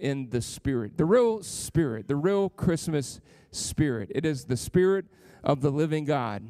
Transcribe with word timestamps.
in 0.00 0.30
the 0.30 0.40
spirit, 0.40 0.96
the 0.96 1.04
real 1.04 1.42
spirit, 1.44 2.08
the 2.08 2.16
real 2.16 2.48
Christmas 2.48 3.20
spirit. 3.52 4.10
It 4.12 4.26
is 4.26 4.46
the 4.46 4.56
spirit 4.56 5.04
of 5.44 5.60
the 5.60 5.70
living 5.70 6.04
God. 6.04 6.42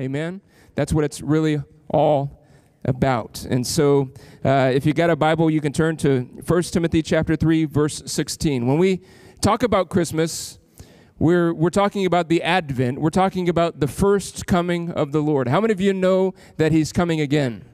Amen. 0.00 0.40
That's 0.74 0.90
what 0.92 1.04
it's 1.04 1.20
really 1.20 1.62
all 1.88 2.42
about. 2.86 3.44
And 3.44 3.66
so, 3.66 4.10
uh, 4.42 4.72
if 4.74 4.86
you 4.86 4.94
got 4.94 5.10
a 5.10 5.16
Bible, 5.16 5.50
you 5.50 5.60
can 5.60 5.72
turn 5.74 5.98
to 5.98 6.22
1 6.22 6.62
Timothy 6.62 7.02
chapter 7.02 7.36
3, 7.36 7.66
verse 7.66 8.02
16. 8.06 8.66
When 8.66 8.78
we 8.78 9.02
talk 9.42 9.62
about 9.62 9.90
Christmas, 9.90 10.58
we're, 11.18 11.52
we're 11.52 11.68
talking 11.68 12.06
about 12.06 12.30
the 12.30 12.42
Advent. 12.42 13.02
We're 13.02 13.10
talking 13.10 13.50
about 13.50 13.80
the 13.80 13.86
first 13.86 14.46
coming 14.46 14.90
of 14.90 15.12
the 15.12 15.20
Lord. 15.20 15.46
How 15.46 15.60
many 15.60 15.72
of 15.72 15.80
you 15.80 15.92
know 15.92 16.32
that 16.56 16.72
He's 16.72 16.90
coming 16.90 17.20
again? 17.20 17.66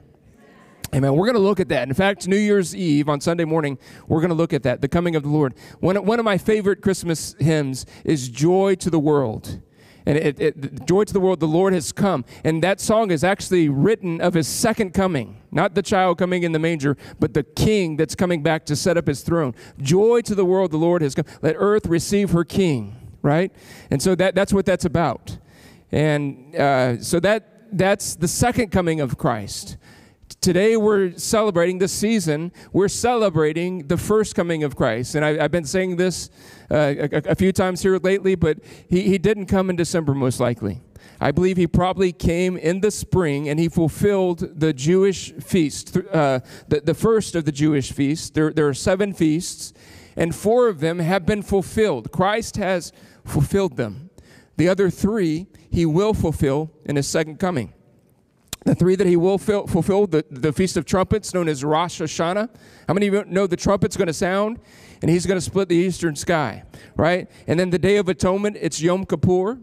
Amen. 0.93 1.15
We're 1.15 1.25
going 1.25 1.35
to 1.35 1.41
look 1.41 1.59
at 1.59 1.69
that. 1.69 1.87
In 1.87 1.93
fact, 1.93 2.27
New 2.27 2.37
Year's 2.37 2.75
Eve 2.75 3.09
on 3.09 3.21
Sunday 3.21 3.45
morning, 3.45 3.77
we're 4.07 4.21
going 4.21 4.29
to 4.29 4.35
look 4.35 4.53
at 4.53 4.63
that, 4.63 4.81
the 4.81 4.87
coming 4.87 5.15
of 5.15 5.21
the 5.21 5.29
Lord. 5.29 5.53
One, 5.79 6.03
one 6.03 6.17
of 6.17 6.25
my 6.25 6.39
favorite 6.39 6.81
Christmas 6.81 7.35
hymns 7.39 7.85
is 8.03 8.27
Joy 8.27 8.73
to 8.75 8.89
the 8.89 8.99
World. 8.99 9.61
And 10.07 10.17
it, 10.17 10.39
it, 10.39 10.85
Joy 10.87 11.03
to 11.03 11.13
the 11.13 11.19
World, 11.19 11.41
the 11.41 11.47
Lord 11.47 11.73
has 11.73 11.91
come. 11.91 12.25
And 12.43 12.63
that 12.63 12.79
song 12.79 13.11
is 13.11 13.23
actually 13.23 13.69
written 13.69 14.19
of 14.19 14.33
his 14.33 14.47
second 14.47 14.95
coming. 14.95 15.39
Not 15.51 15.75
the 15.75 15.83
child 15.83 16.17
coming 16.17 16.41
in 16.41 16.53
the 16.53 16.59
manger, 16.59 16.97
but 17.19 17.35
the 17.35 17.43
king 17.43 17.95
that's 17.95 18.15
coming 18.15 18.41
back 18.41 18.65
to 18.65 18.75
set 18.75 18.97
up 18.97 19.05
his 19.05 19.21
throne. 19.21 19.53
Joy 19.79 20.21
to 20.21 20.33
the 20.33 20.45
world, 20.45 20.71
the 20.71 20.77
Lord 20.77 21.03
has 21.03 21.13
come. 21.13 21.25
Let 21.43 21.55
earth 21.59 21.85
receive 21.85 22.31
her 22.31 22.43
king, 22.43 22.95
right? 23.21 23.51
And 23.91 24.01
so 24.01 24.15
that, 24.15 24.33
that's 24.33 24.51
what 24.51 24.65
that's 24.65 24.85
about. 24.85 25.37
And 25.91 26.55
uh, 26.55 26.99
so 27.03 27.19
that, 27.19 27.67
that's 27.71 28.15
the 28.15 28.27
second 28.27 28.71
coming 28.71 29.01
of 29.01 29.19
Christ. 29.19 29.77
Today 30.41 30.77
we're 30.77 31.17
celebrating 31.17 31.79
this 31.79 31.91
season. 31.91 32.53
We're 32.71 32.87
celebrating 32.87 33.87
the 33.87 33.97
first 33.97 34.35
coming 34.35 34.63
of 34.63 34.73
Christ, 34.73 35.15
and 35.15 35.25
I, 35.25 35.33
have 35.33 35.51
been 35.51 35.65
saying 35.65 35.97
this 35.97 36.29
uh, 36.71 36.95
a, 37.11 37.31
a, 37.31 37.35
few 37.35 37.51
times 37.51 37.81
here 37.81 37.97
lately. 37.97 38.35
But 38.35 38.59
he, 38.87 39.01
he 39.01 39.17
didn't 39.17 39.47
come 39.47 39.69
in 39.69 39.75
December, 39.75 40.13
most 40.13 40.39
likely. 40.39 40.81
I 41.19 41.31
believe 41.31 41.57
he 41.57 41.67
probably 41.67 42.13
came 42.13 42.55
in 42.55 42.79
the 42.79 42.89
spring, 42.89 43.49
and 43.49 43.59
he 43.59 43.67
fulfilled 43.67 44.61
the 44.61 44.71
Jewish 44.71 45.33
feast, 45.33 45.97
uh, 45.97 46.39
the, 46.69 46.79
the 46.79 46.93
first 46.93 47.35
of 47.35 47.43
the 47.43 47.51
Jewish 47.51 47.91
feasts. 47.91 48.29
There, 48.29 48.53
there 48.53 48.67
are 48.69 48.73
seven 48.73 49.13
feasts, 49.13 49.73
and 50.15 50.33
four 50.33 50.69
of 50.69 50.79
them 50.79 50.99
have 50.99 51.25
been 51.25 51.41
fulfilled. 51.41 52.13
Christ 52.13 52.55
has 52.55 52.93
fulfilled 53.25 53.75
them. 53.75 54.09
The 54.55 54.69
other 54.69 54.89
three 54.89 55.47
he 55.69 55.85
will 55.85 56.13
fulfill 56.13 56.71
in 56.85 56.95
his 56.95 57.07
second 57.07 57.39
coming. 57.39 57.73
The 58.69 58.75
three 58.75 58.95
that 58.97 59.07
he 59.07 59.15
will 59.15 59.39
fulfill 59.39 60.05
the, 60.05 60.23
the 60.29 60.53
Feast 60.53 60.77
of 60.77 60.85
Trumpets, 60.85 61.33
known 61.33 61.47
as 61.47 61.63
Rosh 61.63 61.99
Hashanah. 61.99 62.47
How 62.87 62.93
many 62.93 63.07
of 63.07 63.15
you 63.15 63.25
know 63.25 63.47
the 63.47 63.57
trumpet's 63.57 63.97
going 63.97 64.05
to 64.05 64.13
sound? 64.13 64.59
And 65.01 65.09
he's 65.09 65.25
going 65.25 65.37
to 65.39 65.41
split 65.41 65.69
the 65.69 65.75
eastern 65.75 66.15
sky, 66.15 66.61
right? 66.95 67.27
And 67.47 67.59
then 67.59 67.71
the 67.71 67.79
Day 67.79 67.97
of 67.97 68.07
Atonement, 68.09 68.57
it's 68.61 68.79
Yom 68.79 69.07
Kippur 69.07 69.57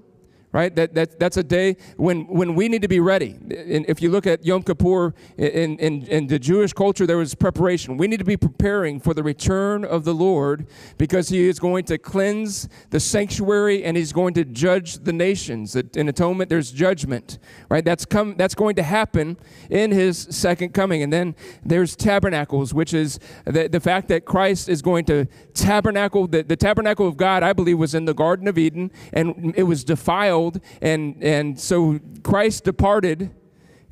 right? 0.57 0.75
That, 0.75 0.95
that, 0.95 1.21
that's 1.21 1.37
a 1.37 1.45
day 1.45 1.77
when, 1.99 2.27
when 2.29 2.55
we 2.55 2.69
need 2.69 2.81
to 2.81 2.89
be 2.89 2.99
ready. 2.99 3.33
And 3.35 3.85
if 3.91 4.01
you 4.01 4.09
look 4.09 4.27
at 4.27 4.43
Yom 4.43 4.63
Kippur 4.63 5.13
in, 5.37 5.77
in, 5.77 6.07
in 6.07 6.29
the 6.29 6.39
Jewish 6.39 6.73
culture, 6.73 7.07
there 7.07 7.19
was 7.19 7.35
preparation. 7.35 7.99
We 7.99 8.07
need 8.07 8.21
to 8.21 8.25
be 8.25 8.39
preparing 8.39 8.99
for 8.99 9.13
the 9.13 9.23
return 9.23 9.85
of 9.85 10.05
the 10.05 10.15
Lord 10.15 10.67
because 10.97 11.29
he 11.29 11.47
is 11.47 11.59
going 11.59 11.85
to 11.85 11.99
cleanse 11.99 12.71
the 12.89 12.99
sanctuary 12.99 13.85
and 13.85 13.99
he's 13.99 14.15
going 14.15 14.33
to 14.33 14.47
judge 14.47 14.95
the 15.05 15.13
nations. 15.13 15.77
In 15.77 16.09
atonement, 16.09 16.49
there's 16.49 16.71
judgment, 16.73 17.39
right? 17.69 17.85
That's, 17.85 18.07
come, 18.07 18.35
that's 18.39 18.55
going 18.55 18.77
to 18.77 18.83
happen 18.83 19.37
in 19.69 19.91
his 19.91 20.27
second 20.31 20.73
coming. 20.73 21.03
And 21.03 21.13
then 21.13 21.37
there's 21.67 21.95
tabernacles, 21.95 22.73
which 22.73 22.95
is 22.95 23.21
the, 23.45 23.69
the 23.69 23.81
fact 23.81 24.09
that 24.09 24.25
Christ 24.25 24.71
is 24.71 24.81
going 24.81 25.05
to 25.05 25.27
tabernacle. 25.53 26.27
The, 26.27 26.43
the 26.43 26.57
tabernacle 26.57 27.07
of 27.07 27.19
God, 27.19 27.43
I 27.43 27.53
believe, 27.53 27.79
was 27.79 27.95
in 27.95 28.07
the 28.07 28.15
Garden 28.15 28.49
of 28.49 28.57
Eden 28.57 28.91
and 29.13 29.53
it 29.55 29.65
was 29.65 29.85
defiled 29.85 30.46
and, 30.81 31.23
and 31.23 31.59
so 31.59 31.99
Christ 32.23 32.65
departed, 32.65 33.35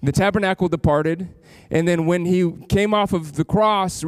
the 0.02 0.12
tabernacle 0.12 0.68
departed, 0.68 1.28
and 1.70 1.88
then 1.88 2.06
when 2.06 2.26
he 2.26 2.52
came 2.68 2.92
off 2.94 3.12
of 3.12 3.34
the 3.34 3.44
cross, 3.44 4.04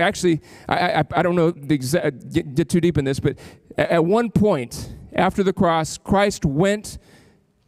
actually, 0.00 0.40
I, 0.68 1.00
I, 1.00 1.04
I 1.14 1.22
don't 1.22 1.36
know 1.36 1.50
the 1.50 1.78
get, 1.78 2.54
get 2.54 2.68
too 2.68 2.80
deep 2.80 2.98
in 2.98 3.04
this, 3.04 3.20
but 3.20 3.38
at 3.78 4.04
one 4.04 4.30
point 4.30 4.94
after 5.14 5.42
the 5.42 5.52
cross, 5.52 5.98
Christ 5.98 6.44
went 6.44 6.98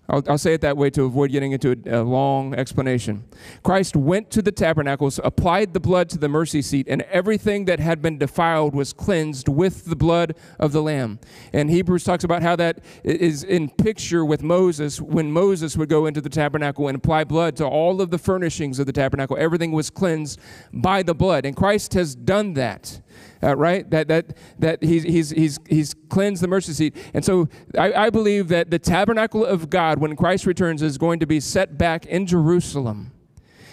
I'll, 0.09 0.23
I'll, 0.29 0.39
say 0.39 0.55
it 0.55 0.61
that 0.61 0.77
way 0.77 0.91
to 0.91 1.05
avoid 1.05 1.33
getting 1.33 1.53
into 1.53 1.77
a, 1.87 2.01
a, 2.01 2.03
long 2.03 2.55
explanation. 2.55 3.25
Christ 3.65 3.97
went 3.97 4.31
to 4.33 4.43
the 4.43 4.53
tabernacles, 4.53 5.19
applied 5.25 5.75
the 5.75 5.81
blood 5.81 6.09
to 6.11 6.19
the 6.19 6.29
mercy 6.29 6.63
seat, 6.63 6.87
and 6.89 7.03
everything 7.03 7.65
that 7.65 7.81
had 7.81 8.01
been 8.01 8.17
defiled 8.17 8.75
was 8.75 8.93
cleansed 8.93 9.49
with 9.49 9.87
the 9.87 9.97
blood 9.97 10.37
of 10.61 10.73
the 10.73 10.83
Lamb. 10.83 11.19
And 11.53 11.71
Hebrews 11.71 12.05
talks 12.05 12.23
about 12.23 12.43
how 12.43 12.55
that 12.57 12.85
is 13.03 13.43
in 13.43 13.69
picture 13.69 14.25
with 14.25 14.43
Moses. 14.43 15.01
When 15.01 15.33
Moses 15.33 15.77
would 15.77 15.89
go 15.89 16.07
into 16.07 16.21
the 16.21 16.29
tabernacle 16.29 16.87
and 16.87 16.97
apply 16.97 17.25
blood 17.25 17.57
to 17.57 17.67
all 17.67 18.01
of 18.01 18.11
the 18.11 18.19
furnishings 18.19 18.79
of 18.79 18.87
the 18.87 18.93
tabernacle, 18.93 19.37
everything 19.39 19.73
was 19.73 19.91
cleansed 19.91 20.39
by 20.73 21.03
the 21.03 21.15
blood. 21.15 21.45
And 21.45 21.57
Christ 21.57 21.95
has 21.95 22.15
done 22.15 22.55
that 22.55 23.01
uh, 23.43 23.57
right? 23.57 23.89
That, 23.91 24.09
that, 24.09 24.37
that 24.59 24.83
he's, 24.83 25.03
he's, 25.03 25.31
he's, 25.31 25.59
he's 25.69 25.95
cleansed 26.09 26.43
the 26.43 26.49
mercy 26.49 26.73
seat. 26.73 26.97
And 27.15 27.25
so 27.25 27.49
I, 27.79 27.93
I 27.93 28.11
believe 28.11 28.49
that 28.49 28.71
the 28.71 28.79
tabernacle 28.79 29.45
of 29.45 29.71
God, 29.71 29.99
when 29.99 30.17
Christ 30.17 30.47
returns, 30.47 30.83
is 30.83 30.99
going 30.99 31.21
to 31.21 31.27
be 31.27 31.41
set 31.41 31.79
back 31.79 32.07
in 32.07 32.27
Jerusalem. 32.27 33.13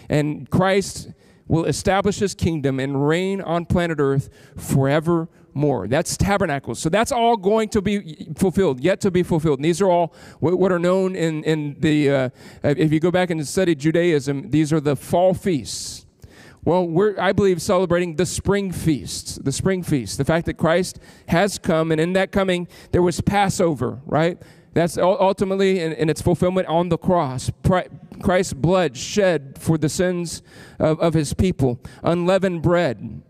And 0.10 0.50
Christ 0.50 1.10
will 1.48 1.66
establish 1.66 2.20
his 2.20 2.34
kingdom 2.34 2.80
and 2.80 3.08
reign 3.08 3.42
on 3.42 3.66
planet 3.66 4.00
earth 4.00 4.30
forever 4.58 5.30
more. 5.54 5.88
That's 5.88 6.18
tabernacles. 6.18 6.80
So 6.80 6.90
that's 6.90 7.12
all 7.12 7.38
going 7.38 7.70
to 7.70 7.82
be 7.82 8.28
fulfilled, 8.36 8.80
yet 8.80 9.00
to 9.02 9.12
be 9.12 9.24
fulfilled. 9.24 9.60
And 9.60 9.66
these 9.66 9.82
are 9.82 9.90
all 9.90 10.14
what 10.40 10.72
are 10.72 10.80
known 10.80 11.16
in, 11.16 11.44
in 11.44 11.76
the, 11.80 12.10
uh, 12.10 12.30
if 12.64 12.92
you 12.92 13.00
go 13.00 13.12
back 13.12 13.30
and 13.30 13.48
study 13.48 13.76
Judaism, 13.76 14.50
these 14.50 14.74
are 14.74 14.80
the 14.80 14.96
fall 14.96 15.34
feasts. 15.34 16.03
Well, 16.66 16.88
we're, 16.88 17.20
I 17.20 17.34
believe, 17.34 17.62
celebrating 17.62 18.16
the 18.16 18.26
spring 18.26 18.72
feast, 18.72 19.44
the 19.44 19.52
spring 19.52 19.84
feast, 19.84 20.18
the 20.18 20.26
fact 20.26 20.46
that 20.46 20.54
Christ 20.54 20.98
has 21.28 21.58
come, 21.58 21.92
and 21.92 22.00
in 22.00 22.14
that 22.14 22.32
coming, 22.32 22.68
there 22.92 23.02
was 23.02 23.20
Passover, 23.20 24.00
right? 24.06 24.42
That's 24.74 24.98
ultimately 24.98 25.82
in, 25.82 25.92
in 25.94 26.10
its 26.10 26.22
fulfillment 26.22 26.68
on 26.68 26.90
the 26.90 26.98
cross. 26.98 27.52
Christ's 28.22 28.54
blood 28.54 28.98
shed 28.98 29.58
for 29.60 29.78
the 29.78 29.90
sins 29.90 30.42
of, 30.80 31.00
of 31.00 31.14
his 31.14 31.34
people. 31.34 31.80
Unleavened 32.02 32.62
bread. 32.64 33.22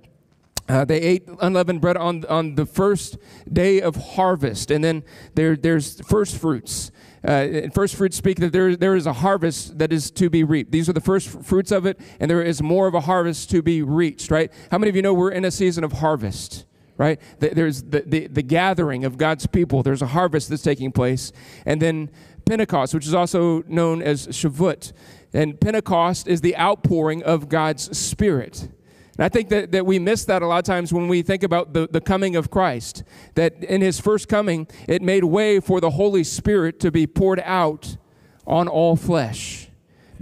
Uh, 0.70 0.86
they 0.86 1.02
ate 1.02 1.28
unleavened 1.42 1.82
bread 1.82 1.98
on, 1.98 2.24
on 2.26 2.56
the 2.56 2.66
first 2.66 3.18
day 3.52 3.82
of 3.82 3.96
harvest, 3.96 4.72
and 4.72 4.82
then 4.82 5.04
there, 5.36 5.58
there's 5.58 6.00
first 6.02 6.38
fruits 6.38 6.90
uh, 7.24 7.70
first 7.74 7.96
fruits 7.96 8.18
speak 8.18 8.40
that 8.40 8.52
there, 8.52 8.76
there 8.76 8.96
is 8.96 9.06
a 9.06 9.14
harvest 9.14 9.78
that 9.80 9.94
is 9.94 10.12
to 10.12 10.30
be 10.30 10.44
reaped. 10.44 10.72
These 10.72 10.90
are 10.90 10.94
the 10.94 11.02
first 11.02 11.30
fruits 11.44 11.72
of 11.72 11.86
it, 11.86 12.00
and 12.20 12.30
there 12.30 12.42
is 12.42 12.62
more 12.62 12.88
of 12.88 12.94
a 12.94 13.02
harvest 13.02 13.50
to 13.52 13.62
be 13.62 13.82
reached, 13.82 14.30
right? 14.30 14.52
How 14.72 14.78
many 14.78 14.90
of 14.90 14.96
you 14.96 15.02
know 15.02 15.14
we're 15.14 15.32
in 15.32 15.46
a 15.46 15.52
season 15.52 15.84
of 15.84 15.94
harvest? 15.94 16.66
Right? 16.96 17.20
There's 17.40 17.82
the, 17.82 18.04
the, 18.06 18.28
the 18.28 18.44
gathering 18.44 19.04
of 19.04 19.18
God's 19.18 19.48
people. 19.48 19.82
There's 19.82 20.04
a 20.04 20.08
harvest 20.08 20.50
that's 20.50 20.62
taking 20.62 20.92
place. 20.92 21.32
And 21.66 21.82
then 21.82 22.12
Pentecost, 22.46 22.94
which 22.94 23.08
is 23.08 23.16
also 23.16 23.64
known 23.64 24.04
as 24.04 24.28
Shavuot. 24.28 24.94
And 25.34 25.60
Pentecost 25.60 26.28
is 26.28 26.42
the 26.42 26.56
outpouring 26.56 27.24
of 27.24 27.50
God's 27.50 27.98
Spirit. 27.98 28.70
And 29.18 29.26
I 29.26 29.30
think 29.30 29.50
that, 29.50 29.72
that 29.72 29.86
we 29.86 30.00
miss 30.00 30.26
that 30.26 30.42
a 30.42 30.48
lot 30.48 30.58
of 30.58 30.64
times 30.64 30.92
when 30.92 31.08
we 31.08 31.22
think 31.22 31.44
about 31.44 31.74
the, 31.74 31.88
the 31.90 32.02
coming 32.02 32.36
of 32.36 32.50
Christ. 32.50 33.04
That 33.36 33.64
in 33.64 33.82
his 33.82 34.00
first 34.00 34.28
coming, 34.28 34.68
it 34.88 35.02
made 35.02 35.24
way 35.24 35.60
for 35.60 35.80
the 35.80 35.92
Holy 35.92 36.24
Spirit 36.24 36.80
to 36.80 36.92
be 36.92 37.06
poured 37.06 37.42
out 37.42 37.98
on 38.46 38.68
all 38.68 38.96
flesh 38.96 39.63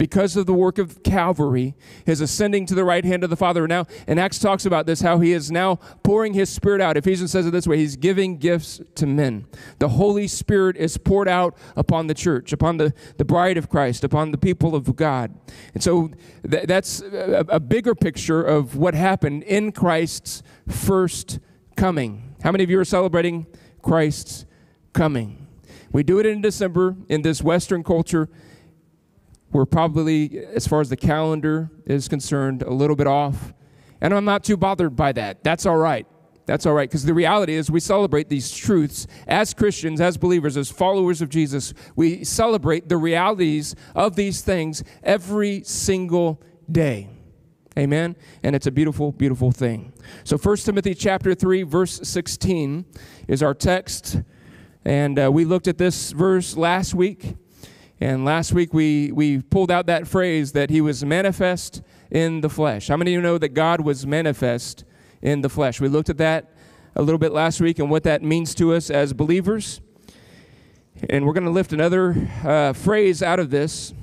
because 0.02 0.36
of 0.36 0.46
the 0.46 0.52
work 0.52 0.78
of 0.78 1.00
Calvary, 1.04 1.76
his 2.04 2.20
ascending 2.20 2.66
to 2.66 2.74
the 2.74 2.82
right 2.84 3.04
hand 3.04 3.22
of 3.22 3.30
the 3.30 3.36
Father. 3.36 3.68
Now, 3.68 3.86
and 4.08 4.18
Acts 4.18 4.40
talks 4.40 4.66
about 4.66 4.84
this, 4.84 5.00
how 5.00 5.20
he 5.20 5.32
is 5.32 5.52
now 5.52 5.76
pouring 6.02 6.34
his 6.34 6.50
Spirit 6.50 6.80
out. 6.80 6.96
Ephesians 6.96 7.30
says 7.30 7.46
it 7.46 7.52
this 7.52 7.68
way 7.68 7.78
He's 7.78 7.94
giving 7.94 8.36
gifts 8.36 8.80
to 8.96 9.06
men. 9.06 9.46
The 9.78 9.90
Holy 9.90 10.26
Spirit 10.26 10.76
is 10.76 10.96
poured 10.98 11.28
out 11.28 11.56
upon 11.76 12.08
the 12.08 12.14
church, 12.14 12.52
upon 12.52 12.78
the, 12.78 12.92
the 13.16 13.24
bride 13.24 13.56
of 13.56 13.68
Christ, 13.68 14.02
upon 14.02 14.32
the 14.32 14.38
people 14.38 14.74
of 14.74 14.96
God. 14.96 15.38
And 15.72 15.84
so 15.84 16.10
th- 16.50 16.64
that's 16.64 17.00
a, 17.00 17.44
a 17.48 17.60
bigger 17.60 17.94
picture 17.94 18.42
of 18.42 18.74
what 18.74 18.94
happened 18.94 19.44
in 19.44 19.70
Christ's 19.70 20.42
first 20.66 21.38
coming. 21.76 22.34
How 22.42 22.50
many 22.50 22.64
of 22.64 22.70
you 22.70 22.80
are 22.80 22.84
celebrating 22.84 23.46
Christ's 23.82 24.46
coming? 24.94 25.46
We 25.92 26.02
do 26.02 26.18
it 26.18 26.26
in 26.26 26.40
December 26.40 26.96
in 27.08 27.22
this 27.22 27.40
Western 27.40 27.84
culture 27.84 28.28
we're 29.52 29.66
probably, 29.66 30.44
as 30.46 30.66
far 30.66 30.80
as 30.80 30.88
the 30.88 30.96
calendar 30.96 31.70
is 31.86 32.08
concerned, 32.08 32.62
a 32.62 32.72
little 32.72 32.96
bit 32.96 33.06
off. 33.06 33.52
And 34.00 34.12
I'm 34.12 34.24
not 34.24 34.44
too 34.44 34.56
bothered 34.56 34.96
by 34.96 35.12
that. 35.12 35.44
That's 35.44 35.66
all 35.66 35.76
right. 35.76 36.06
That's 36.46 36.66
all 36.66 36.74
right. 36.74 36.88
Because 36.88 37.04
the 37.04 37.14
reality 37.14 37.54
is, 37.54 37.70
we 37.70 37.78
celebrate 37.78 38.28
these 38.28 38.50
truths 38.50 39.06
as 39.28 39.54
Christians, 39.54 40.00
as 40.00 40.16
believers, 40.16 40.56
as 40.56 40.70
followers 40.70 41.22
of 41.22 41.28
Jesus. 41.28 41.72
We 41.94 42.24
celebrate 42.24 42.88
the 42.88 42.96
realities 42.96 43.76
of 43.94 44.16
these 44.16 44.40
things 44.40 44.82
every 45.02 45.62
single 45.64 46.42
day. 46.70 47.10
Amen. 47.78 48.16
And 48.42 48.54
it's 48.54 48.66
a 48.66 48.70
beautiful, 48.70 49.12
beautiful 49.12 49.50
thing. 49.50 49.92
So 50.24 50.36
1 50.36 50.56
Timothy 50.58 50.94
chapter 50.94 51.34
3, 51.34 51.62
verse 51.62 52.00
16 52.02 52.84
is 53.28 53.42
our 53.42 53.54
text. 53.54 54.20
And 54.84 55.18
uh, 55.18 55.30
we 55.32 55.44
looked 55.44 55.68
at 55.68 55.78
this 55.78 56.12
verse 56.12 56.56
last 56.56 56.94
week. 56.94 57.36
And 58.02 58.24
last 58.24 58.52
week 58.52 58.74
we, 58.74 59.12
we 59.12 59.42
pulled 59.42 59.70
out 59.70 59.86
that 59.86 60.08
phrase 60.08 60.50
that 60.52 60.70
he 60.70 60.80
was 60.80 61.04
manifest 61.04 61.82
in 62.10 62.40
the 62.40 62.48
flesh. 62.48 62.88
How 62.88 62.96
many 62.96 63.12
of 63.12 63.14
you 63.14 63.22
know 63.22 63.38
that 63.38 63.50
God 63.50 63.80
was 63.80 64.04
manifest 64.04 64.82
in 65.20 65.40
the 65.40 65.48
flesh? 65.48 65.80
We 65.80 65.86
looked 65.86 66.10
at 66.10 66.18
that 66.18 66.50
a 66.96 67.02
little 67.02 67.20
bit 67.20 67.30
last 67.30 67.60
week 67.60 67.78
and 67.78 67.88
what 67.88 68.02
that 68.02 68.20
means 68.20 68.56
to 68.56 68.74
us 68.74 68.90
as 68.90 69.12
believers. 69.12 69.80
And 71.10 71.24
we're 71.24 71.32
going 71.32 71.44
to 71.44 71.50
lift 71.50 71.72
another 71.72 72.28
uh, 72.42 72.72
phrase 72.72 73.22
out 73.22 73.38
of 73.38 73.50
this 73.50 73.94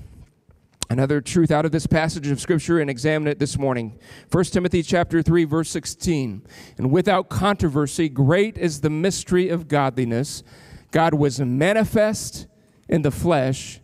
another 0.90 1.20
truth 1.20 1.52
out 1.52 1.66
of 1.66 1.72
this 1.72 1.86
passage 1.86 2.28
of 2.28 2.40
scripture 2.40 2.80
and 2.80 2.90
examine 2.90 3.28
it 3.28 3.38
this 3.38 3.60
morning 3.60 4.00
1 4.32 4.44
timothy 4.46 4.82
chapter 4.82 5.22
3 5.22 5.44
verse 5.44 5.70
16 5.70 6.42
and 6.80 6.90
without 6.90 7.30
controversy 7.30 8.10
great 8.10 8.58
is 8.58 8.82
the 8.82 8.90
mystery 8.90 9.50
of 9.50 9.68
godliness 9.68 10.42
god 10.90 11.14
was 11.14 11.40
manifest 11.40 12.48
in 12.88 13.04
the 13.04 13.12
flesh 13.12 13.80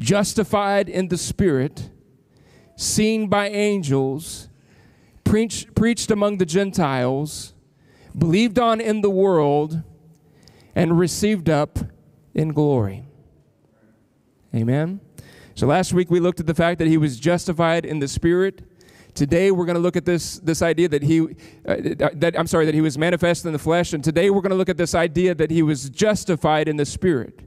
justified 0.00 0.88
in 0.88 1.08
the 1.08 1.18
spirit 1.18 1.90
seen 2.76 3.28
by 3.28 3.48
angels 3.48 4.48
preached, 5.22 5.74
preached 5.74 6.10
among 6.10 6.38
the 6.38 6.46
gentiles 6.46 7.54
believed 8.16 8.58
on 8.58 8.80
in 8.80 9.02
the 9.02 9.10
world 9.10 9.82
and 10.74 10.98
received 10.98 11.48
up 11.48 11.78
in 12.34 12.48
glory 12.48 13.04
amen 14.54 15.00
so 15.60 15.66
last 15.66 15.92
week 15.92 16.10
we 16.10 16.20
looked 16.20 16.40
at 16.40 16.46
the 16.46 16.54
fact 16.54 16.78
that 16.78 16.88
he 16.88 16.96
was 16.96 17.20
justified 17.20 17.84
in 17.84 17.98
the 17.98 18.08
spirit. 18.08 18.62
Today 19.12 19.50
we're 19.50 19.66
going 19.66 19.74
to 19.76 19.80
look 19.82 19.94
at 19.94 20.06
this 20.06 20.38
this 20.38 20.62
idea 20.62 20.88
that 20.88 21.02
he 21.02 21.20
uh, 21.66 21.76
that 22.14 22.34
I'm 22.38 22.46
sorry 22.46 22.64
that 22.64 22.74
he 22.74 22.80
was 22.80 22.96
manifest 22.96 23.44
in 23.44 23.52
the 23.52 23.58
flesh 23.58 23.92
and 23.92 24.02
today 24.02 24.30
we're 24.30 24.40
going 24.40 24.52
to 24.52 24.56
look 24.56 24.70
at 24.70 24.78
this 24.78 24.94
idea 24.94 25.34
that 25.34 25.50
he 25.50 25.62
was 25.62 25.90
justified 25.90 26.66
in 26.66 26.76
the 26.76 26.86
spirit. 26.86 27.42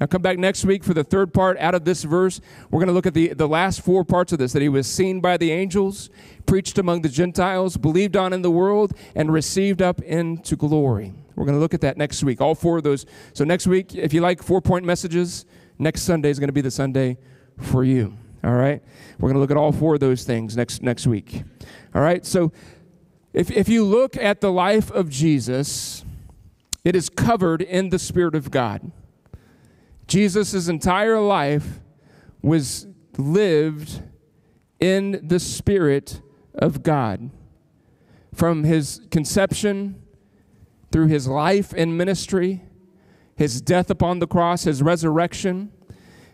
Now 0.00 0.06
come 0.06 0.22
back 0.22 0.38
next 0.38 0.64
week 0.64 0.84
for 0.84 0.94
the 0.94 1.04
third 1.04 1.32
part 1.32 1.58
out 1.58 1.74
of 1.74 1.84
this 1.84 2.02
verse. 2.02 2.40
We're 2.70 2.80
going 2.80 2.88
to 2.88 2.92
look 2.92 3.06
at 3.06 3.14
the 3.14 3.28
the 3.34 3.48
last 3.48 3.82
four 3.82 4.04
parts 4.04 4.32
of 4.32 4.38
this 4.38 4.52
that 4.52 4.62
he 4.62 4.68
was 4.68 4.86
seen 4.86 5.20
by 5.20 5.36
the 5.36 5.52
angels, 5.52 6.10
preached 6.46 6.78
among 6.78 7.02
the 7.02 7.08
Gentiles, 7.08 7.76
believed 7.76 8.16
on 8.16 8.32
in 8.32 8.42
the 8.42 8.50
world 8.50 8.92
and 9.14 9.32
received 9.32 9.80
up 9.80 10.00
into 10.02 10.56
glory. 10.56 11.12
We're 11.36 11.44
going 11.44 11.56
to 11.56 11.60
look 11.60 11.74
at 11.74 11.80
that 11.82 11.96
next 11.96 12.22
week. 12.22 12.40
All 12.40 12.54
four 12.54 12.78
of 12.78 12.84
those. 12.84 13.06
So 13.32 13.44
next 13.44 13.66
week 13.66 13.94
if 13.94 14.12
you 14.12 14.20
like 14.20 14.42
four 14.42 14.60
point 14.60 14.84
messages, 14.84 15.44
next 15.78 16.02
Sunday 16.02 16.30
is 16.30 16.38
going 16.38 16.48
to 16.48 16.52
be 16.52 16.60
the 16.60 16.70
Sunday 16.70 17.18
for 17.58 17.84
you. 17.84 18.16
All 18.44 18.54
right? 18.54 18.82
We're 19.18 19.28
going 19.28 19.34
to 19.34 19.40
look 19.40 19.50
at 19.50 19.56
all 19.56 19.72
four 19.72 19.94
of 19.94 20.00
those 20.00 20.24
things 20.24 20.56
next, 20.56 20.82
next 20.82 21.06
week. 21.06 21.44
All 21.94 22.02
right? 22.02 22.26
So 22.26 22.52
if, 23.32 23.50
if 23.50 23.68
you 23.68 23.84
look 23.84 24.16
at 24.16 24.40
the 24.40 24.52
life 24.52 24.90
of 24.90 25.08
Jesus, 25.08 26.04
it 26.84 26.96
is 26.96 27.08
covered 27.08 27.62
in 27.62 27.90
the 27.90 27.98
Spirit 27.98 28.34
of 28.34 28.50
God. 28.50 28.90
Jesus' 30.12 30.68
entire 30.68 31.18
life 31.18 31.80
was 32.42 32.86
lived 33.16 34.02
in 34.78 35.26
the 35.26 35.40
Spirit 35.40 36.20
of 36.54 36.82
God. 36.82 37.30
From 38.34 38.64
his 38.64 39.00
conception 39.10 40.02
through 40.90 41.06
his 41.06 41.26
life 41.26 41.72
and 41.74 41.96
ministry, 41.96 42.62
his 43.36 43.62
death 43.62 43.88
upon 43.88 44.18
the 44.18 44.26
cross, 44.26 44.64
his 44.64 44.82
resurrection, 44.82 45.72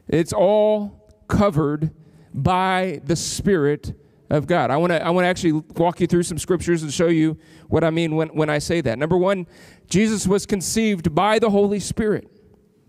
it's 0.09 0.33
all 0.33 1.15
covered 1.29 1.93
by 2.35 3.01
the 3.05 3.15
Spirit 3.15 3.93
of 4.29 4.49
God. 4.49 4.73
I 4.73 4.77
want 4.77 4.91
to 4.91 5.07
I 5.07 5.11
want 5.11 5.25
to 5.25 5.29
actually 5.29 5.53
walk 5.77 6.01
you 6.01 6.09
through 6.09 6.25
some 6.25 6.39
scriptures 6.39 6.83
and 6.83 6.93
show 6.93 7.07
you 7.07 7.39
what 7.69 7.85
I 7.85 7.91
mean 7.91 8.17
when, 8.17 8.27
when 8.31 8.51
I 8.51 8.59
say 8.59 8.81
that. 8.81 8.99
Number 8.99 9.17
one, 9.17 9.47
Jesus 9.87 10.27
was 10.27 10.47
conceived 10.47 11.15
by 11.15 11.39
the 11.39 11.51
Holy 11.51 11.79
Spirit. 11.79 12.29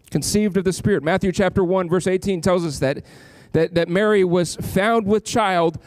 Conceived 0.10 0.58
of 0.58 0.64
the 0.64 0.74
Spirit. 0.74 1.04
Matthew 1.04 1.32
chapter 1.32 1.64
1, 1.64 1.90
verse 1.90 2.08
18 2.08 2.42
tells 2.42 2.66
us 2.66 2.80
that, 2.80 3.04
that, 3.54 3.76
that 3.76 3.90
Mary 3.90 4.24
was 4.24 4.56
found 4.56 5.06
with 5.06 5.24
child 5.24 5.78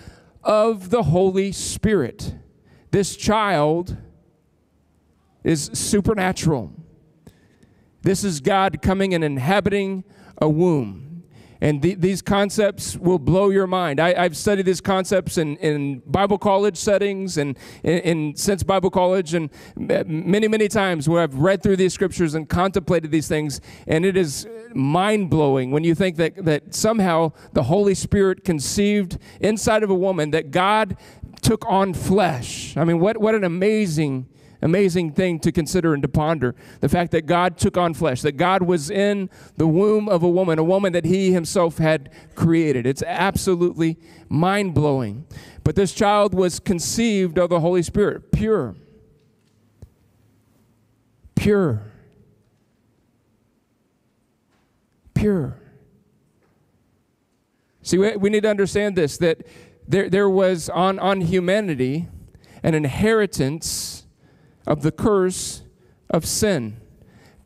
of 0.45 0.91
the 0.91 1.05
Holy 1.05 1.53
Spirit. 1.53 2.35
This 2.91 3.17
child 3.17 3.97
is 5.45 5.71
supernatural. 5.73 6.73
This 8.03 8.25
is 8.25 8.41
God 8.41 8.83
coming 8.83 9.15
and 9.15 9.25
inhabiting 9.25 10.05
a 10.39 10.49
womb. 10.49 11.02
And 11.63 11.81
th- 11.81 12.01
these 12.01 12.23
concepts 12.23 12.97
will 12.97 13.21
blow 13.21 13.51
your 13.51 13.69
mind. 13.69 14.01
I, 14.01 14.25
have 14.25 14.37
studied 14.37 14.67
these 14.67 14.81
concepts 14.81 15.39
in, 15.39 15.57
in 15.59 16.01
Bible 16.01 16.37
college 16.37 16.77
settings 16.77 17.39
and 17.39 17.57
in, 17.85 17.99
in, 18.01 18.37
since 18.37 18.65
Bible 18.65 18.91
college, 18.91 19.33
and 19.33 19.49
many, 19.77 20.49
many 20.49 20.67
times 20.67 21.09
where 21.09 21.23
I've 21.23 21.37
read 21.37 21.63
through 21.63 21.77
these 21.77 21.95
scriptures 21.95 22.35
and 22.35 22.49
contemplated 22.49 23.13
these 23.13 23.29
things, 23.29 23.61
and 23.87 24.05
it 24.05 24.17
is 24.17 24.49
mind 24.75 25.31
blowing 25.31 25.71
when 25.71 25.85
you 25.85 25.95
think 25.95 26.17
that, 26.17 26.45
that 26.45 26.75
somehow 26.75 27.31
the 27.53 27.63
Holy 27.63 27.95
Spirit 27.95 28.43
conceived 28.43 29.19
inside 29.41 29.85
of 29.85 29.91
a 29.91 29.95
woman, 29.95 30.33
that 30.33 30.51
God 30.51 30.97
took 31.43 31.65
on 31.69 31.95
flesh. 31.95 32.77
I 32.77 32.83
mean, 32.83 32.99
what, 32.99 33.19
what 33.19 33.37
an 33.37 33.45
amazing 33.45 34.27
amazing 34.63 35.13
thing 35.13 35.41
to 35.41 35.53
consider 35.53 35.93
and 35.93 36.03
to 36.03 36.09
ponder. 36.09 36.55
The 36.81 36.89
fact 36.89 37.11
that 37.11 37.27
God 37.27 37.59
took 37.59 37.77
on 37.77 37.95
flesh, 37.95 38.23
that 38.23 38.37
God 38.37 38.63
was 38.63 38.91
in 38.91 39.29
the 39.57 39.67
womb 39.67 40.09
of 40.09 40.23
a 40.23 40.29
woman, 40.29 40.59
a 40.59 40.65
woman 40.65 40.93
that 40.93 41.05
he 41.05 41.33
himself 41.33 41.79
had 41.79 42.11
created. 42.35 42.87
It's 42.87 43.03
absolutely 43.03 43.99
mind 44.29 44.75
blowing. 44.75 45.27
But 45.65 45.77
this 45.77 45.93
child 45.93 46.33
was 46.35 46.61
conceived 46.61 47.39
of 47.39 47.51
the 47.51 47.61
Holy 47.61 47.83
Spirit, 47.83 48.33
pure. 48.33 48.77
Pure. 51.35 51.83
Pure. 55.15 55.57
See, 57.83 57.99
we, 57.99 58.17
we 58.17 58.31
need 58.31 58.45
to 58.45 58.51
understand 58.51 58.97
this 58.97 59.19
that 59.19 59.47
there, 59.87 60.09
there 60.09 60.31
was 60.31 60.69
on, 60.69 60.99
on 61.01 61.21
humanity 61.21 62.09
an 62.63 62.75
inheritance 62.75 64.02
of 64.67 64.83
the 64.83 64.93
curse 64.93 65.63
of 66.11 66.25
sin 66.25 66.83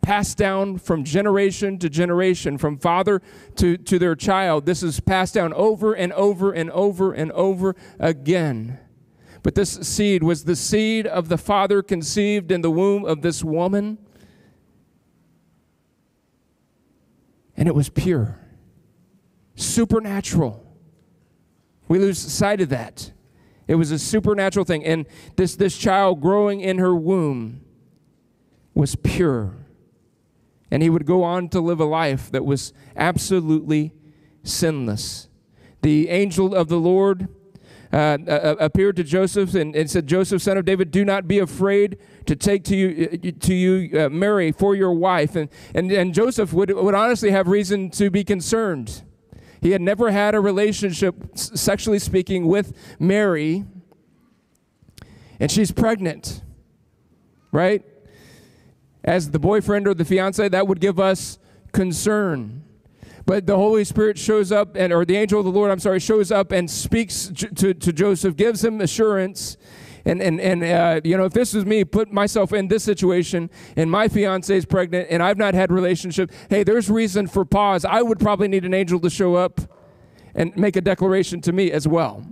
passed 0.07 0.39
down 0.39 0.79
from 0.79 1.03
generation 1.03 1.79
to 1.81 1.91
generation, 1.91 2.57
from 2.57 2.79
father 2.79 3.21
to, 3.57 3.77
to 3.77 3.99
their 3.99 4.15
child. 4.15 4.65
This 4.65 4.81
is 4.85 5.01
passed 5.01 5.35
down 5.35 5.53
over 5.55 5.95
and 5.95 6.13
over 6.13 6.53
and 6.53 6.71
over 6.71 7.13
and 7.13 7.33
over 7.33 7.75
again. 7.99 8.79
But 9.43 9.57
this 9.57 9.73
seed 9.73 10.23
was 10.23 10.45
the 10.45 10.55
seed 10.55 11.09
of 11.09 11.29
the 11.29 11.37
father 11.37 11.83
conceived 11.83 12.53
in 12.53 12.61
the 12.61 12.71
womb 12.71 13.05
of 13.05 13.23
this 13.23 13.43
woman. 13.43 13.99
And 17.56 17.67
it 17.67 17.75
was 17.75 17.89
pure, 17.89 18.39
supernatural. 19.56 20.65
We 21.89 21.99
lose 21.99 22.19
sight 22.19 22.61
of 22.61 22.69
that. 22.69 23.11
It 23.69 23.75
was 23.75 23.91
a 23.91 23.99
supernatural 23.99 24.65
thing. 24.65 24.85
And 24.85 25.06
this, 25.37 25.56
this 25.56 25.77
child 25.77 26.20
growing 26.20 26.61
in 26.61 26.79
her 26.79 26.94
womb 26.94 27.63
was 28.75 28.94
pure. 28.96 29.55
And 30.70 30.82
he 30.82 30.91
would 30.91 31.06
go 31.06 31.23
on 31.23 31.49
to 31.51 31.61
live 31.61 31.81
a 31.81 31.85
life 31.85 32.31
that 32.31 32.44
was 32.44 32.73
absolutely 32.96 33.93
sinless. 34.43 35.29
The 35.82 36.08
angel 36.08 36.55
of 36.55 36.69
the 36.69 36.79
Lord 36.79 37.29
uh, 37.93 38.19
uh, 38.29 38.56
appeared 38.58 38.96
to 38.96 39.05
Joseph 39.05 39.55
and, 39.55 39.75
and, 39.75 39.89
said, 39.89 40.06
Joseph, 40.06 40.43
son 40.43 40.58
of 40.58 40.65
David, 40.65 40.91
do 40.91 41.05
not 41.05 41.29
be 41.29 41.39
afraid 41.39 41.99
to 42.27 42.35
take 42.35 42.65
to 42.65 42.77
you, 42.77 43.08
uh, 43.13 43.31
to 43.41 43.55
you 43.55 44.01
uh, 44.01 44.08
Mary 44.08 44.51
for 44.53 44.75
your 44.75 44.93
wife. 44.93 45.37
And, 45.37 45.49
and, 45.75 45.91
and 45.93 46.13
Joseph 46.13 46.53
would, 46.53 46.70
would 46.70 46.94
honestly 46.94 47.31
have 47.31 47.46
reason 47.46 47.91
to 47.91 48.11
be 48.11 48.25
concerned. 48.25 49.03
He 49.67 49.73
had 49.73 49.82
never 49.82 50.13
had 50.13 50.37
a 50.37 50.41
relationship, 50.41 51.17
sexually 51.35 51.99
speaking, 51.99 52.46
with 52.46 52.73
Mary, 53.01 53.65
and 55.41 55.51
she's 55.51 55.73
pregnant, 55.73 56.44
right? 57.51 57.85
As 59.03 59.32
the 59.32 59.41
boyfriend 59.41 59.89
or 59.89 59.94
the 59.94 60.05
fiance, 60.05 60.49
that 60.49 60.69
would 60.69 60.79
give 60.79 61.01
us 61.01 61.41
concern. 61.73 62.63
But 63.25 63.49
the 63.49 63.56
Holy 63.56 63.82
Spirit 63.82 64.19
shows 64.19 64.53
up, 64.53 64.77
and 64.77 64.93
or 64.93 65.05
the 65.05 65.17
angel 65.17 65.41
of 65.41 65.44
the 65.44 65.51
Lord, 65.51 65.73
I'm 65.73 65.81
sorry, 65.81 65.99
shows 65.99 66.31
up 66.31 66.53
and 66.53 66.70
speaks 66.70 67.27
to, 67.35 67.75
to 67.75 67.93
Joseph, 67.93 68.37
gives 68.37 68.65
him 68.65 68.81
assurance 68.81 69.56
and 70.06 70.22
and 70.22 70.41
and 70.41 70.63
uh, 70.63 71.01
you 71.05 71.17
know, 71.17 71.25
if 71.25 71.32
this 71.32 71.53
was 71.53 71.67
me, 71.67 71.84
put 71.84 72.13
myself 72.13 72.53
in 72.53 72.69
this 72.69 72.84
situation, 72.84 73.51
and 73.77 73.91
my 73.91 74.08
fiance 74.08 74.56
is 74.56 74.65
pregnant, 74.65 75.08
and 75.10 75.22
I've 75.22 75.36
not 75.36 75.53
had 75.53 75.70
relationship. 75.70 76.31
Hey, 76.48 76.63
there's 76.63 76.89
reason 76.89 77.27
for 77.27 77.44
pause. 77.44 77.84
I 77.84 78.01
would 78.01 78.20
probably 78.20 78.48
need 78.48 78.65
an 78.65 78.72
angel 78.72 79.01
to 79.01 79.10
show 79.10 79.34
up 79.34 79.60
and 80.34 80.56
make 80.56 80.77
a 80.77 80.81
declaration 80.81 81.41
to 81.43 81.53
me 81.53 81.72
as 81.72 81.89
well, 81.89 82.25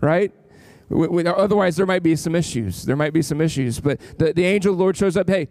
right? 0.00 0.32
Otherwise, 0.92 1.76
there 1.76 1.86
might 1.86 2.02
be 2.02 2.16
some 2.16 2.34
issues. 2.34 2.84
There 2.84 2.96
might 2.96 3.12
be 3.12 3.22
some 3.22 3.40
issues. 3.40 3.78
But 3.78 4.00
the, 4.18 4.32
the 4.32 4.44
angel 4.44 4.72
of 4.72 4.78
the 4.78 4.82
Lord 4.82 4.96
shows 4.96 5.16
up 5.16 5.28
hey, 5.28 5.48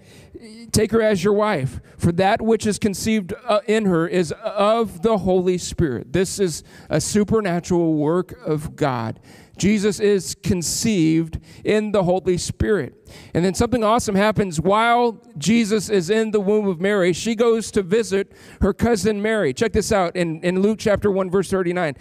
take 0.72 0.92
her 0.92 1.01
as 1.01 1.24
your 1.24 1.34
wife, 1.34 1.80
for 1.98 2.12
that 2.13 2.42
which 2.42 2.66
is 2.66 2.78
conceived 2.78 3.34
uh, 3.46 3.62
in 3.66 3.86
her 3.86 4.08
is 4.08 4.34
of 4.44 5.01
the 5.01 5.20
Holy 5.20 5.58
Spirit. 5.58 6.12
This 6.12 6.39
is 6.39 6.63
a 6.89 7.00
supernatural 7.00 7.94
work 7.94 8.38
of 8.46 8.75
God. 8.75 9.20
Jesus 9.60 10.00
is 10.00 10.36
conceived 10.42 11.39
in 11.63 11.92
the 11.92 12.04
Holy 12.04 12.38
Spirit. 12.38 12.96
And 13.34 13.44
then 13.44 13.54
something 13.54 13.84
awesome 13.84 14.16
happens 14.16 14.60
while 14.60 15.22
Jesus 15.38 15.89
is 15.89 16.10
in 16.10 16.32
the 16.32 16.39
womb 16.39 16.68
of 16.68 16.80
Mary. 16.80 17.13
She 17.13 17.36
goes 17.36 17.70
to 17.72 17.84
visit 17.84 18.32
her 18.62 18.74
cousin 18.74 19.22
Mary. 19.22 19.54
Check 19.54 19.74
this 19.74 19.92
out 19.92 20.16
in, 20.16 20.42
in 20.44 20.62
Luke 20.62 20.80
chapter 20.80 21.12
1, 21.12 21.30
verse 21.30 21.50
39. 21.50 21.96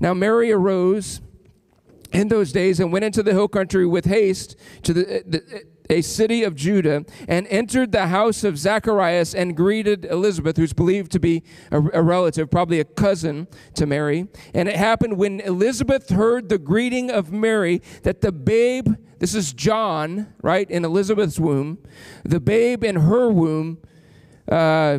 Now 0.00 0.14
Mary 0.14 0.52
arose 0.52 1.20
in 2.12 2.28
those 2.28 2.52
days 2.52 2.80
and 2.80 2.92
went 2.92 3.04
into 3.04 3.22
the 3.22 3.32
hill 3.32 3.48
country 3.48 3.86
with 3.86 4.04
haste 4.04 4.56
to 4.82 4.92
the, 4.92 5.22
the, 5.26 5.64
a 5.92 6.02
city 6.02 6.42
of 6.42 6.56
Judah 6.56 7.04
and 7.28 7.46
entered 7.48 7.92
the 7.92 8.08
house 8.08 8.42
of 8.42 8.58
Zacharias 8.58 9.34
and 9.34 9.56
greeted 9.56 10.04
Elizabeth, 10.06 10.56
who's 10.56 10.72
believed 10.72 11.12
to 11.12 11.20
be 11.20 11.42
a, 11.70 11.78
a, 11.92 12.02
relative, 12.02 12.50
probably 12.50 12.80
a 12.80 12.84
cousin 12.84 13.46
to 13.74 13.86
Mary. 13.86 14.26
And 14.54 14.68
it 14.68 14.76
happened 14.76 15.18
when 15.18 15.40
Elizabeth 15.40 16.10
heard 16.10 16.48
the 16.48 16.58
greeting 16.58 17.10
of 17.10 17.30
Mary 17.30 17.82
that 18.02 18.22
the 18.22 18.32
babe, 18.32 18.88
this 19.18 19.34
is 19.34 19.52
John, 19.52 20.34
right, 20.42 20.68
in 20.70 20.84
Elizabeth's 20.84 21.38
womb, 21.38 21.78
the 22.24 22.40
babe 22.40 22.82
in 22.82 22.96
her 22.96 23.30
womb 23.30 23.78
uh, 24.50 24.98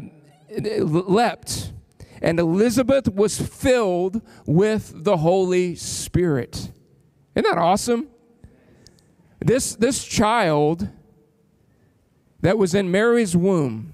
leapt. 0.50 1.74
And 2.22 2.40
Elizabeth 2.40 3.10
was 3.10 3.42
filled 3.42 4.22
with 4.46 5.04
the 5.04 5.18
Holy 5.18 5.76
Spirit. 5.76 6.72
Isn't 7.36 7.50
that 7.50 7.58
awesome? 7.58 8.08
This, 9.46 9.76
this 9.76 10.04
child 10.04 10.88
that 12.42 12.58
was 12.58 12.74
in 12.74 12.92
Mary's 12.92 13.36
womb, 13.36 13.94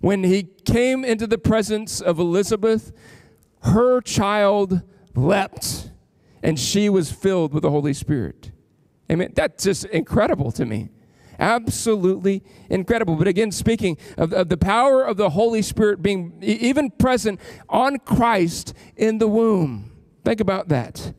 when 0.00 0.24
he 0.24 0.42
came 0.64 1.04
into 1.04 1.26
the 1.26 1.38
presence 1.38 2.00
of 2.00 2.18
Elizabeth, 2.18 2.92
her 3.62 4.00
child 4.00 4.82
leapt 5.14 5.90
and 6.42 6.58
she 6.58 6.90
was 6.90 7.10
filled 7.10 7.54
with 7.54 7.62
the 7.62 7.70
Holy 7.70 7.94
Spirit. 7.94 8.52
Amen. 9.10 9.32
That's 9.34 9.64
just 9.64 9.86
incredible 9.86 10.52
to 10.52 10.66
me. 10.66 10.90
Absolutely 11.38 12.42
incredible. 12.70 13.16
But 13.16 13.28
again, 13.28 13.50
speaking 13.50 13.96
of, 14.16 14.32
of 14.32 14.48
the 14.48 14.56
power 14.56 15.04
of 15.04 15.16
the 15.16 15.30
Holy 15.30 15.62
Spirit 15.62 16.02
being 16.02 16.34
even 16.42 16.90
present 16.90 17.40
on 17.68 17.98
Christ 17.98 18.74
in 18.96 19.18
the 19.18 19.26
womb. 19.26 19.90
Think 20.24 20.40
about 20.40 20.68
that. 20.68 21.14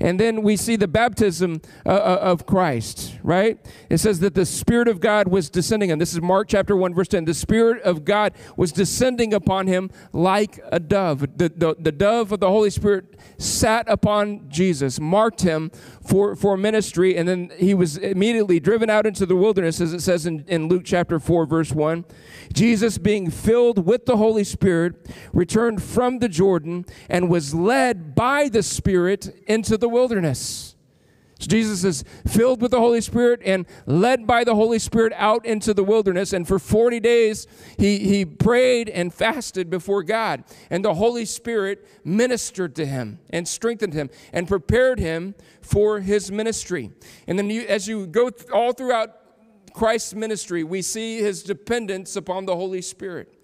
And 0.00 0.18
then 0.18 0.42
we 0.42 0.56
see 0.56 0.76
the 0.76 0.88
baptism 0.88 1.60
uh, 1.84 1.90
uh, 1.90 2.18
of 2.22 2.46
Christ, 2.46 3.18
right? 3.22 3.58
It 3.90 3.98
says 3.98 4.20
that 4.20 4.34
the 4.34 4.46
Spirit 4.46 4.88
of 4.88 4.98
God 5.00 5.28
was 5.28 5.50
descending 5.50 5.92
on. 5.92 5.98
This 5.98 6.14
is 6.14 6.22
Mark 6.22 6.48
chapter 6.48 6.74
1, 6.74 6.94
verse 6.94 7.08
10. 7.08 7.26
The 7.26 7.34
Spirit 7.34 7.82
of 7.82 8.04
God 8.04 8.32
was 8.56 8.72
descending 8.72 9.34
upon 9.34 9.66
him 9.66 9.90
like 10.12 10.58
a 10.72 10.80
dove. 10.80 11.20
The, 11.36 11.50
the, 11.50 11.76
the 11.78 11.92
dove 11.92 12.32
of 12.32 12.40
the 12.40 12.48
Holy 12.48 12.70
Spirit 12.70 13.20
sat 13.36 13.88
upon 13.88 14.48
Jesus, 14.48 14.98
marked 14.98 15.42
him 15.42 15.70
for, 16.10 16.34
for 16.34 16.56
ministry, 16.56 17.16
and 17.16 17.28
then 17.28 17.52
he 17.56 17.72
was 17.72 17.96
immediately 17.96 18.58
driven 18.58 18.90
out 18.90 19.06
into 19.06 19.24
the 19.24 19.36
wilderness, 19.36 19.80
as 19.80 19.92
it 19.92 20.00
says 20.00 20.26
in, 20.26 20.44
in 20.48 20.66
Luke 20.66 20.82
chapter 20.84 21.20
4, 21.20 21.46
verse 21.46 21.70
1. 21.70 22.04
Jesus, 22.52 22.98
being 22.98 23.30
filled 23.30 23.86
with 23.86 24.06
the 24.06 24.16
Holy 24.16 24.42
Spirit, 24.42 25.08
returned 25.32 25.80
from 25.80 26.18
the 26.18 26.28
Jordan 26.28 26.84
and 27.08 27.30
was 27.30 27.54
led 27.54 28.16
by 28.16 28.48
the 28.48 28.64
Spirit 28.64 29.32
into 29.46 29.78
the 29.78 29.88
wilderness. 29.88 30.74
So 31.40 31.46
Jesus 31.46 31.84
is 31.84 32.04
filled 32.26 32.60
with 32.60 32.70
the 32.70 32.78
Holy 32.78 33.00
Spirit 33.00 33.40
and 33.44 33.66
led 33.86 34.26
by 34.26 34.44
the 34.44 34.54
Holy 34.54 34.78
Spirit 34.78 35.14
out 35.16 35.46
into 35.46 35.72
the 35.72 35.82
wilderness. 35.82 36.34
And 36.34 36.46
for 36.46 36.58
40 36.58 37.00
days, 37.00 37.46
he, 37.78 37.98
he 37.98 38.26
prayed 38.26 38.90
and 38.90 39.12
fasted 39.12 39.70
before 39.70 40.02
God. 40.02 40.44
And 40.68 40.84
the 40.84 40.94
Holy 40.94 41.24
Spirit 41.24 41.88
ministered 42.04 42.76
to 42.76 42.84
him 42.84 43.20
and 43.30 43.48
strengthened 43.48 43.94
him 43.94 44.10
and 44.34 44.46
prepared 44.46 44.98
him 44.98 45.34
for 45.62 46.00
his 46.00 46.30
ministry. 46.30 46.90
And 47.26 47.38
then 47.38 47.48
you, 47.48 47.62
as 47.62 47.88
you 47.88 48.06
go 48.06 48.28
th- 48.28 48.50
all 48.50 48.74
throughout 48.74 49.16
Christ's 49.72 50.14
ministry, 50.14 50.62
we 50.62 50.82
see 50.82 51.22
his 51.22 51.42
dependence 51.42 52.16
upon 52.16 52.44
the 52.44 52.54
Holy 52.54 52.82
Spirit. 52.82 53.39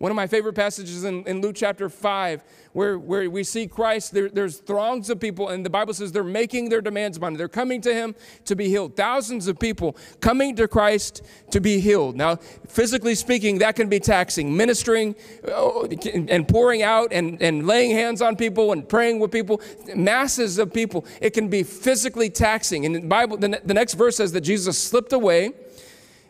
One 0.00 0.10
of 0.10 0.16
my 0.16 0.26
favorite 0.26 0.54
passages 0.54 1.04
in, 1.04 1.24
in 1.24 1.42
Luke 1.42 1.56
chapter 1.56 1.90
5, 1.90 2.42
where, 2.72 2.98
where 2.98 3.28
we 3.28 3.44
see 3.44 3.66
Christ, 3.66 4.14
there, 4.14 4.30
there's 4.30 4.56
throngs 4.56 5.10
of 5.10 5.20
people, 5.20 5.50
and 5.50 5.62
the 5.64 5.68
Bible 5.68 5.92
says 5.92 6.10
they're 6.10 6.24
making 6.24 6.70
their 6.70 6.80
demands 6.80 7.18
upon 7.18 7.32
him. 7.32 7.36
They're 7.36 7.48
coming 7.48 7.82
to 7.82 7.92
him 7.92 8.14
to 8.46 8.56
be 8.56 8.70
healed. 8.70 8.96
Thousands 8.96 9.46
of 9.46 9.58
people 9.58 9.98
coming 10.20 10.56
to 10.56 10.66
Christ 10.66 11.20
to 11.50 11.60
be 11.60 11.80
healed. 11.80 12.16
Now, 12.16 12.36
physically 12.66 13.14
speaking, 13.14 13.58
that 13.58 13.76
can 13.76 13.90
be 13.90 14.00
taxing. 14.00 14.56
Ministering 14.56 15.16
uh, 15.46 15.82
and 15.82 16.48
pouring 16.48 16.82
out 16.82 17.12
and, 17.12 17.40
and 17.42 17.66
laying 17.66 17.90
hands 17.90 18.22
on 18.22 18.36
people 18.36 18.72
and 18.72 18.88
praying 18.88 19.18
with 19.18 19.30
people, 19.30 19.60
masses 19.94 20.58
of 20.58 20.72
people, 20.72 21.04
it 21.20 21.34
can 21.34 21.48
be 21.48 21.62
physically 21.62 22.30
taxing. 22.30 22.86
And 22.86 22.94
the 22.94 23.00
Bible, 23.02 23.36
the, 23.36 23.60
the 23.62 23.74
next 23.74 23.94
verse 23.94 24.16
says 24.16 24.32
that 24.32 24.40
Jesus 24.40 24.78
slipped 24.78 25.12
away, 25.12 25.50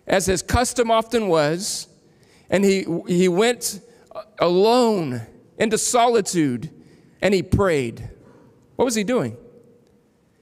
as 0.08 0.26
his 0.26 0.42
custom 0.42 0.90
often 0.90 1.28
was 1.28 1.86
and 2.50 2.64
he, 2.64 2.84
he 3.06 3.28
went 3.28 3.80
alone 4.38 5.22
into 5.58 5.78
solitude 5.78 6.70
and 7.22 7.32
he 7.32 7.42
prayed. 7.42 8.10
What 8.76 8.84
was 8.84 8.94
he 8.94 9.04
doing? 9.04 9.36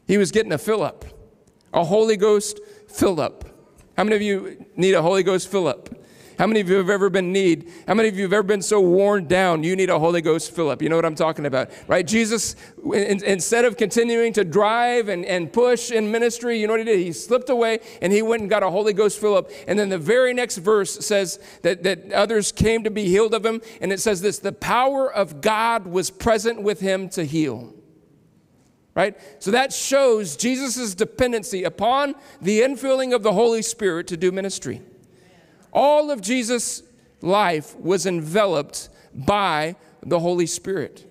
He 0.07 0.17
was 0.17 0.31
getting 0.31 0.53
a 0.53 0.59
fill 0.59 0.83
up, 0.83 1.05
a 1.73 1.85
Holy 1.85 2.17
Ghost 2.17 2.61
fill 2.89 3.21
up. 3.21 3.45
How 3.97 4.05
many 4.05 4.17
of 4.17 4.23
you 4.23 4.65
need 4.77 4.95
a 4.95 5.03
Holy 5.03 5.23
Ghost 5.23 5.49
fill 5.49 5.69
up? 5.69 5.91
How 6.39 6.47
many 6.47 6.61
of 6.61 6.69
you 6.69 6.77
have 6.77 6.89
ever 6.89 7.11
been 7.11 7.33
need? 7.33 7.69
How 7.89 7.95
many 7.95 8.09
of 8.09 8.17
you 8.17 8.23
have 8.23 8.33
ever 8.33 8.45
been 8.45 8.63
so 8.63 8.81
worn 8.81 9.27
down 9.27 9.65
you 9.65 9.75
need 9.75 9.91
a 9.91 9.99
Holy 9.99 10.23
Ghost 10.23 10.53
fill 10.53 10.71
up? 10.71 10.81
You 10.81 10.89
know 10.89 10.95
what 10.95 11.05
I'm 11.05 11.17
talking 11.17 11.47
about, 11.47 11.69
right? 11.89 12.07
Jesus, 12.07 12.55
in, 12.85 13.25
instead 13.25 13.65
of 13.65 13.77
continuing 13.77 14.33
to 14.35 14.45
drive 14.45 15.09
and, 15.09 15.25
and 15.25 15.53
push 15.53 15.91
in 15.91 16.13
ministry, 16.13 16.61
you 16.61 16.69
know 16.69 16.75
what 16.75 16.79
he 16.79 16.85
did? 16.85 17.01
He 17.01 17.11
slipped 17.13 17.51
away 17.51 17.81
and 18.01 18.13
he 18.13 18.23
went 18.23 18.43
and 18.43 18.49
got 18.49 18.63
a 18.63 18.71
Holy 18.71 18.93
Ghost 18.93 19.19
fill 19.21 19.37
up. 19.37 19.51
And 19.67 19.77
then 19.77 19.89
the 19.89 19.99
very 19.99 20.33
next 20.33 20.59
verse 20.59 21.05
says 21.05 21.41
that, 21.63 21.83
that 21.83 22.13
others 22.13 22.53
came 22.53 22.85
to 22.85 22.91
be 22.91 23.07
healed 23.07 23.35
of 23.35 23.45
him. 23.45 23.61
And 23.81 23.93
it 23.93 23.99
says 23.99 24.21
this 24.21 24.39
the 24.39 24.53
power 24.53 25.13
of 25.13 25.41
God 25.41 25.89
was 25.89 26.09
present 26.09 26.63
with 26.63 26.79
him 26.79 27.09
to 27.11 27.25
heal 27.25 27.75
right? 28.95 29.17
So 29.41 29.53
that 29.53 29.73
shows 29.73 30.37
Jesus' 30.37 30.93
dependency 30.93 31.63
upon 31.63 32.17
the 32.43 32.63
infilling 32.63 33.15
of 33.15 33.23
the 33.23 33.33
Holy 33.33 33.63
Spirit 33.63 34.09
to 34.09 34.17
do 34.17 34.33
ministry. 34.33 34.83
All 35.73 36.11
of 36.11 36.21
Jesus' 36.21 36.83
life 37.21 37.77
was 37.77 38.07
enveloped 38.07 38.89
by 39.15 39.77
the 40.03 40.21
Holy 40.21 40.47
Spirit. 40.47 41.05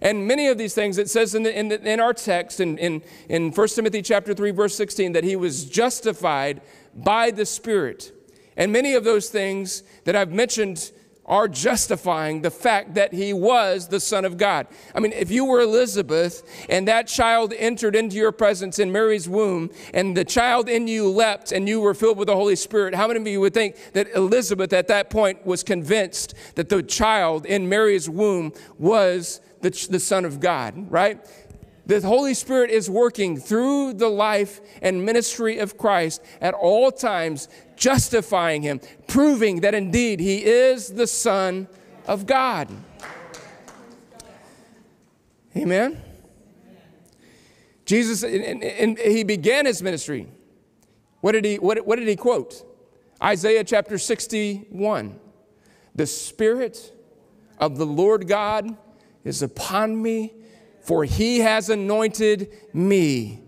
And 0.00 0.26
many 0.26 0.48
of 0.48 0.58
these 0.58 0.74
things, 0.74 0.98
it 0.98 1.08
says 1.08 1.34
in, 1.34 1.44
the, 1.44 1.58
in, 1.58 1.68
the, 1.68 1.80
in 1.88 2.00
our 2.00 2.12
text 2.12 2.60
in, 2.60 2.76
in, 2.78 3.02
in 3.28 3.52
1 3.52 3.68
Timothy 3.68 4.02
chapter 4.02 4.34
3, 4.34 4.50
verse 4.50 4.74
16, 4.74 5.12
that 5.12 5.24
he 5.24 5.36
was 5.36 5.64
justified 5.64 6.60
by 6.94 7.30
the 7.30 7.46
Spirit. 7.46 8.12
And 8.56 8.72
many 8.72 8.94
of 8.94 9.04
those 9.04 9.30
things 9.30 9.82
that 10.04 10.14
I've 10.14 10.32
mentioned 10.32 10.92
are 11.26 11.48
justifying 11.48 12.42
the 12.42 12.50
fact 12.50 12.94
that 12.94 13.12
he 13.12 13.32
was 13.32 13.88
the 13.88 14.00
Son 14.00 14.24
of 14.24 14.36
God. 14.36 14.66
I 14.94 15.00
mean, 15.00 15.12
if 15.12 15.30
you 15.30 15.44
were 15.44 15.60
Elizabeth 15.60 16.42
and 16.68 16.86
that 16.88 17.06
child 17.06 17.52
entered 17.56 17.96
into 17.96 18.16
your 18.16 18.32
presence 18.32 18.78
in 18.78 18.92
Mary's 18.92 19.28
womb 19.28 19.70
and 19.92 20.16
the 20.16 20.24
child 20.24 20.68
in 20.68 20.86
you 20.86 21.08
leapt 21.08 21.52
and 21.52 21.68
you 21.68 21.80
were 21.80 21.94
filled 21.94 22.18
with 22.18 22.28
the 22.28 22.36
Holy 22.36 22.56
Spirit, 22.56 22.94
how 22.94 23.08
many 23.08 23.20
of 23.20 23.26
you 23.26 23.40
would 23.40 23.54
think 23.54 23.76
that 23.92 24.08
Elizabeth 24.14 24.72
at 24.72 24.88
that 24.88 25.10
point 25.10 25.46
was 25.46 25.62
convinced 25.62 26.34
that 26.56 26.68
the 26.68 26.82
child 26.82 27.46
in 27.46 27.68
Mary's 27.68 28.08
womb 28.08 28.52
was 28.78 29.40
the, 29.62 29.70
the 29.90 30.00
Son 30.00 30.24
of 30.26 30.40
God, 30.40 30.90
right? 30.90 31.26
The 31.86 32.00
Holy 32.00 32.32
Spirit 32.32 32.70
is 32.70 32.88
working 32.88 33.36
through 33.36 33.94
the 33.94 34.08
life 34.08 34.60
and 34.80 35.04
ministry 35.04 35.58
of 35.58 35.76
Christ 35.76 36.22
at 36.40 36.54
all 36.54 36.90
times, 36.90 37.48
justifying 37.76 38.62
him, 38.62 38.80
proving 39.06 39.60
that 39.60 39.74
indeed 39.74 40.18
he 40.18 40.44
is 40.44 40.88
the 40.88 41.06
Son 41.06 41.68
of 42.06 42.26
God. 42.26 42.68
Amen. 45.56 46.00
Jesus, 47.84 48.22
and, 48.22 48.64
and 48.64 48.98
he 48.98 49.22
began 49.22 49.66
his 49.66 49.82
ministry. 49.82 50.26
What 51.20 51.32
did 51.32 51.44
he, 51.44 51.56
what, 51.56 51.86
what 51.86 51.98
did 51.98 52.08
he 52.08 52.16
quote? 52.16 52.64
Isaiah 53.22 53.62
chapter 53.62 53.98
61. 53.98 55.18
The 55.94 56.06
Spirit 56.06 56.92
of 57.58 57.76
the 57.76 57.86
Lord 57.86 58.26
God 58.26 58.76
is 59.22 59.42
upon 59.42 60.02
me 60.02 60.32
for 60.84 61.04
he 61.04 61.40
has 61.40 61.70
anointed 61.70 62.52
me 62.72 63.40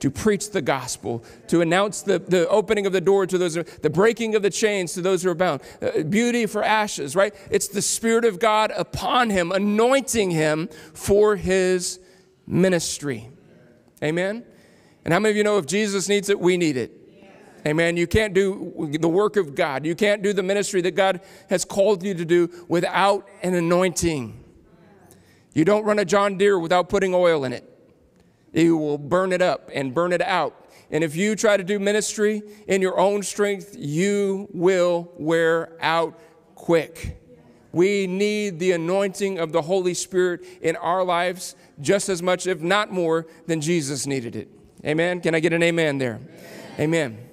to 0.00 0.10
preach 0.10 0.50
the 0.50 0.60
gospel, 0.60 1.24
to 1.46 1.60
announce 1.60 2.02
the, 2.02 2.18
the 2.18 2.48
opening 2.48 2.86
of 2.86 2.92
the 2.92 3.00
door 3.00 3.24
to 3.24 3.38
those, 3.38 3.54
the 3.54 3.88
breaking 3.88 4.34
of 4.34 4.42
the 4.42 4.50
chains 4.50 4.94
to 4.94 5.00
those 5.00 5.22
who 5.22 5.30
are 5.30 5.34
bound, 5.34 5.62
uh, 5.80 6.02
beauty 6.02 6.44
for 6.44 6.64
ashes, 6.64 7.14
right? 7.14 7.32
It's 7.52 7.68
the 7.68 7.80
Spirit 7.80 8.24
of 8.24 8.40
God 8.40 8.72
upon 8.76 9.30
him, 9.30 9.52
anointing 9.52 10.32
him 10.32 10.68
for 10.92 11.36
his 11.36 12.00
ministry. 12.48 13.30
Amen? 14.02 14.44
And 15.04 15.14
how 15.14 15.20
many 15.20 15.30
of 15.30 15.36
you 15.36 15.44
know 15.44 15.58
if 15.58 15.66
Jesus 15.66 16.08
needs 16.08 16.28
it, 16.28 16.40
we 16.40 16.56
need 16.56 16.76
it? 16.76 16.98
Amen. 17.64 17.96
You 17.96 18.08
can't 18.08 18.34
do 18.34 18.88
the 18.98 19.08
work 19.08 19.36
of 19.36 19.54
God. 19.54 19.86
You 19.86 19.94
can't 19.94 20.20
do 20.20 20.32
the 20.32 20.42
ministry 20.42 20.80
that 20.80 20.96
God 20.96 21.20
has 21.48 21.64
called 21.64 22.02
you 22.02 22.12
to 22.14 22.24
do 22.24 22.50
without 22.66 23.28
an 23.44 23.54
anointing. 23.54 24.41
You 25.54 25.64
don't 25.64 25.84
run 25.84 25.98
a 25.98 26.04
John 26.04 26.38
Deere 26.38 26.58
without 26.58 26.88
putting 26.88 27.14
oil 27.14 27.44
in 27.44 27.52
it. 27.52 27.68
You 28.52 28.76
will 28.76 28.98
burn 28.98 29.32
it 29.32 29.42
up 29.42 29.70
and 29.74 29.94
burn 29.94 30.12
it 30.12 30.22
out. 30.22 30.58
And 30.90 31.02
if 31.02 31.16
you 31.16 31.34
try 31.34 31.56
to 31.56 31.64
do 31.64 31.78
ministry 31.78 32.42
in 32.68 32.82
your 32.82 32.98
own 32.98 33.22
strength, 33.22 33.74
you 33.78 34.48
will 34.52 35.10
wear 35.16 35.72
out 35.80 36.18
quick. 36.54 37.18
We 37.72 38.06
need 38.06 38.58
the 38.58 38.72
anointing 38.72 39.38
of 39.38 39.52
the 39.52 39.62
Holy 39.62 39.94
Spirit 39.94 40.44
in 40.60 40.76
our 40.76 41.02
lives 41.02 41.56
just 41.80 42.10
as 42.10 42.22
much, 42.22 42.46
if 42.46 42.60
not 42.60 42.92
more, 42.92 43.26
than 43.46 43.62
Jesus 43.62 44.06
needed 44.06 44.36
it. 44.36 44.48
Amen. 44.84 45.20
Can 45.20 45.34
I 45.34 45.40
get 45.40 45.54
an 45.54 45.62
amen 45.62 45.96
there? 45.96 46.20
Amen. 46.78 47.12
amen. 47.12 47.28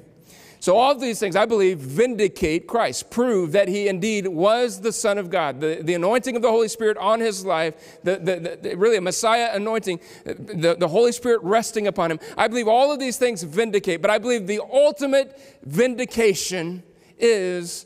So, 0.61 0.75
all 0.75 0.93
these 0.93 1.19
things, 1.19 1.37
I 1.37 1.45
believe, 1.45 1.79
vindicate 1.79 2.67
Christ, 2.67 3.09
prove 3.09 3.53
that 3.53 3.69
he 3.69 3.87
indeed 3.87 4.27
was 4.27 4.81
the 4.81 4.91
Son 4.91 5.17
of 5.17 5.29
God. 5.29 5.61
The, 5.61 5.79
the 5.81 5.93
anointing 5.93 6.35
of 6.35 6.41
the 6.41 6.49
Holy 6.49 6.67
Spirit 6.67 6.97
on 6.97 7.21
his 7.21 7.45
life, 7.45 7.99
the, 8.03 8.17
the, 8.17 8.59
the 8.61 8.75
really 8.75 8.97
a 8.97 9.01
Messiah 9.01 9.51
anointing, 9.53 10.01
the, 10.25 10.75
the 10.77 10.87
Holy 10.89 11.13
Spirit 11.13 11.41
resting 11.43 11.87
upon 11.87 12.11
him. 12.11 12.19
I 12.37 12.49
believe 12.49 12.67
all 12.67 12.91
of 12.91 12.99
these 12.99 13.17
things 13.17 13.41
vindicate, 13.41 14.01
but 14.01 14.11
I 14.11 14.17
believe 14.17 14.47
the 14.47 14.59
ultimate 14.59 15.39
vindication 15.63 16.83
is 17.17 17.85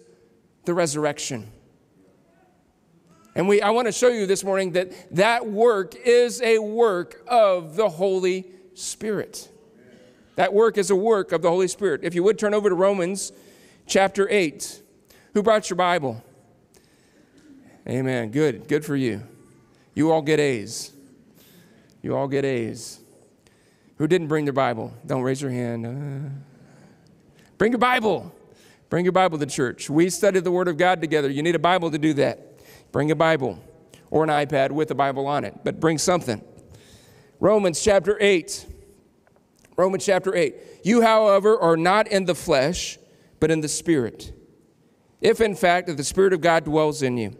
the 0.65 0.73
resurrection. 0.73 1.51
And 3.35 3.47
we, 3.47 3.61
I 3.61 3.69
want 3.69 3.87
to 3.87 3.91
show 3.91 4.09
you 4.09 4.25
this 4.25 4.43
morning 4.43 4.71
that 4.71 5.15
that 5.15 5.47
work 5.47 5.95
is 5.95 6.41
a 6.41 6.57
work 6.57 7.23
of 7.27 7.75
the 7.75 7.89
Holy 7.89 8.45
Spirit. 8.73 9.49
That 10.35 10.53
work 10.53 10.77
is 10.77 10.89
a 10.89 10.95
work 10.95 11.31
of 11.31 11.41
the 11.41 11.49
Holy 11.49 11.67
Spirit. 11.67 12.01
If 12.03 12.15
you 12.15 12.23
would 12.23 12.39
turn 12.39 12.53
over 12.53 12.69
to 12.69 12.75
Romans 12.75 13.31
chapter 13.85 14.27
8. 14.29 14.81
Who 15.33 15.43
brought 15.43 15.69
your 15.69 15.77
Bible? 15.77 16.23
Amen. 17.87 18.31
Good. 18.31 18.67
Good 18.67 18.85
for 18.85 18.95
you. 18.95 19.23
You 19.93 20.11
all 20.11 20.21
get 20.21 20.39
A's. 20.39 20.91
You 22.01 22.15
all 22.15 22.27
get 22.27 22.45
A's. 22.45 22.99
Who 23.97 24.07
didn't 24.07 24.27
bring 24.27 24.45
their 24.45 24.53
Bible? 24.53 24.93
Don't 25.05 25.21
raise 25.21 25.41
your 25.41 25.51
hand. 25.51 25.85
Uh, 25.85 26.29
bring 27.57 27.71
your 27.71 27.79
Bible. 27.79 28.33
Bring 28.89 29.05
your 29.05 29.11
Bible 29.11 29.37
to 29.39 29.45
church. 29.45 29.89
We 29.89 30.09
study 30.09 30.39
the 30.39 30.51
Word 30.51 30.67
of 30.67 30.77
God 30.77 31.01
together. 31.01 31.29
You 31.29 31.43
need 31.43 31.55
a 31.55 31.59
Bible 31.59 31.91
to 31.91 31.97
do 31.97 32.13
that. 32.15 32.59
Bring 32.91 33.11
a 33.11 33.15
Bible 33.15 33.59
or 34.09 34.23
an 34.23 34.29
iPad 34.29 34.71
with 34.71 34.91
a 34.91 34.95
Bible 34.95 35.25
on 35.25 35.43
it, 35.43 35.55
but 35.63 35.79
bring 35.79 35.97
something. 35.97 36.43
Romans 37.39 37.81
chapter 37.81 38.17
8. 38.19 38.67
Romans 39.75 40.05
chapter 40.05 40.35
8. 40.35 40.55
You, 40.83 41.01
however, 41.01 41.57
are 41.57 41.77
not 41.77 42.07
in 42.07 42.25
the 42.25 42.35
flesh, 42.35 42.99
but 43.39 43.51
in 43.51 43.61
the 43.61 43.67
Spirit. 43.67 44.33
If 45.21 45.41
in 45.41 45.55
fact 45.55 45.95
the 45.95 46.03
Spirit 46.03 46.33
of 46.33 46.41
God 46.41 46.65
dwells 46.65 47.01
in 47.01 47.17
you. 47.17 47.37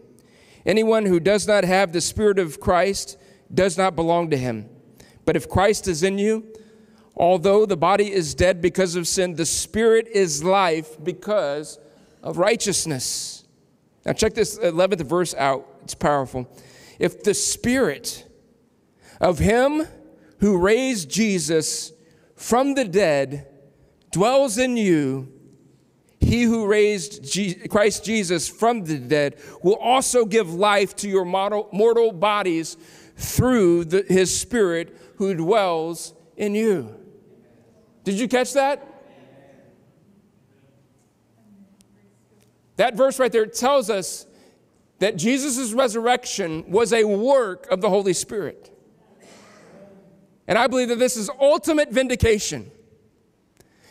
Anyone 0.66 1.06
who 1.06 1.20
does 1.20 1.48
not 1.48 1.64
have 1.64 1.92
the 1.92 2.02
Spirit 2.02 2.40
of 2.40 2.60
Christ 2.60 3.18
does 3.54 3.78
not 3.78 3.96
belong 3.96 4.30
to 4.30 4.38
him. 4.38 4.70
But 5.26 5.36
if 5.36 5.50
Christ 5.50 5.88
is 5.88 6.04
in 6.04 6.18
you, 6.18 6.54
although 7.16 7.66
the 7.66 7.78
body 7.78 8.12
is 8.12 8.34
dead 8.34 8.62
because 8.62 8.96
of 8.96 9.08
sin, 9.08 9.36
the 9.36 9.46
Spirit 9.46 10.08
is 10.08 10.44
life 10.44 11.02
because 11.04 11.80
of 12.22 12.38
righteousness. 12.38 13.44
Now, 14.06 14.14
check 14.14 14.34
this 14.34 14.58
11th 14.58 15.06
verse 15.06 15.34
out. 15.36 15.68
It's 15.84 15.96
powerful. 15.96 16.48
If 17.00 17.24
the 17.24 17.34
Spirit 17.34 18.26
of 19.20 19.40
Him 19.40 19.86
who 20.40 20.58
raised 20.58 21.10
Jesus 21.10 21.92
from 22.44 22.74
the 22.74 22.84
dead 22.84 23.48
dwells 24.12 24.58
in 24.58 24.76
you, 24.76 25.32
he 26.20 26.44
who 26.44 26.68
raised 26.68 27.40
Christ 27.70 28.04
Jesus 28.04 28.50
from 28.50 28.84
the 28.84 28.98
dead 28.98 29.40
will 29.62 29.78
also 29.78 30.26
give 30.26 30.54
life 30.54 30.94
to 30.98 31.10
your 31.10 31.24
mortal 31.24 32.12
bodies 32.12 32.76
through 33.16 33.86
the, 33.86 34.04
his 34.10 34.38
Spirit 34.38 34.94
who 35.16 35.34
dwells 35.34 36.14
in 36.36 36.54
you. 36.54 36.94
Did 38.04 38.16
you 38.16 38.28
catch 38.28 38.52
that? 38.54 38.86
That 42.76 42.98
verse 42.98 43.20
right 43.20 43.32
there 43.32 43.46
tells 43.46 43.90
us 43.90 44.28
that 45.00 45.16
Jesus' 45.16 45.72
resurrection 45.72 46.70
was 46.70 46.92
a 46.92 47.06
work 47.06 47.72
of 47.72 47.80
the 47.80 47.90
Holy 47.90 48.14
Spirit. 48.14 48.73
And 50.48 50.58
I 50.58 50.68
believe 50.68 50.90
that 50.90 51.00
this 51.00 51.16
is 51.16 51.30
ultimate 51.40 51.92
vindication. 51.92 52.70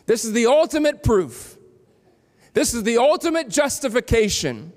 This 0.07 0.25
is 0.25 0.33
the 0.33 0.47
ultimate 0.47 1.03
proof. 1.03 1.57
This 2.55 2.75
is 2.75 2.83
the 2.83 2.99
ultimate 2.99 3.49
justification 3.49 4.73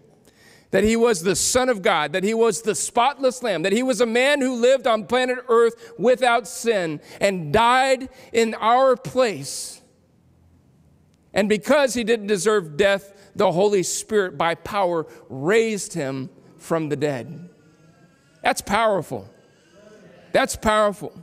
that 0.71 0.83
he 0.83 0.95
was 0.95 1.21
the 1.21 1.35
Son 1.35 1.69
of 1.69 1.81
God, 1.81 2.13
that 2.13 2.23
he 2.23 2.33
was 2.33 2.61
the 2.61 2.75
spotless 2.75 3.41
Lamb, 3.41 3.63
that 3.63 3.71
he 3.71 3.83
was 3.83 4.01
a 4.01 4.05
man 4.05 4.41
who 4.41 4.55
lived 4.55 4.87
on 4.87 5.05
planet 5.05 5.37
Earth 5.47 5.93
without 5.97 6.47
sin 6.47 6.99
and 7.21 7.53
died 7.53 8.09
in 8.33 8.53
our 8.55 8.95
place. 8.95 9.81
And 11.33 11.47
because 11.49 11.93
he 11.93 12.03
didn't 12.03 12.27
deserve 12.27 12.77
death, 12.77 13.13
the 13.35 13.51
Holy 13.51 13.83
Spirit, 13.83 14.37
by 14.37 14.55
power, 14.55 15.05
raised 15.29 15.93
him 15.93 16.29
from 16.57 16.89
the 16.89 16.95
dead. 16.95 17.49
That's 18.41 18.61
powerful. 18.61 19.29
That's 20.31 20.55
powerful. 20.55 21.13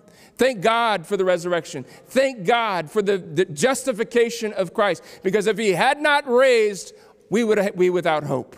Thank 0.43 0.61
God 0.61 1.07
for 1.07 1.17
the 1.17 1.25
resurrection. 1.25 1.85
Thank 2.09 2.45
God 2.45 2.91
for 2.91 3.01
the, 3.01 3.17
the 3.17 3.45
justification 3.45 4.53
of 4.55 4.75
Christ. 4.75 5.05
Because 5.23 5.47
if 5.47 5.57
He 5.57 5.71
had 5.71 6.01
not 6.01 6.29
raised, 6.29 6.95
we 7.31 7.45
would 7.45 7.79
be 7.79 7.91
without 7.91 8.25
hope. 8.25 8.57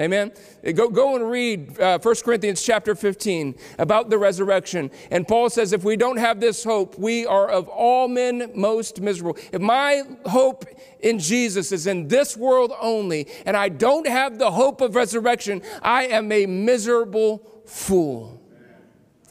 Amen. 0.00 0.32
Go, 0.74 0.88
go 0.88 1.14
and 1.14 1.30
read 1.30 1.78
uh, 1.78 1.98
1 1.98 2.14
Corinthians 2.24 2.62
chapter 2.62 2.94
15 2.94 3.56
about 3.78 4.08
the 4.08 4.16
resurrection. 4.16 4.90
And 5.10 5.28
Paul 5.28 5.50
says, 5.50 5.74
if 5.74 5.84
we 5.84 5.96
don't 5.96 6.16
have 6.16 6.40
this 6.40 6.64
hope, 6.64 6.98
we 6.98 7.26
are 7.26 7.46
of 7.46 7.68
all 7.68 8.08
men 8.08 8.50
most 8.54 9.02
miserable. 9.02 9.36
If 9.52 9.60
my 9.60 10.04
hope 10.24 10.64
in 11.00 11.18
Jesus 11.18 11.72
is 11.72 11.86
in 11.86 12.08
this 12.08 12.38
world 12.38 12.72
only, 12.80 13.28
and 13.44 13.54
I 13.54 13.68
don't 13.68 14.08
have 14.08 14.38
the 14.38 14.50
hope 14.50 14.80
of 14.80 14.94
resurrection, 14.94 15.60
I 15.82 16.04
am 16.04 16.32
a 16.32 16.46
miserable 16.46 17.62
fool. 17.66 18.38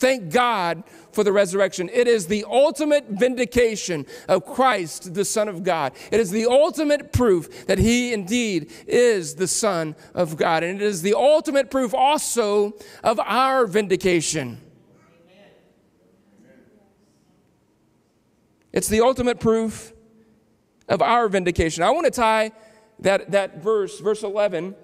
Thank 0.02 0.32
God 0.32 0.84
for 1.12 1.24
the 1.24 1.32
resurrection. 1.32 1.90
It 1.92 2.08
is 2.08 2.28
the 2.28 2.46
ultimate 2.50 3.06
vindication 3.10 4.06
of 4.28 4.46
Christ, 4.46 5.14
the 5.14 5.26
Son 5.26 5.48
of 5.48 5.64
God. 5.64 5.94
It 6.12 6.20
is 6.20 6.32
the 6.32 6.46
ultimate 6.46 7.14
proof 7.14 7.68
that 7.68 7.78
he 7.78 8.14
indeed 8.14 8.72
is 8.88 9.36
the 9.36 9.48
Son 9.48 9.96
of 10.14 10.38
God. 10.38 10.64
And 10.64 10.82
it 10.82 10.86
is 10.86 11.02
the 11.02 11.14
ultimate 11.14 11.70
proof 11.70 11.94
also 11.94 12.74
of 13.04 13.20
our 13.20 13.66
vindication. 13.66 14.60
It's 18.74 18.88
the 18.88 19.02
ultimate 19.02 19.40
proof 19.40 19.94
of 20.88 21.02
our 21.02 21.28
vindication. 21.28 21.84
I 21.84 21.92
want 21.92 22.06
to 22.06 22.12
tie 22.12 22.52
that, 23.00 23.32
that 23.32 23.62
verse, 23.62 24.00
verse 24.00 24.24
11, 24.24 24.76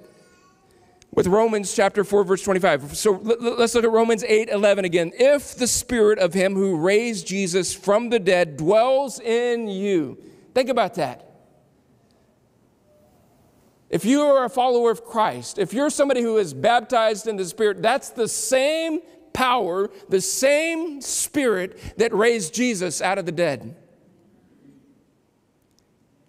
with 1.18 1.26
Romans 1.26 1.74
chapter 1.74 2.04
4, 2.04 2.24
verse 2.26 2.44
25. 2.44 2.96
So 2.96 3.14
let's 3.14 3.74
look 3.74 3.84
at 3.84 3.90
Romans 3.90 4.24
8, 4.24 4.50
11 4.50 4.86
again. 4.86 5.12
If 5.16 5.56
the 5.56 5.66
spirit 5.66 6.20
of 6.20 6.36
him 6.36 6.54
who 6.54 6.78
raised 6.78 7.26
Jesus 7.26 7.74
from 7.74 8.12
the 8.12 8.20
dead 8.20 8.56
dwells 8.56 9.20
in 9.20 9.68
you, 9.68 10.20
think 10.54 10.70
about 10.70 10.94
that. 10.94 11.28
If 13.90 14.06
you 14.06 14.22
are 14.22 14.46
a 14.46 14.50
follower 14.50 14.92
of 14.92 15.04
Christ, 15.06 15.58
if 15.58 15.74
you're 15.74 15.90
somebody 15.90 16.22
who 16.22 16.38
is 16.38 16.54
baptized 16.54 17.26
in 17.26 17.36
the 17.36 17.46
Spirit, 17.46 17.82
that's 17.82 18.10
the 18.10 18.28
same 18.28 19.00
power, 19.34 19.90
the 20.10 20.22
same 20.22 21.02
Spirit 21.02 21.80
that 21.98 22.14
raised 22.14 22.54
Jesus 22.54 23.02
out 23.02 23.18
of 23.18 23.26
the 23.26 23.32
dead. 23.32 23.76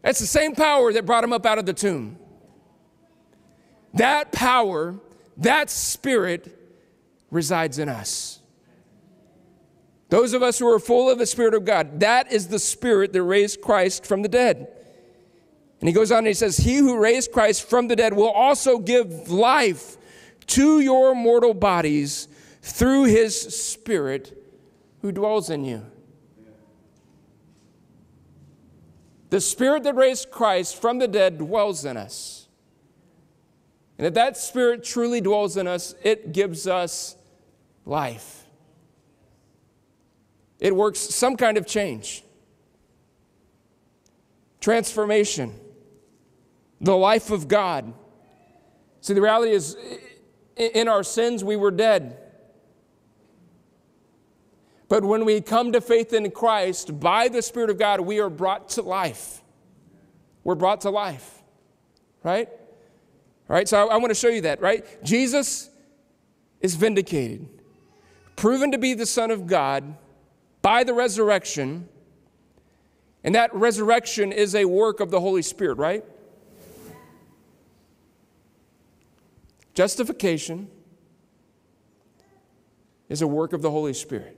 That's 0.01 0.20
the 0.20 0.27
same 0.27 0.55
power 0.55 0.94
that 0.94 1.05
brought 1.05 1.24
him 1.24 1.35
up 1.35 1.44
out 1.44 1.59
of 1.59 1.66
the 1.66 1.74
tomb. 1.74 2.16
That 3.98 4.32
power, 4.32 4.98
that 5.37 5.70
spirit 5.70 6.56
resides 7.30 7.78
in 7.78 7.88
us. 7.88 8.40
Those 10.08 10.32
of 10.32 10.42
us 10.42 10.58
who 10.58 10.66
are 10.72 10.78
full 10.78 11.11
of 11.11 11.18
the 11.18 11.26
Spirit 11.26 11.52
of 11.52 11.64
God, 11.64 12.00
that 12.00 12.32
is 12.32 12.48
the 12.48 12.58
Spirit 12.58 13.12
that 13.12 13.22
raised 13.22 13.61
Christ 13.61 14.06
from 14.06 14.22
the 14.22 14.28
dead. 14.28 14.68
And 15.80 15.88
he 15.88 15.92
goes 15.92 16.11
on 16.11 16.18
and 16.18 16.28
he 16.28 16.34
says, 16.34 16.56
He 16.56 16.76
who 16.76 16.98
raised 16.98 17.30
Christ 17.30 17.68
from 17.68 17.88
the 17.88 17.96
dead 17.96 18.14
will 18.14 18.30
also 18.30 18.78
give 18.78 19.30
life 19.30 19.98
to 20.46 20.80
your 20.80 21.14
mortal 21.14 21.52
bodies 21.52 22.26
through 22.62 23.04
his 23.04 23.38
Spirit 23.38 24.34
who 25.02 25.12
dwells 25.12 25.50
in 25.50 25.64
you. 25.64 25.84
The 29.30 29.40
Spirit 29.40 29.82
that 29.82 29.94
raised 29.94 30.30
Christ 30.30 30.80
from 30.80 30.98
the 30.98 31.08
dead 31.08 31.37
dwells 31.37 31.84
in 31.84 31.98
us. 31.98 32.38
And 33.98 34.06
if 34.06 34.14
that 34.14 34.37
Spirit 34.37 34.84
truly 34.84 35.20
dwells 35.20 35.56
in 35.56 35.66
us, 35.66 35.94
it 36.02 36.32
gives 36.32 36.66
us 36.66 37.16
life. 37.84 38.46
it 40.61 40.74
works 40.74 40.98
some 40.98 41.37
kind 41.37 41.56
of 41.56 41.66
change, 41.66 42.24
transformation, 44.61 45.54
the 46.80 46.96
life 46.96 47.30
of 47.30 47.48
God. 47.48 47.92
See, 49.00 49.14
the 49.14 49.20
reality 49.20 49.52
is, 49.52 49.76
in 50.56 50.88
our 50.88 51.04
sins, 51.04 51.44
we 51.44 51.56
were 51.56 51.70
dead. 51.70 52.18
But 54.88 55.04
when 55.04 55.24
we 55.24 55.40
come 55.40 55.72
to 55.72 55.80
faith 55.80 56.12
in 56.12 56.30
Christ, 56.30 56.98
by 56.98 57.28
the 57.28 57.42
Spirit 57.42 57.70
of 57.70 57.78
God, 57.78 58.00
we 58.00 58.20
are 58.20 58.30
brought 58.30 58.70
to 58.70 58.82
life. 58.82 59.42
We're 60.42 60.54
brought 60.54 60.80
to 60.82 60.90
life, 60.90 61.42
right? 62.22 62.48
Right, 63.48 63.66
so 63.66 63.88
I, 63.88 63.94
I 63.94 63.96
want 63.96 64.11
to 64.11 64.14
show 64.14 64.28
you 64.28 64.42
that, 64.42 64.61
right? 64.61 64.84
Jesus 65.02 65.70
is 66.61 66.74
vindicated, 66.74 67.48
proven 68.37 68.70
to 68.72 68.78
be 68.78 68.92
the 68.92 69.06
Son 69.06 69.30
of 69.30 69.46
God 69.46 69.96
by 70.61 70.84
the 70.84 70.92
resurrection, 70.92 71.88
and 73.24 73.34
that 73.34 73.54
resurrection 73.54 74.32
is 74.32 74.54
a 74.54 74.66
work 74.66 75.00
of 75.00 75.11
the 75.11 75.18
Holy 75.18 75.40
Spirit, 75.40 75.78
right? 75.78 76.04
Justification 79.72 80.68
is 83.08 83.22
a 83.22 83.26
work 83.26 83.54
of 83.54 83.62
the 83.62 83.70
Holy 83.70 83.94
Spirit. 83.94 84.37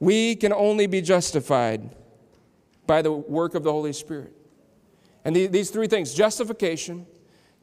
We 0.00 0.36
can 0.36 0.52
only 0.52 0.86
be 0.86 1.00
justified 1.00 1.94
by 2.86 3.00
the 3.02 3.12
work 3.12 3.54
of 3.54 3.62
the 3.62 3.72
Holy 3.72 3.92
Spirit. 3.92 4.34
And 5.28 5.36
the, 5.36 5.46
these 5.46 5.68
three 5.68 5.88
things 5.88 6.14
justification, 6.14 7.06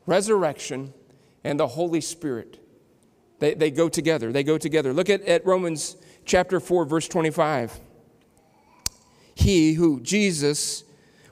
resurrection, 0.06 0.94
and 1.44 1.60
the 1.60 1.66
Holy 1.66 2.00
Spirit 2.00 2.60
they, 3.40 3.56
they 3.56 3.72
go 3.72 3.90
together. 3.90 4.32
They 4.32 4.44
go 4.44 4.60
together. 4.60 4.94
Look 4.94 5.10
at, 5.10 5.24
at 5.24 5.44
Romans 5.48 5.98
chapter 6.26 6.60
4, 6.60 6.86
verse 6.86 7.08
25. 7.08 7.80
He 9.34 9.74
who, 9.74 10.00
Jesus, 10.00 10.84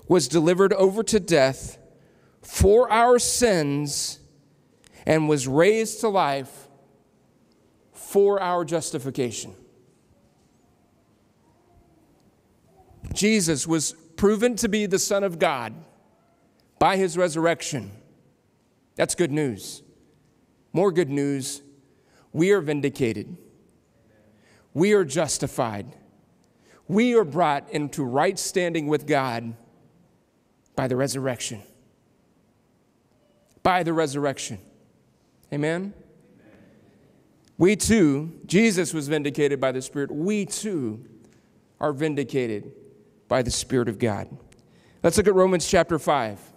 was 0.08 0.28
delivered 0.28 0.74
over 0.74 1.04
to 1.04 1.20
death 1.20 1.78
for 2.42 2.92
our 2.92 3.20
sins 3.20 4.18
and 5.06 5.30
was 5.30 5.48
raised 5.48 6.00
to 6.00 6.10
life 6.10 6.68
for 7.94 8.42
our 8.42 8.66
justification. 8.66 9.54
Jesus 13.14 13.68
was 13.68 13.92
proven 14.18 14.56
to 14.56 14.68
be 14.68 14.88
the 14.88 14.98
Son 14.98 15.24
of 15.24 15.38
God 15.38 15.76
by 16.84 16.98
his 16.98 17.18
resurrection. 17.18 17.90
That's 18.98 19.16
good 19.16 19.32
news. 19.32 19.82
More 20.74 20.92
good 20.92 21.10
news 21.10 21.62
we 22.34 22.52
are 22.52 22.60
vindicated, 22.60 23.38
we 24.74 24.92
are 24.92 25.06
justified, 25.06 25.96
we 26.90 27.16
are 27.16 27.24
brought 27.24 27.70
into 27.70 28.04
right 28.04 28.38
standing 28.38 28.88
with 28.88 29.08
God 29.08 29.54
by 30.76 30.90
the 30.90 30.98
resurrection. 30.98 31.62
By 33.62 33.84
the 33.84 33.94
resurrection. 33.94 34.60
Amen? 35.54 35.94
We 37.58 37.78
too, 37.78 38.42
Jesus 38.46 38.94
was 38.94 39.08
vindicated 39.08 39.62
by 39.62 39.72
the 39.72 39.82
Spirit. 39.82 40.12
We 40.12 40.46
too 40.46 41.06
are 41.80 41.94
vindicated 41.94 42.74
by 43.30 43.42
the 43.42 43.52
Spirit 43.52 43.88
of 43.88 44.00
God. 44.00 44.28
Let's 45.02 45.16
look 45.16 45.30
at 45.30 45.34
Romans 45.34 45.66
chapter 45.66 45.98
5. 45.98 46.53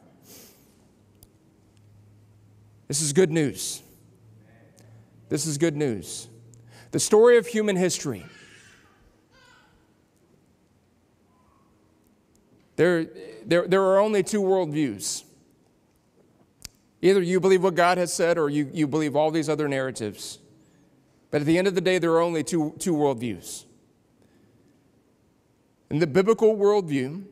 This 2.89 3.01
is 3.01 3.13
good 3.13 3.31
news. 3.31 3.83
This 5.29 5.47
is 5.47 5.59
good 5.59 5.77
news. 5.77 6.29
The 6.93 7.01
story 7.01 7.37
of 7.37 7.47
human 7.47 7.77
history. 7.77 8.25
There, 12.77 13.07
there, 13.45 13.67
there 13.67 13.83
are 13.83 13.99
only 13.99 14.23
two 14.23 14.43
worldviews. 14.43 15.25
Either 17.03 17.23
you 17.23 17.41
believe 17.41 17.63
what 17.63 17.75
God 17.75 17.99
has 17.99 18.13
said 18.13 18.39
or 18.39 18.49
you, 18.49 18.71
you 18.73 18.87
believe 18.87 19.17
all 19.17 19.31
these 19.31 19.49
other 19.49 19.69
narratives. 19.69 20.39
But 21.31 21.41
at 21.41 21.47
the 21.47 21.59
end 21.59 21.67
of 21.67 21.75
the 21.75 21.81
day, 21.81 21.99
there 21.99 22.13
are 22.13 22.21
only 22.21 22.45
two, 22.45 22.75
two 22.79 22.95
worldviews. 22.95 23.65
In 25.91 25.99
the 25.99 26.07
biblical 26.07 26.57
worldview, 26.57 27.25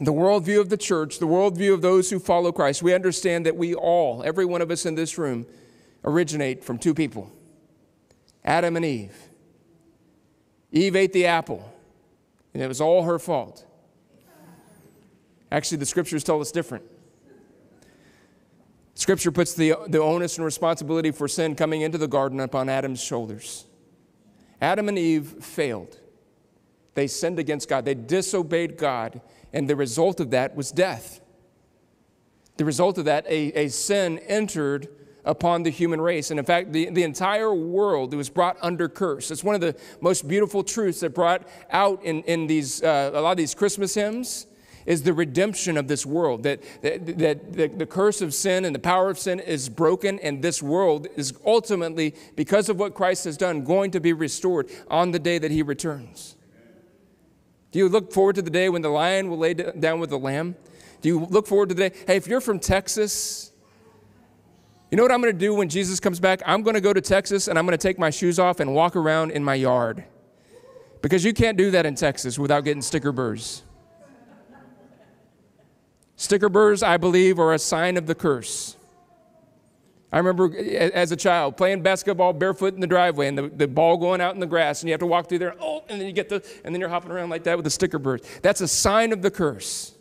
the 0.00 0.12
worldview 0.12 0.60
of 0.60 0.68
the 0.68 0.76
church, 0.76 1.18
the 1.18 1.26
worldview 1.26 1.74
of 1.74 1.82
those 1.82 2.10
who 2.10 2.18
follow 2.18 2.52
Christ, 2.52 2.82
we 2.82 2.94
understand 2.94 3.46
that 3.46 3.56
we 3.56 3.74
all, 3.74 4.22
every 4.22 4.44
one 4.44 4.62
of 4.62 4.70
us 4.70 4.86
in 4.86 4.94
this 4.94 5.18
room, 5.18 5.46
originate 6.04 6.62
from 6.62 6.78
two 6.78 6.94
people 6.94 7.30
Adam 8.44 8.76
and 8.76 8.84
Eve. 8.84 9.16
Eve 10.70 10.96
ate 10.96 11.12
the 11.12 11.26
apple, 11.26 11.72
and 12.54 12.62
it 12.62 12.68
was 12.68 12.80
all 12.80 13.04
her 13.04 13.18
fault. 13.18 13.64
Actually, 15.50 15.78
the 15.78 15.86
scriptures 15.86 16.22
tell 16.22 16.40
us 16.40 16.52
different. 16.52 16.84
Scripture 18.94 19.30
puts 19.30 19.54
the, 19.54 19.74
the 19.86 20.00
onus 20.00 20.36
and 20.36 20.44
responsibility 20.44 21.10
for 21.10 21.26
sin 21.26 21.54
coming 21.54 21.80
into 21.82 21.98
the 21.98 22.08
garden 22.08 22.40
upon 22.40 22.68
Adam's 22.68 23.00
shoulders. 23.00 23.64
Adam 24.60 24.88
and 24.88 24.98
Eve 24.98 25.26
failed. 25.40 25.96
They 26.98 27.06
sinned 27.06 27.38
against 27.38 27.68
God, 27.68 27.84
they 27.84 27.94
disobeyed 27.94 28.76
God, 28.76 29.20
and 29.52 29.70
the 29.70 29.76
result 29.76 30.18
of 30.18 30.30
that 30.30 30.56
was 30.56 30.72
death. 30.72 31.20
The 32.56 32.64
result 32.64 32.98
of 32.98 33.04
that, 33.04 33.24
a, 33.28 33.52
a 33.52 33.68
sin 33.68 34.18
entered 34.26 34.88
upon 35.24 35.62
the 35.62 35.70
human 35.70 36.00
race. 36.00 36.32
And 36.32 36.40
in 36.40 36.44
fact, 36.44 36.72
the, 36.72 36.90
the 36.90 37.04
entire 37.04 37.54
world 37.54 38.14
was 38.14 38.28
brought 38.28 38.56
under 38.60 38.88
curse. 38.88 39.30
It's 39.30 39.44
one 39.44 39.54
of 39.54 39.60
the 39.60 39.76
most 40.00 40.26
beautiful 40.26 40.64
truths 40.64 40.98
that 40.98 41.14
brought 41.14 41.46
out 41.70 42.02
in, 42.02 42.24
in 42.24 42.48
these, 42.48 42.82
uh, 42.82 43.12
a 43.14 43.20
lot 43.20 43.30
of 43.30 43.36
these 43.36 43.54
Christmas 43.54 43.94
hymns 43.94 44.48
is 44.84 45.04
the 45.04 45.12
redemption 45.12 45.76
of 45.76 45.86
this 45.86 46.04
world. 46.04 46.42
That, 46.42 46.60
that, 46.82 47.18
that 47.18 47.52
the, 47.52 47.68
the 47.68 47.86
curse 47.86 48.20
of 48.20 48.34
sin 48.34 48.64
and 48.64 48.74
the 48.74 48.80
power 48.80 49.08
of 49.08 49.20
sin 49.20 49.38
is 49.38 49.68
broken, 49.68 50.18
and 50.18 50.42
this 50.42 50.64
world 50.64 51.06
is 51.14 51.32
ultimately, 51.46 52.16
because 52.34 52.68
of 52.68 52.80
what 52.80 52.94
Christ 52.94 53.24
has 53.24 53.36
done, 53.36 53.62
going 53.62 53.92
to 53.92 54.00
be 54.00 54.12
restored 54.12 54.68
on 54.90 55.12
the 55.12 55.20
day 55.20 55.38
that 55.38 55.52
he 55.52 55.62
returns. 55.62 56.34
Do 57.70 57.78
you 57.78 57.88
look 57.88 58.12
forward 58.12 58.36
to 58.36 58.42
the 58.42 58.50
day 58.50 58.68
when 58.68 58.82
the 58.82 58.88
lion 58.88 59.28
will 59.28 59.38
lay 59.38 59.54
down 59.54 60.00
with 60.00 60.10
the 60.10 60.18
lamb? 60.18 60.56
Do 61.00 61.08
you 61.08 61.26
look 61.26 61.46
forward 61.46 61.68
to 61.68 61.74
the 61.74 61.90
day? 61.90 61.96
Hey, 62.06 62.16
if 62.16 62.26
you're 62.26 62.40
from 62.40 62.58
Texas, 62.58 63.52
you 64.90 64.96
know 64.96 65.02
what 65.02 65.12
I'm 65.12 65.20
going 65.20 65.32
to 65.32 65.38
do 65.38 65.54
when 65.54 65.68
Jesus 65.68 66.00
comes 66.00 66.18
back? 66.18 66.40
I'm 66.46 66.62
going 66.62 66.74
to 66.74 66.80
go 66.80 66.92
to 66.92 67.00
Texas 67.00 67.46
and 67.46 67.58
I'm 67.58 67.66
going 67.66 67.76
to 67.76 67.82
take 67.82 67.98
my 67.98 68.10
shoes 68.10 68.38
off 68.38 68.60
and 68.60 68.74
walk 68.74 68.96
around 68.96 69.32
in 69.32 69.44
my 69.44 69.54
yard. 69.54 70.04
Because 71.02 71.24
you 71.24 71.34
can't 71.34 71.58
do 71.58 71.70
that 71.72 71.84
in 71.84 71.94
Texas 71.94 72.38
without 72.38 72.64
getting 72.64 72.82
sticker 72.82 73.12
burrs. 73.12 73.62
Sticker 76.16 76.48
burrs, 76.48 76.82
I 76.82 76.96
believe, 76.96 77.38
are 77.38 77.52
a 77.52 77.58
sign 77.58 77.96
of 77.96 78.06
the 78.06 78.14
curse. 78.14 78.77
I 80.10 80.16
remember 80.18 80.56
as 80.56 81.12
a 81.12 81.16
child 81.16 81.58
playing 81.58 81.82
basketball 81.82 82.32
barefoot 82.32 82.74
in 82.74 82.80
the 82.80 82.86
driveway 82.86 83.28
and 83.28 83.36
the, 83.36 83.48
the 83.48 83.68
ball 83.68 83.98
going 83.98 84.22
out 84.22 84.32
in 84.34 84.40
the 84.40 84.46
grass, 84.46 84.80
and 84.80 84.88
you 84.88 84.92
have 84.94 85.00
to 85.00 85.06
walk 85.06 85.28
through 85.28 85.40
there, 85.40 85.54
oh, 85.60 85.84
and 85.88 86.00
then 86.00 86.06
you 86.06 86.14
get 86.14 86.30
the, 86.30 86.42
and 86.64 86.74
then 86.74 86.80
you're 86.80 86.88
hopping 86.88 87.10
around 87.10 87.28
like 87.28 87.44
that 87.44 87.56
with 87.58 87.66
a 87.66 87.70
sticker 87.70 87.98
burr. 87.98 88.18
That's 88.40 88.62
a 88.62 88.68
sign 88.68 89.12
of 89.12 89.20
the 89.20 89.30
curse. 89.30 89.94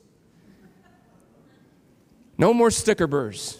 No 2.37 2.53
more 2.53 2.71
sticker 2.71 3.07
burrs. 3.07 3.59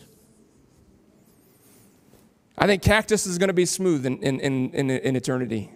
I 2.57 2.65
think 2.65 2.81
cactus 2.81 3.25
is 3.25 3.37
going 3.37 3.49
to 3.49 3.53
be 3.53 3.65
smooth 3.65 4.05
in, 4.05 4.17
in, 4.23 4.39
in, 4.39 4.69
in, 4.71 4.89
in 4.89 5.15
eternity. 5.15 5.69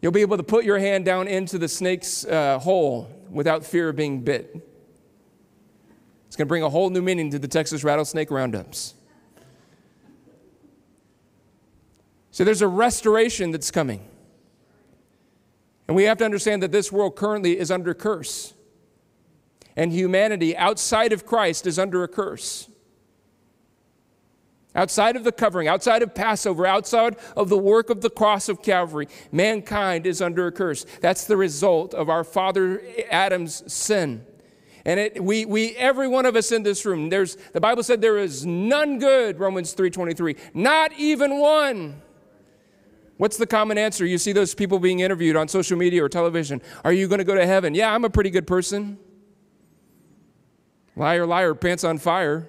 You'll 0.00 0.12
be 0.12 0.20
able 0.20 0.36
to 0.36 0.44
put 0.44 0.64
your 0.64 0.78
hand 0.78 1.04
down 1.04 1.26
into 1.26 1.58
the 1.58 1.68
snake's 1.68 2.24
uh, 2.24 2.60
hole 2.60 3.10
without 3.30 3.64
fear 3.64 3.88
of 3.88 3.96
being 3.96 4.20
bit. 4.20 4.64
Going 6.38 6.46
to 6.46 6.50
bring 6.50 6.62
a 6.62 6.70
whole 6.70 6.88
new 6.88 7.02
meaning 7.02 7.32
to 7.32 7.38
the 7.40 7.48
Texas 7.48 7.82
rattlesnake 7.82 8.30
roundups. 8.30 8.94
So 12.30 12.44
there's 12.44 12.62
a 12.62 12.68
restoration 12.68 13.50
that's 13.50 13.72
coming. 13.72 14.08
And 15.88 15.96
we 15.96 16.04
have 16.04 16.16
to 16.18 16.24
understand 16.24 16.62
that 16.62 16.70
this 16.70 16.92
world 16.92 17.16
currently 17.16 17.58
is 17.58 17.72
under 17.72 17.92
curse. 17.92 18.54
And 19.74 19.90
humanity 19.90 20.56
outside 20.56 21.12
of 21.12 21.26
Christ 21.26 21.66
is 21.66 21.76
under 21.76 22.04
a 22.04 22.08
curse. 22.08 22.70
Outside 24.76 25.16
of 25.16 25.24
the 25.24 25.32
covering, 25.32 25.66
outside 25.66 26.02
of 26.02 26.14
Passover, 26.14 26.66
outside 26.66 27.16
of 27.36 27.48
the 27.48 27.58
work 27.58 27.90
of 27.90 28.00
the 28.00 28.10
cross 28.10 28.48
of 28.48 28.62
Calvary, 28.62 29.08
mankind 29.32 30.06
is 30.06 30.22
under 30.22 30.46
a 30.46 30.52
curse. 30.52 30.86
That's 31.00 31.24
the 31.24 31.36
result 31.36 31.94
of 31.94 32.08
our 32.08 32.22
father 32.22 32.80
Adam's 33.10 33.72
sin. 33.72 34.24
And 34.88 34.98
it, 34.98 35.22
we, 35.22 35.44
we, 35.44 35.76
every 35.76 36.08
one 36.08 36.24
of 36.24 36.34
us 36.34 36.50
in 36.50 36.62
this 36.62 36.86
room, 36.86 37.10
there's, 37.10 37.36
the 37.52 37.60
Bible 37.60 37.82
said 37.82 38.00
there 38.00 38.16
is 38.16 38.46
none 38.46 38.98
good, 38.98 39.38
Romans 39.38 39.74
3.23, 39.74 40.38
not 40.54 40.94
even 40.94 41.38
one. 41.38 42.00
What's 43.18 43.36
the 43.36 43.46
common 43.46 43.76
answer? 43.76 44.06
You 44.06 44.16
see 44.16 44.32
those 44.32 44.54
people 44.54 44.78
being 44.78 45.00
interviewed 45.00 45.36
on 45.36 45.46
social 45.46 45.76
media 45.76 46.02
or 46.02 46.08
television. 46.08 46.62
Are 46.84 46.92
you 46.94 47.06
going 47.06 47.18
to 47.18 47.24
go 47.24 47.34
to 47.34 47.44
heaven? 47.44 47.74
Yeah, 47.74 47.92
I'm 47.92 48.06
a 48.06 48.08
pretty 48.08 48.30
good 48.30 48.46
person. 48.46 48.96
Liar, 50.96 51.26
liar, 51.26 51.54
pants 51.54 51.84
on 51.84 51.98
fire. 51.98 52.48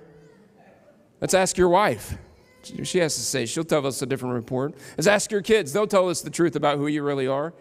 Let's 1.19 1.33
ask 1.33 1.57
your 1.57 1.67
wife. 1.67 2.15
she 2.63 2.99
has 2.99 3.15
to 3.15 3.21
say. 3.21 3.47
She'll 3.47 3.65
tell 3.65 3.85
us 3.85 4.01
a 4.01 4.05
different 4.05 4.35
report. 4.35 4.75
Let's 4.97 5.07
ask 5.07 5.29
your 5.29 5.41
kids. 5.41 5.73
They'll 5.73 5.87
tell 5.87 6.07
us 6.07 6.21
the 6.21 6.29
truth 6.29 6.55
about 6.55 6.77
who 6.77 6.87
you 6.87 7.03
really 7.03 7.27
are. 7.27 7.53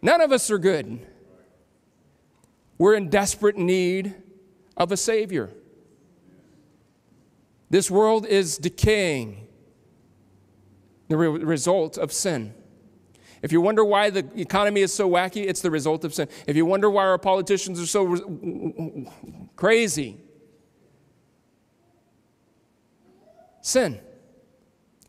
None 0.00 0.20
of 0.20 0.30
us 0.30 0.48
are 0.48 0.58
good. 0.58 1.04
We're 2.78 2.94
in 2.94 3.10
desperate 3.10 3.56
need 3.56 4.14
of 4.76 4.92
a 4.92 4.96
Savior. 4.96 5.50
This 7.70 7.90
world 7.90 8.24
is 8.24 8.56
decaying, 8.56 9.46
the 11.08 11.16
re- 11.16 11.28
result 11.28 11.98
of 11.98 12.12
sin. 12.12 12.54
If 13.42 13.52
you 13.52 13.60
wonder 13.60 13.84
why 13.84 14.10
the 14.10 14.26
economy 14.40 14.80
is 14.80 14.92
so 14.92 15.08
wacky, 15.08 15.46
it's 15.46 15.60
the 15.60 15.70
result 15.70 16.04
of 16.04 16.14
sin. 16.14 16.28
If 16.46 16.56
you 16.56 16.64
wonder 16.64 16.88
why 16.90 17.04
our 17.04 17.18
politicians 17.18 17.80
are 17.80 17.86
so 17.86 18.04
re- 18.04 19.08
crazy, 19.56 20.18
sin, 23.60 24.00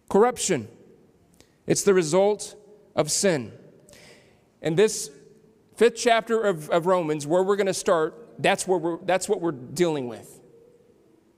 corruption, 0.10 0.68
it's 1.66 1.84
the 1.84 1.94
result 1.94 2.56
of 2.96 3.10
sin. 3.10 3.52
And 4.62 4.76
this 4.76 5.10
fifth 5.80 5.96
chapter 5.96 6.42
of, 6.42 6.70
of 6.72 6.88
Romans, 6.88 7.26
where 7.26 7.42
we're 7.42 7.56
going 7.56 7.68
to 7.68 7.74
start, 7.74 8.34
that's, 8.38 8.68
where 8.68 8.78
we're, 8.78 8.98
that's 9.06 9.30
what 9.30 9.40
we're 9.40 9.54
dealing 9.54 10.10
with. 10.10 10.42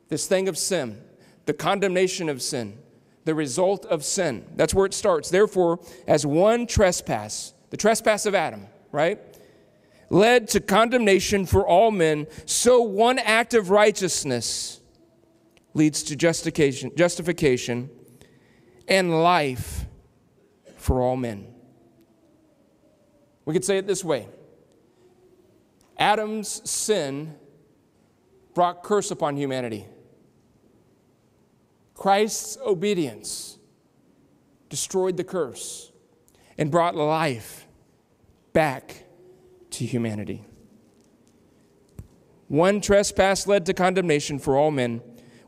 This 0.10 0.26
thing 0.26 0.50
of 0.50 0.58
sin, 0.58 1.00
the 1.46 1.54
condemnation 1.54 2.28
of 2.28 2.42
sin, 2.42 2.80
the 3.24 3.36
result 3.36 3.86
of 3.86 4.04
sin. 4.04 4.48
That's 4.56 4.74
where 4.74 4.88
it 4.88 4.96
starts. 4.96 5.30
Therefore, 5.30 5.80
as 6.08 6.26
one 6.26 6.66
trespass, 6.66 7.54
the 7.70 7.78
trespass 7.78 8.26
of 8.26 8.34
Adam, 8.34 8.66
right, 8.92 9.20
led 10.10 10.48
to 10.50 10.60
condemnation 10.60 11.46
for 11.46 11.66
all 11.66 11.92
men, 11.92 12.26
so 12.48 12.82
one 12.82 13.20
act 13.20 13.54
of 13.54 13.70
righteousness 13.70 14.82
leads 15.76 16.02
to 16.02 16.16
justification, 16.16 16.92
justification 16.98 17.92
and 18.88 19.22
life 19.22 19.86
for 20.78 21.00
all 21.00 21.16
men. 21.16 21.51
We 23.46 23.54
could 23.54 23.66
say 23.66 23.78
it 23.78 23.88
this 23.88 24.04
way 24.04 24.28
Adam's 25.98 26.70
sin 26.70 27.36
brought 28.54 28.84
curse 28.84 29.12
upon 29.12 29.38
humanity. 29.38 29.86
Christ's 31.94 32.58
obedience 32.66 33.60
destroyed 34.70 35.18
the 35.18 35.24
curse 35.24 35.92
and 36.58 36.72
brought 36.72 36.96
life 36.96 37.68
back 38.54 39.06
to 39.72 39.86
humanity. 39.86 40.44
One 42.48 42.82
trespass 42.82 43.48
led 43.48 43.66
to 43.68 43.74
condemnation 43.74 44.40
for 44.40 44.58
all 44.58 44.72
men. 44.72 45.02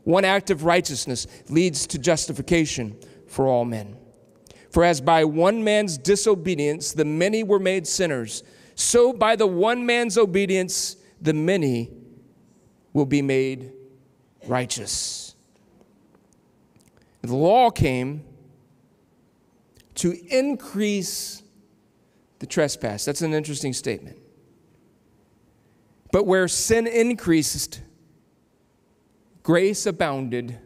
One 0.04 0.24
act 0.24 0.50
of 0.50 0.64
righteousness 0.64 1.26
leads 1.48 1.86
to 1.88 1.98
justification 1.98 2.96
for 3.26 3.46
all 3.46 3.64
men. 3.64 3.96
For 4.74 4.82
as 4.82 5.00
by 5.00 5.24
one 5.24 5.62
man's 5.62 5.96
disobedience 5.96 6.90
the 6.90 7.04
many 7.04 7.44
were 7.44 7.60
made 7.60 7.86
sinners, 7.86 8.42
so 8.74 9.12
by 9.12 9.36
the 9.36 9.46
one 9.46 9.86
man's 9.86 10.18
obedience 10.18 10.96
the 11.20 11.32
many 11.32 11.92
will 12.92 13.06
be 13.06 13.22
made 13.22 13.70
righteous. 14.48 15.36
The 17.22 17.36
law 17.36 17.70
came 17.70 18.24
to 19.94 20.12
increase 20.26 21.44
the 22.40 22.46
trespass. 22.46 23.04
That's 23.04 23.22
an 23.22 23.32
interesting 23.32 23.74
statement. 23.74 24.18
But 26.10 26.26
where 26.26 26.48
sin 26.48 26.88
increased, 26.88 27.80
grace 29.44 29.86
abounded 29.86 30.58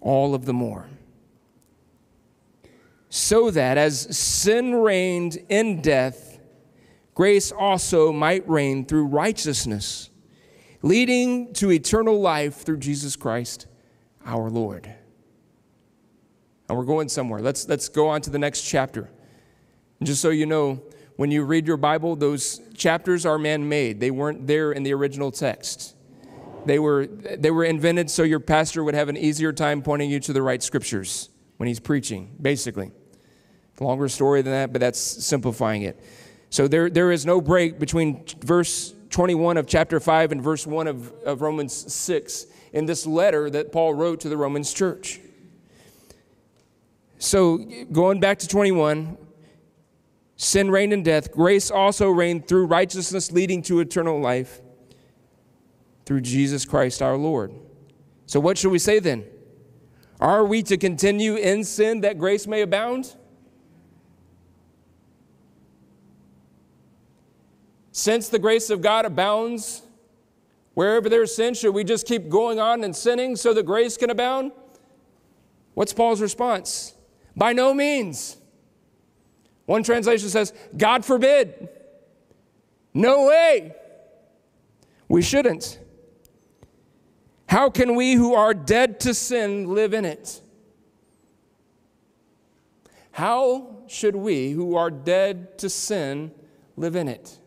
all 0.00 0.34
of 0.34 0.46
the 0.46 0.54
more 0.54 0.86
so 3.14 3.48
that 3.48 3.78
as 3.78 4.08
sin 4.18 4.74
reigned 4.74 5.38
in 5.48 5.80
death, 5.80 6.40
grace 7.14 7.52
also 7.52 8.10
might 8.10 8.46
reign 8.48 8.84
through 8.84 9.06
righteousness, 9.06 10.10
leading 10.82 11.52
to 11.52 11.70
eternal 11.70 12.20
life 12.20 12.62
through 12.62 12.76
Jesus 12.78 13.14
Christ 13.14 13.68
our 14.26 14.50
Lord. 14.50 14.92
And 16.68 16.76
we're 16.76 16.82
going 16.82 17.08
somewhere. 17.08 17.40
Let's, 17.40 17.68
let's 17.68 17.88
go 17.88 18.08
on 18.08 18.20
to 18.22 18.30
the 18.30 18.38
next 18.40 18.62
chapter. 18.62 19.08
And 20.00 20.08
just 20.08 20.20
so 20.20 20.30
you 20.30 20.46
know, 20.46 20.82
when 21.14 21.30
you 21.30 21.44
read 21.44 21.68
your 21.68 21.76
Bible, 21.76 22.16
those 22.16 22.60
chapters 22.74 23.24
are 23.24 23.38
man 23.38 23.68
made, 23.68 24.00
they 24.00 24.10
weren't 24.10 24.48
there 24.48 24.72
in 24.72 24.82
the 24.82 24.92
original 24.92 25.30
text. 25.30 25.94
They 26.66 26.80
were, 26.80 27.06
they 27.06 27.52
were 27.52 27.64
invented 27.64 28.10
so 28.10 28.24
your 28.24 28.40
pastor 28.40 28.82
would 28.82 28.94
have 28.94 29.08
an 29.08 29.16
easier 29.16 29.52
time 29.52 29.82
pointing 29.82 30.10
you 30.10 30.18
to 30.18 30.32
the 30.32 30.42
right 30.42 30.60
scriptures 30.60 31.30
when 31.58 31.68
he's 31.68 31.78
preaching, 31.78 32.34
basically. 32.42 32.90
Longer 33.80 34.08
story 34.08 34.42
than 34.42 34.52
that, 34.52 34.72
but 34.72 34.80
that's 34.80 35.00
simplifying 35.00 35.82
it. 35.82 36.00
So 36.50 36.68
there, 36.68 36.88
there 36.88 37.10
is 37.10 37.26
no 37.26 37.40
break 37.40 37.80
between 37.80 38.24
verse 38.40 38.94
21 39.10 39.56
of 39.56 39.66
chapter 39.66 39.98
5 39.98 40.32
and 40.32 40.42
verse 40.42 40.66
1 40.66 40.86
of, 40.86 41.12
of 41.24 41.42
Romans 41.42 41.92
6 41.92 42.46
in 42.72 42.86
this 42.86 43.06
letter 43.06 43.50
that 43.50 43.72
Paul 43.72 43.94
wrote 43.94 44.20
to 44.20 44.28
the 44.28 44.36
Romans 44.36 44.72
church. 44.72 45.20
So 47.18 47.58
going 47.90 48.20
back 48.20 48.38
to 48.40 48.48
21, 48.48 49.16
sin 50.36 50.70
reigned 50.70 50.92
in 50.92 51.02
death, 51.02 51.32
grace 51.32 51.70
also 51.70 52.10
reigned 52.10 52.46
through 52.46 52.66
righteousness, 52.66 53.32
leading 53.32 53.62
to 53.62 53.80
eternal 53.80 54.20
life 54.20 54.60
through 56.06 56.20
Jesus 56.20 56.64
Christ 56.64 57.02
our 57.02 57.16
Lord. 57.16 57.52
So, 58.26 58.40
what 58.40 58.58
should 58.58 58.72
we 58.72 58.78
say 58.78 58.98
then? 58.98 59.24
Are 60.20 60.44
we 60.44 60.62
to 60.64 60.76
continue 60.76 61.36
in 61.36 61.64
sin 61.64 62.00
that 62.02 62.18
grace 62.18 62.46
may 62.46 62.62
abound? 62.62 63.14
Since 67.96 68.28
the 68.28 68.40
grace 68.40 68.70
of 68.70 68.82
God 68.82 69.04
abounds, 69.04 69.82
wherever 70.74 71.08
there's 71.08 71.32
sin, 71.32 71.54
should 71.54 71.72
we 71.72 71.84
just 71.84 72.08
keep 72.08 72.28
going 72.28 72.58
on 72.58 72.82
and 72.82 72.94
sinning 72.94 73.36
so 73.36 73.54
that 73.54 73.62
grace 73.62 73.96
can 73.96 74.10
abound? 74.10 74.50
What's 75.74 75.92
Paul's 75.92 76.20
response? 76.20 76.92
By 77.36 77.52
no 77.52 77.72
means. 77.72 78.36
One 79.66 79.84
translation 79.84 80.28
says, 80.28 80.52
God 80.76 81.04
forbid. 81.04 81.68
No 82.92 83.28
way. 83.28 83.76
We 85.06 85.22
shouldn't. 85.22 85.78
How 87.48 87.70
can 87.70 87.94
we 87.94 88.14
who 88.14 88.34
are 88.34 88.54
dead 88.54 88.98
to 89.00 89.14
sin 89.14 89.72
live 89.72 89.94
in 89.94 90.04
it? 90.04 90.40
How 93.12 93.84
should 93.86 94.16
we 94.16 94.50
who 94.50 94.74
are 94.74 94.90
dead 94.90 95.58
to 95.58 95.70
sin 95.70 96.32
live 96.76 96.96
in 96.96 97.06
it? 97.06 97.38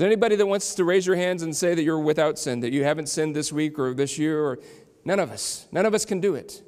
There 0.00 0.06
anybody 0.06 0.34
that 0.36 0.46
wants 0.46 0.74
to 0.74 0.84
raise 0.84 1.06
your 1.06 1.16
hands 1.16 1.42
and 1.42 1.54
say 1.54 1.74
that 1.74 1.82
you're 1.82 2.00
without 2.00 2.38
sin, 2.38 2.60
that 2.60 2.72
you 2.72 2.84
haven't 2.84 3.08
sinned 3.08 3.36
this 3.36 3.52
week 3.52 3.78
or 3.78 3.92
this 3.92 4.18
year? 4.18 4.42
Or 4.42 4.58
none 5.04 5.20
of 5.20 5.30
us. 5.30 5.66
None 5.70 5.84
of 5.84 5.94
us 5.94 6.06
can 6.06 6.20
do 6.20 6.34
it. 6.34 6.62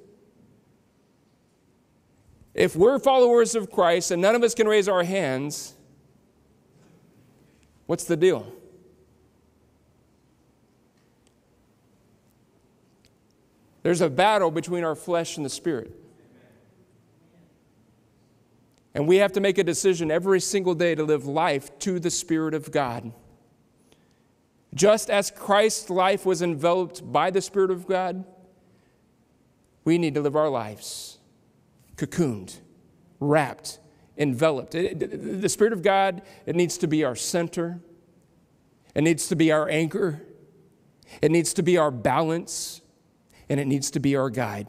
If 2.53 2.77
we're 2.77 2.99
followers 2.99 3.55
of 3.55 3.71
Christ 3.71 4.11
and 4.11 4.21
none 4.21 4.35
of 4.35 4.43
us 4.43 4.55
can 4.55 4.69
raise 4.69 4.87
our 4.87 5.03
hands, 5.03 5.75
what's 7.87 8.05
the 8.05 8.17
deal? 8.17 8.53
There's 13.83 14.03
a 14.03 14.11
battle 14.11 14.51
between 14.51 14.85
our 14.85 14.95
flesh 14.95 15.39
and 15.39 15.47
the 15.47 15.51
spirit. 15.51 15.99
And 18.95 19.09
we 19.09 19.17
have 19.17 19.33
to 19.33 19.41
make 19.41 19.57
a 19.57 19.65
decision 19.65 20.11
every 20.11 20.41
single 20.41 20.75
day 20.75 20.95
to 20.95 21.03
live 21.03 21.25
life 21.25 21.79
to 21.79 21.99
the 21.99 22.11
Spirit 22.11 22.53
of 22.53 22.71
God. 22.71 23.13
Just 24.75 25.11
as 25.11 25.31
Christ's 25.31 25.91
life 25.91 26.25
was 26.25 26.41
enveloped 26.41 27.13
by 27.13 27.31
the 27.31 27.43
Spirit 27.43 27.71
of 27.71 27.87
God, 27.87 28.25
we 29.85 29.99
need 29.99 30.15
to 30.15 30.21
live 30.21 30.37
our 30.37 30.49
lives 30.49 31.19
cocooned, 31.97 32.59
wrapped, 33.21 33.79
enveloped. 34.17 34.73
the 34.73 35.49
Spirit 35.49 35.73
of 35.73 35.83
God, 35.83 36.23
it 36.47 36.57
needs 36.57 36.79
to 36.79 36.87
be 36.87 37.05
our 37.05 37.15
center, 37.15 37.81
it 38.95 39.03
needs 39.03 39.29
to 39.29 39.37
be 39.37 39.53
our 39.53 39.69
anchor, 39.69 40.23
it 41.21 41.31
needs 41.31 41.53
to 41.55 41.63
be 41.63 41.77
our 41.77 41.91
balance, 41.91 42.81
and 43.49 43.61
it 43.61 43.67
needs 43.67 43.91
to 43.91 44.01
be 44.01 44.17
our 44.17 44.31
guide. 44.31 44.69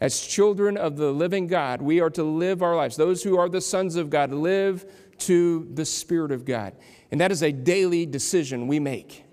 As 0.00 0.20
children 0.20 0.76
of 0.76 0.96
the 0.96 1.10
living 1.10 1.46
God, 1.46 1.82
we 1.82 2.00
are 2.00 2.10
to 2.10 2.22
live 2.22 2.62
our 2.62 2.76
lives. 2.76 2.96
Those 2.96 3.22
who 3.22 3.36
are 3.38 3.48
the 3.48 3.60
sons 3.60 3.96
of 3.96 4.10
God 4.10 4.32
live 4.32 4.86
to 5.18 5.68
the 5.74 5.84
Spirit 5.84 6.32
of 6.32 6.44
God. 6.44 6.74
And 7.10 7.20
that 7.20 7.32
is 7.32 7.42
a 7.42 7.52
daily 7.52 8.06
decision 8.06 8.68
we 8.68 8.78
make. 8.78 9.24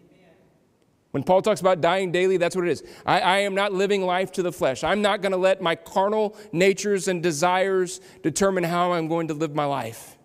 When 1.11 1.23
Paul 1.23 1.41
talks 1.41 1.61
about 1.61 1.79
dying 1.81 2.11
daily, 2.11 2.37
that's 2.37 2.55
what 2.55 2.67
it 2.67 2.71
is. 2.71 2.83
I, 3.05 3.21
I 3.21 3.37
am 3.39 3.55
not 3.55 3.71
living 3.73 4.05
life 4.05 4.31
to 4.33 4.43
the 4.43 4.51
flesh. 4.51 4.83
I'm 4.83 5.01
not 5.01 5.21
going 5.21 5.31
to 5.31 5.37
let 5.37 5.61
my 5.61 5.75
carnal 5.75 6.37
natures 6.51 7.07
and 7.07 7.23
desires 7.23 8.01
determine 8.23 8.63
how 8.63 8.91
I'm 8.91 9.07
going 9.07 9.29
to 9.29 9.33
live 9.33 9.55
my 9.55 9.65
life. 9.65 10.17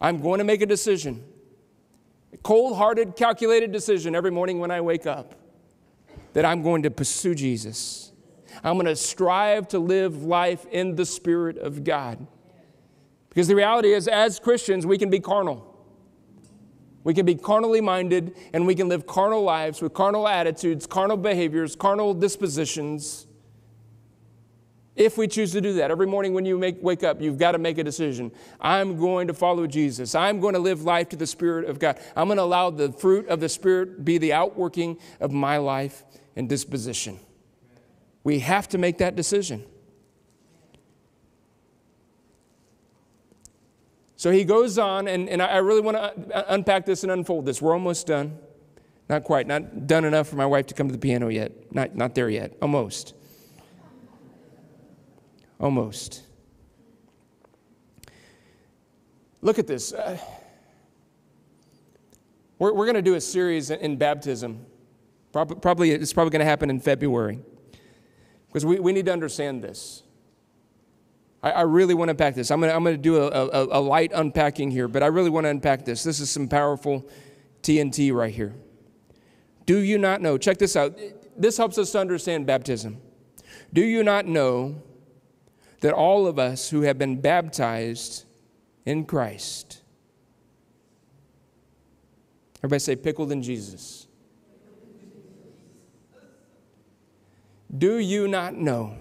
I'm 0.00 0.20
going 0.20 0.38
to 0.38 0.44
make 0.44 0.60
a 0.60 0.66
decision, 0.66 1.24
a 2.32 2.36
cold 2.38 2.76
hearted, 2.76 3.16
calculated 3.16 3.70
decision 3.70 4.14
every 4.14 4.30
morning 4.30 4.58
when 4.58 4.70
I 4.70 4.80
wake 4.80 5.06
up. 5.06 5.34
that 6.32 6.44
I'm 6.44 6.62
going 6.62 6.82
to 6.84 6.90
pursue 6.90 7.34
Jesus. 7.34 8.12
I'm 8.62 8.74
going 8.74 8.86
to 8.86 8.96
strive 8.96 9.68
to 9.68 9.78
live 9.78 10.22
life 10.22 10.66
in 10.70 10.96
the 10.96 11.06
Spirit 11.06 11.58
of 11.58 11.84
God. 11.84 12.26
Because 13.28 13.48
the 13.48 13.54
reality 13.54 13.92
is, 13.92 14.08
as 14.08 14.38
Christians, 14.38 14.86
we 14.86 14.98
can 14.98 15.10
be 15.10 15.20
carnal. 15.20 15.66
We 17.02 17.14
can 17.14 17.24
be 17.24 17.34
carnally 17.34 17.80
minded 17.80 18.36
and 18.52 18.66
we 18.66 18.74
can 18.74 18.88
live 18.88 19.06
carnal 19.06 19.42
lives 19.42 19.80
with 19.80 19.94
carnal 19.94 20.28
attitudes, 20.28 20.86
carnal 20.86 21.16
behaviors, 21.16 21.74
carnal 21.74 22.12
dispositions. 22.12 23.26
If 24.96 25.16
we 25.16 25.28
choose 25.28 25.52
to 25.52 25.62
do 25.62 25.74
that, 25.74 25.90
every 25.90 26.06
morning 26.06 26.34
when 26.34 26.44
you 26.44 26.58
make, 26.58 26.82
wake 26.82 27.02
up, 27.02 27.22
you've 27.22 27.38
got 27.38 27.52
to 27.52 27.58
make 27.58 27.78
a 27.78 27.84
decision. 27.84 28.32
I'm 28.60 28.98
going 28.98 29.28
to 29.28 29.34
follow 29.34 29.66
Jesus. 29.66 30.14
I'm 30.14 30.40
going 30.40 30.52
to 30.52 30.60
live 30.60 30.82
life 30.82 31.08
to 31.10 31.16
the 31.16 31.26
Spirit 31.26 31.68
of 31.68 31.78
God. 31.78 31.98
I'm 32.14 32.28
going 32.28 32.36
to 32.36 32.42
allow 32.42 32.68
the 32.68 32.92
fruit 32.92 33.26
of 33.28 33.40
the 33.40 33.48
Spirit 33.48 34.04
be 34.04 34.18
the 34.18 34.34
outworking 34.34 34.98
of 35.20 35.32
my 35.32 35.56
life 35.56 36.04
and 36.36 36.48
disposition. 36.48 37.18
We 38.24 38.40
have 38.40 38.68
to 38.68 38.78
make 38.78 38.98
that 38.98 39.16
decision. 39.16 39.64
So 44.20 44.30
he 44.30 44.44
goes 44.44 44.76
on, 44.76 45.08
and, 45.08 45.30
and 45.30 45.40
I 45.40 45.56
really 45.56 45.80
want 45.80 45.96
to 45.96 46.52
unpack 46.52 46.84
this 46.84 47.04
and 47.04 47.10
unfold 47.10 47.46
this. 47.46 47.62
We're 47.62 47.72
almost 47.72 48.06
done. 48.06 48.36
Not 49.08 49.24
quite, 49.24 49.46
not 49.46 49.86
done 49.86 50.04
enough 50.04 50.28
for 50.28 50.36
my 50.36 50.44
wife 50.44 50.66
to 50.66 50.74
come 50.74 50.88
to 50.88 50.92
the 50.92 50.98
piano 50.98 51.28
yet. 51.28 51.74
Not, 51.74 51.96
not 51.96 52.14
there 52.14 52.28
yet. 52.28 52.52
Almost. 52.60 53.14
Almost. 55.58 56.22
Look 59.40 59.58
at 59.58 59.66
this. 59.66 59.94
Uh, 59.94 60.18
we're 62.58 62.74
we're 62.74 62.84
going 62.84 62.96
to 62.96 63.00
do 63.00 63.14
a 63.14 63.22
series 63.22 63.70
in 63.70 63.96
baptism. 63.96 64.66
Probably, 65.32 65.56
probably 65.56 65.90
it's 65.92 66.12
probably 66.12 66.32
going 66.32 66.40
to 66.40 66.44
happen 66.44 66.68
in 66.68 66.78
February. 66.78 67.38
Because 68.48 68.66
we, 68.66 68.80
we 68.80 68.92
need 68.92 69.06
to 69.06 69.14
understand 69.14 69.64
this. 69.64 70.02
I, 71.42 71.50
I 71.50 71.60
really 71.62 71.94
want 71.94 72.08
to 72.08 72.12
unpack 72.12 72.34
this. 72.34 72.50
I'm 72.50 72.60
going 72.60 72.70
to, 72.70 72.76
I'm 72.76 72.84
to 72.84 72.96
do 72.96 73.16
a, 73.16 73.28
a, 73.28 73.78
a 73.78 73.80
light 73.80 74.12
unpacking 74.14 74.70
here, 74.70 74.88
but 74.88 75.02
I 75.02 75.06
really 75.06 75.30
want 75.30 75.44
to 75.44 75.50
unpack 75.50 75.84
this. 75.84 76.02
This 76.02 76.20
is 76.20 76.30
some 76.30 76.48
powerful 76.48 77.08
TNT 77.62 78.12
right 78.12 78.32
here. 78.32 78.54
Do 79.66 79.78
you 79.78 79.98
not 79.98 80.20
know? 80.20 80.38
Check 80.38 80.58
this 80.58 80.76
out. 80.76 80.98
This 81.36 81.56
helps 81.56 81.78
us 81.78 81.92
to 81.92 82.00
understand 82.00 82.46
baptism. 82.46 82.98
Do 83.72 83.82
you 83.82 84.02
not 84.02 84.26
know 84.26 84.82
that 85.80 85.94
all 85.94 86.26
of 86.26 86.38
us 86.38 86.70
who 86.70 86.82
have 86.82 86.98
been 86.98 87.20
baptized 87.20 88.24
in 88.84 89.04
Christ, 89.04 89.82
everybody 92.58 92.80
say, 92.80 92.96
pickled 92.96 93.32
in 93.32 93.42
Jesus. 93.42 94.06
Do 97.76 97.98
you 97.98 98.28
not 98.28 98.54
know 98.54 98.96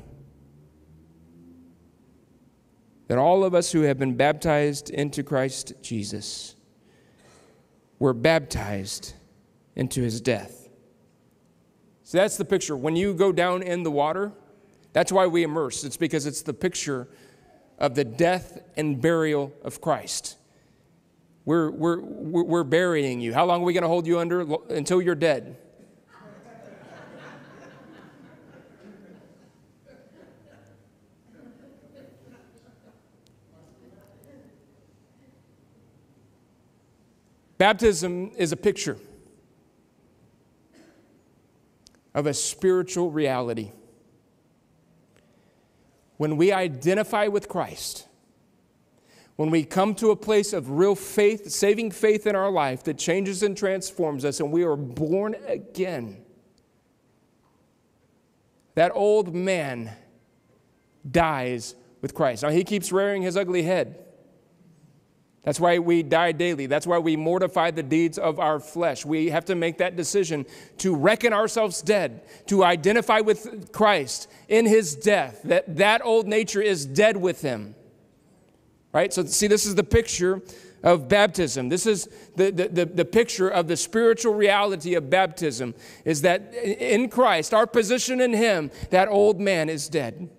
that 3.10 3.18
all 3.18 3.44
of 3.44 3.56
us 3.56 3.72
who 3.72 3.82
have 3.82 3.98
been 3.98 4.16
baptized 4.16 4.92
into 4.92 5.24
Christ 5.24 5.74
Jesus 5.82 6.56
were 7.98 8.14
baptized 8.14 9.14
into 9.76 10.04
his 10.04 10.22
death. 10.22 10.70
So 12.04 12.20
that's 12.20 12.38
the 12.38 12.46
picture. 12.46 12.78
When 12.78 12.96
you 12.96 13.16
go 13.16 13.32
down 13.32 13.64
in 13.64 13.82
the 13.82 13.90
water, 13.90 14.32
that's 14.94 15.12
why 15.12 15.26
we 15.26 15.42
immerse. 15.42 15.84
It's 15.84 15.98
because 15.98 16.28
it's 16.28 16.44
the 16.44 16.54
picture 16.54 17.08
of 17.80 17.96
the 17.96 18.06
death 18.06 18.62
and 18.78 19.02
burial 19.02 19.54
of 19.64 19.82
Christ. 19.82 20.38
We're, 21.46 21.72
we're, 21.72 22.02
we're 22.02 22.64
burying 22.64 23.22
you. 23.22 23.34
How 23.34 23.46
long 23.46 23.64
are 23.64 23.66
we 23.66 23.74
going 23.74 23.82
to 23.82 23.88
hold 23.88 24.06
you 24.06 24.20
under? 24.20 24.42
Until 24.70 25.02
you're 25.02 25.16
dead. 25.16 25.58
Baptism 37.60 38.32
is 38.38 38.54
a 38.54 38.58
picture 38.58 38.98
of 42.16 42.26
a 42.26 42.34
spiritual 42.34 43.12
reality. 43.12 43.74
When 46.16 46.38
we 46.38 46.54
identify 46.54 47.28
with 47.28 47.50
Christ, 47.50 48.08
when 49.36 49.52
we 49.52 49.66
come 49.66 49.94
to 49.96 50.12
a 50.12 50.16
place 50.16 50.54
of 50.54 50.72
real 50.72 50.96
faith, 50.96 51.52
saving 51.52 51.92
faith 51.92 52.26
in 52.26 52.36
our 52.36 52.50
life 52.50 52.84
that 52.86 52.98
changes 52.98 53.44
and 53.44 53.58
transforms 53.58 54.24
us, 54.24 54.40
and 54.40 54.54
we 54.54 54.64
are 54.64 54.78
born 54.78 55.36
again, 55.46 56.24
that 58.76 58.94
old 58.96 59.36
man 59.36 59.92
dies 61.10 61.76
with 62.02 62.14
Christ. 62.14 62.44
Now, 62.44 62.50
he 62.50 62.64
keeps 62.64 62.94
rearing 62.94 63.22
his 63.22 63.36
ugly 63.36 63.64
head. 63.64 64.06
That's 65.44 65.60
why 65.60 65.80
we 65.80 66.04
die 66.04 66.34
daily. 66.34 66.66
That's 66.66 66.86
why 66.86 67.00
we 67.00 67.16
mortify 67.16 67.72
the 67.72 67.84
deeds 67.84 68.18
of 68.18 68.40
our 68.40 68.60
flesh. 68.60 69.06
We 69.06 69.30
have 69.30 69.46
to 69.46 69.56
make 69.56 69.78
that 69.78 69.96
decision 69.96 70.46
to 70.80 70.96
reckon 70.96 71.32
ourselves 71.32 71.82
dead, 71.82 72.22
to 72.48 72.64
identify 72.64 73.22
with 73.22 73.72
Christ 73.72 74.30
in 74.50 74.66
his 74.66 74.96
death, 74.96 75.42
that 75.46 75.78
that 75.78 76.04
old 76.04 76.28
nature 76.28 76.62
is 76.62 76.86
dead 76.86 77.16
with 77.16 77.42
him. 77.42 77.76
Right? 78.92 79.14
So, 79.14 79.24
see, 79.26 79.48
this 79.48 79.66
is 79.66 79.76
the 79.76 79.84
picture 79.84 80.42
of 80.84 81.08
baptism. 81.08 81.70
This 81.70 81.86
is 81.86 82.10
the, 82.36 82.52
the, 82.52 82.68
the, 82.68 82.86
the, 82.86 83.06
picture 83.06 83.50
of 83.50 83.68
the 83.68 83.78
spiritual 83.78 84.34
reality 84.34 84.96
of 84.96 85.10
baptism 85.10 85.76
is 86.06 86.22
that 86.22 86.54
in 86.54 87.10
Christ, 87.10 87.54
our 87.54 87.68
position 87.68 88.22
in 88.22 88.34
him, 88.34 88.72
that 88.90 89.08
old 89.08 89.40
man 89.40 89.70
is 89.70 89.90
dead. 89.90 90.30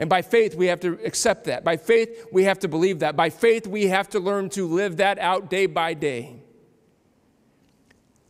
And 0.00 0.08
by 0.08 0.22
faith, 0.22 0.54
we 0.54 0.68
have 0.68 0.80
to 0.80 0.98
accept 1.04 1.44
that. 1.44 1.62
By 1.62 1.76
faith, 1.76 2.26
we 2.32 2.44
have 2.44 2.58
to 2.60 2.68
believe 2.68 3.00
that. 3.00 3.16
By 3.16 3.28
faith, 3.28 3.66
we 3.66 3.88
have 3.88 4.08
to 4.08 4.18
learn 4.18 4.48
to 4.50 4.66
live 4.66 4.96
that 4.96 5.18
out 5.18 5.50
day 5.50 5.66
by 5.66 5.92
day. 5.92 6.36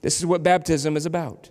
This 0.02 0.18
is 0.18 0.26
what 0.26 0.42
baptism 0.42 0.96
is 0.96 1.06
about. 1.06 1.48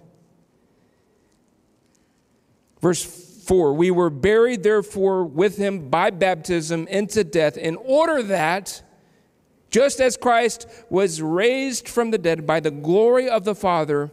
Verse 2.82 3.02
4 3.46 3.74
We 3.74 3.92
were 3.92 4.10
buried, 4.10 4.62
therefore, 4.62 5.24
with 5.24 5.56
him 5.56 5.90
by 5.90 6.10
baptism 6.10 6.86
into 6.88 7.24
death, 7.24 7.56
in 7.56 7.78
order 7.78 8.22
that, 8.24 8.84
just 9.70 10.02
as 10.02 10.18
Christ 10.18 10.68
was 10.90 11.22
raised 11.22 11.88
from 11.88 12.12
the 12.12 12.18
dead 12.18 12.46
by 12.46 12.60
the 12.60 12.72
glory 12.72 13.30
of 13.30 13.46
the 13.46 13.56
Father, 13.56 14.12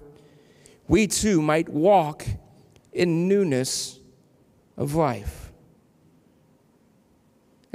we 0.87 1.09
too 1.09 1.43
might 1.43 1.69
walk 1.69 2.25
in 2.93 3.27
newness 3.27 3.99
of 4.77 4.95
life. 4.95 5.46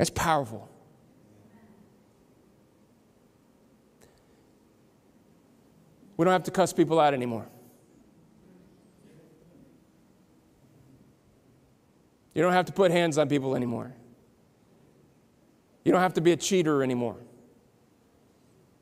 That's 0.02 0.10
powerful. 0.10 0.68
We 6.18 6.26
don't 6.26 6.32
have 6.32 6.42
to 6.46 6.50
cuss 6.50 6.74
people 6.74 7.00
out 7.00 7.14
anymore. 7.14 7.48
You 12.34 12.42
don't 12.42 12.54
have 12.54 12.66
to 12.66 12.74
put 12.74 12.90
hands 12.90 13.20
on 13.20 13.30
people 13.30 13.56
anymore. 13.56 13.94
You 15.86 15.92
don't 15.92 16.02
have 16.02 16.16
to 16.16 16.22
be 16.22 16.32
a 16.32 16.38
cheater 16.38 16.82
anymore. 16.82 17.18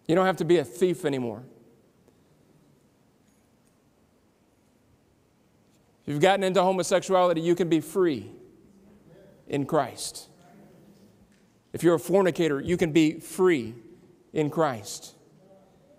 You 0.07 0.15
don't 0.15 0.25
have 0.25 0.37
to 0.37 0.45
be 0.45 0.59
a 0.59 0.63
thief 0.63 1.03
anymore. 1.03 1.43
If 6.05 6.13
you've 6.13 6.21
gotten 6.21 6.45
into 6.45 6.63
homosexuality, 6.63 7.41
you 7.41 7.55
can 7.55 7.67
be 7.67 7.81
free 7.81 8.31
in 9.49 9.65
Christ. 9.65 10.29
If 11.73 11.83
you're 11.83 11.95
a 11.95 11.99
fornicator, 11.99 12.59
you 12.59 12.77
can 12.77 12.91
be 12.91 13.19
free 13.19 13.75
in 14.33 14.49
Christ. 14.49 15.15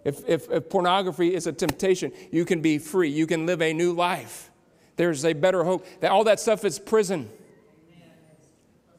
If, 0.04 0.28
if, 0.28 0.50
if, 0.50 0.68
pornography 0.70 1.34
is 1.34 1.46
a 1.46 1.52
temptation, 1.52 2.12
you 2.30 2.44
can 2.44 2.60
be 2.60 2.78
free. 2.78 3.10
You 3.10 3.26
can 3.26 3.46
live 3.46 3.60
a 3.60 3.72
new 3.72 3.92
life. 3.92 4.50
There's 4.96 5.24
a 5.24 5.32
better 5.32 5.64
hope. 5.64 5.86
That 6.00 6.10
all 6.10 6.24
that 6.24 6.40
stuff 6.40 6.64
is 6.64 6.78
prison. 6.78 7.30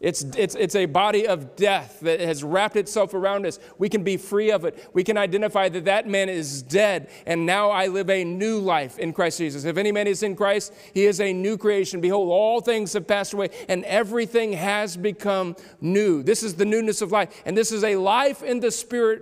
It's, 0.02 0.24
it's, 0.36 0.56
it's 0.56 0.76
a 0.76 0.88
body 0.88 1.28
of 1.28 1.56
death 1.56 2.00
that 2.00 2.20
has 2.20 2.44
wrapped 2.44 2.76
itself 2.76 3.14
around 3.14 3.46
us. 3.46 3.60
We 3.78 3.88
can 3.88 4.04
be 4.04 4.18
free 4.18 4.50
of 4.50 4.66
it. 4.66 4.90
We 4.94 5.04
can 5.04 5.16
identify 5.16 5.70
that 5.70 5.86
that 5.86 6.08
man 6.08 6.28
is 6.28 6.64
dead, 6.64 7.12
and 7.28 7.46
now 7.46 7.70
I 7.70 7.86
live 7.86 8.10
a 8.10 8.24
new 8.24 8.58
life 8.58 8.98
in 8.98 9.14
Christ 9.14 9.38
Jesus. 9.38 9.64
If 9.64 9.78
any 9.78 9.92
man 9.92 10.08
is 10.08 10.24
in 10.24 10.36
Christ, 10.36 10.74
he 10.95 11.06
is 11.06 11.22
a 11.22 11.32
new 11.32 11.56
creation. 11.56 12.02
Behold, 12.02 12.30
all 12.30 12.62
things 12.62 12.93
have 12.93 13.06
passed 13.08 13.34
away, 13.34 13.49
and 13.70 13.86
everything 13.86 14.54
has 14.54 14.97
become 14.97 15.56
new. 15.80 16.24
This 16.24 16.41
is 16.41 16.56
the 16.56 16.66
newness 16.66 17.04
of 17.04 17.12
life, 17.12 17.43
and 17.45 17.56
this 17.56 17.72
is 17.72 17.84
a 17.84 17.95
life 17.95 18.41
in 18.41 18.60
the 18.60 18.72
Spirit 18.72 19.22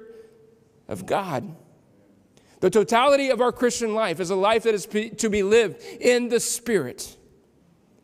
of 0.87 1.05
God. 1.05 1.57
The 2.61 2.69
totality 2.69 3.31
of 3.31 3.41
our 3.41 3.51
Christian 3.51 3.93
life 3.93 4.21
is 4.21 4.29
a 4.29 4.35
life 4.35 4.63
that 4.63 4.73
is 4.73 4.85
to 4.85 5.29
be 5.29 5.43
lived 5.43 5.83
in 5.99 6.29
the 6.29 6.39
Spirit. 6.39 7.17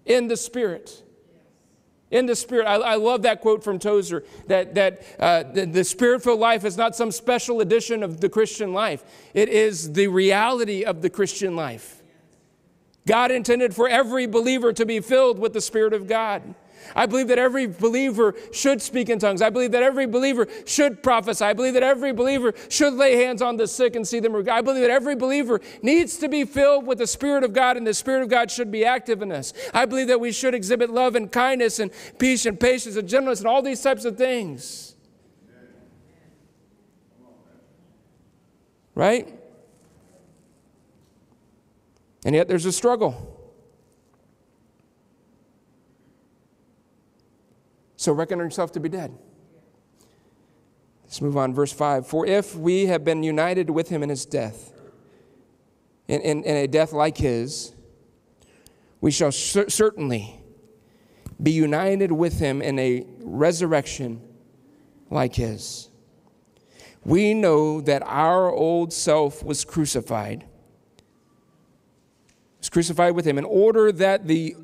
In 0.05 0.27
the 0.27 0.35
Spirit 0.35 1.03
in 2.15 2.25
the 2.25 2.35
Spirit. 2.35 2.65
I, 2.65 2.75
I, 2.75 2.95
love 2.95 3.23
that 3.23 3.41
quote 3.41 3.61
from 3.61 3.77
Tozer 3.77 4.23
that, 4.47 4.73
that 4.75 5.03
uh, 5.19 5.43
the, 5.43 5.65
the 5.65 5.83
Spirit 5.83 6.23
filled 6.23 6.39
life 6.39 6.63
is 6.63 6.77
not 6.77 6.95
some 6.95 7.11
special 7.11 7.59
edition 7.59 8.03
of 8.03 8.21
the 8.21 8.29
Christian 8.29 8.73
life, 8.73 9.03
it 9.33 9.49
is 9.49 9.91
the 9.93 10.07
reality 10.07 10.83
of 10.83 11.01
the 11.01 11.09
Christian 11.09 11.55
life. 11.55 12.01
God 13.05 13.31
intended 13.31 13.75
for 13.75 13.87
every 13.87 14.25
believer 14.25 14.73
to 14.73 14.85
be 14.85 14.99
filled 14.99 15.37
with 15.37 15.53
the 15.53 15.61
Spirit 15.61 15.93
of 15.93 16.07
God. 16.07 16.55
I 16.93 17.05
believe 17.05 17.29
that 17.29 17.39
every 17.39 17.67
believer 17.67 18.35
should 18.51 18.81
speak 18.81 19.09
in 19.09 19.19
tongues. 19.19 19.41
I 19.41 19.49
believe 19.49 19.71
that 19.71 19.83
every 19.83 20.05
believer 20.05 20.47
should 20.65 21.01
prophesy. 21.01 21.45
I 21.45 21.53
believe 21.53 21.73
that 21.75 21.83
every 21.83 22.11
believer 22.11 22.53
should 22.69 22.93
lay 22.93 23.15
hands 23.15 23.41
on 23.41 23.57
the 23.57 23.67
sick 23.67 23.95
and 23.95 24.07
see 24.07 24.19
them. 24.19 24.35
I 24.49 24.61
believe 24.61 24.81
that 24.81 24.91
every 24.91 25.15
believer 25.15 25.61
needs 25.81 26.17
to 26.17 26.27
be 26.27 26.43
filled 26.43 26.85
with 26.85 26.97
the 26.97 27.07
Spirit 27.07 27.43
of 27.43 27.53
God, 27.53 27.77
and 27.77 27.87
the 27.87 27.93
Spirit 27.93 28.23
of 28.23 28.29
God 28.29 28.51
should 28.51 28.71
be 28.71 28.83
active 28.83 29.21
in 29.21 29.31
us. 29.31 29.53
I 29.73 29.85
believe 29.85 30.07
that 30.07 30.19
we 30.19 30.31
should 30.31 30.53
exhibit 30.53 30.89
love 30.89 31.15
and 31.15 31.31
kindness 31.31 31.79
and 31.79 31.91
peace 32.17 32.45
and 32.45 32.59
patience 32.59 32.95
and 32.95 33.07
gentleness 33.07 33.39
and 33.39 33.47
all 33.47 33.61
these 33.61 33.81
types 33.81 34.05
of 34.05 34.17
things. 34.17 34.95
Right? 38.93 39.27
And 42.25 42.33
yet 42.33 42.47
there's 42.47 42.65
a 42.65 42.71
struggle. 42.71 43.34
So 48.05 48.11
reckon 48.11 48.37
yourself 48.37 48.71
to 48.73 48.79
be 48.79 48.87
dead. 48.87 49.17
Let's 51.05 51.21
move 51.21 51.37
on, 51.37 51.55
verse 51.55 51.73
5. 51.73 52.05
For 52.05 52.23
if 52.27 52.55
we 52.55 52.85
have 52.85 53.03
been 53.03 53.23
united 53.23 53.71
with 53.71 53.89
him 53.89 54.03
in 54.03 54.09
his 54.09 54.27
death, 54.27 54.71
in, 56.07 56.21
in, 56.21 56.43
in 56.43 56.55
a 56.55 56.67
death 56.67 56.93
like 56.93 57.17
his, 57.17 57.73
we 59.01 59.09
shall 59.09 59.31
cer- 59.31 59.71
certainly 59.71 60.39
be 61.41 61.49
united 61.49 62.11
with 62.11 62.37
him 62.37 62.61
in 62.61 62.77
a 62.77 63.07
resurrection 63.21 64.21
like 65.09 65.33
his. 65.33 65.89
We 67.03 67.33
know 67.33 67.81
that 67.81 68.03
our 68.05 68.51
old 68.51 68.93
self 68.93 69.43
was 69.43 69.65
crucified, 69.65 70.45
was 72.59 72.69
crucified 72.69 73.15
with 73.15 73.25
him 73.25 73.39
in 73.39 73.45
order 73.45 73.91
that 73.93 74.27
the 74.27 74.55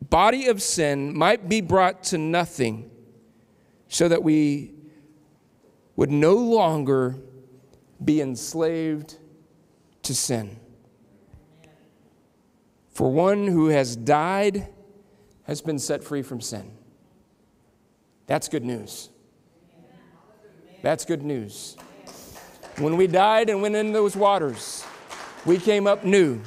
body 0.00 0.46
of 0.46 0.62
sin 0.62 1.16
might 1.16 1.48
be 1.48 1.60
brought 1.60 2.02
to 2.04 2.18
nothing, 2.18 2.90
so 3.88 4.08
that 4.08 4.22
we 4.22 4.72
would 5.96 6.10
no 6.10 6.34
longer 6.34 7.16
be 8.02 8.20
enslaved 8.20 9.18
to 10.02 10.14
sin. 10.14 10.58
For 12.90 13.10
one 13.10 13.46
who 13.46 13.68
has 13.68 13.96
died 13.96 14.68
has 15.44 15.60
been 15.60 15.78
set 15.78 16.04
free 16.04 16.22
from 16.22 16.40
sin. 16.40 16.70
That's 18.26 18.48
good 18.48 18.64
news. 18.64 19.10
That's 20.82 21.04
good 21.04 21.22
news. 21.22 21.76
When 22.78 22.96
we 22.96 23.06
died 23.06 23.50
and 23.50 23.60
went 23.60 23.74
in 23.74 23.92
those 23.92 24.16
waters, 24.16 24.84
we 25.44 25.58
came 25.58 25.86
up 25.86 26.04
new, 26.04 26.40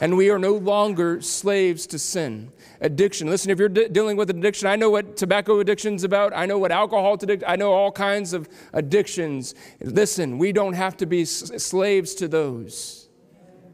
and 0.00 0.16
we 0.16 0.30
are 0.30 0.38
no 0.38 0.54
longer 0.54 1.20
slaves 1.22 1.86
to 1.88 1.98
sin 1.98 2.52
addiction. 2.84 3.28
Listen, 3.28 3.50
if 3.50 3.58
you're 3.58 3.70
de- 3.70 3.88
dealing 3.88 4.16
with 4.16 4.28
addiction, 4.28 4.68
I 4.68 4.76
know 4.76 4.90
what 4.90 5.16
tobacco 5.16 5.58
addiction's 5.58 6.04
about. 6.04 6.32
I 6.36 6.44
know 6.44 6.58
what 6.58 6.70
alcohol 6.70 7.14
addiction. 7.14 7.48
I 7.48 7.56
know 7.56 7.72
all 7.72 7.90
kinds 7.90 8.34
of 8.34 8.48
addictions. 8.74 9.54
Listen, 9.80 10.38
we 10.38 10.52
don't 10.52 10.74
have 10.74 10.96
to 10.98 11.06
be 11.06 11.22
s- 11.22 11.50
slaves 11.62 12.14
to 12.16 12.28
those. 12.28 13.08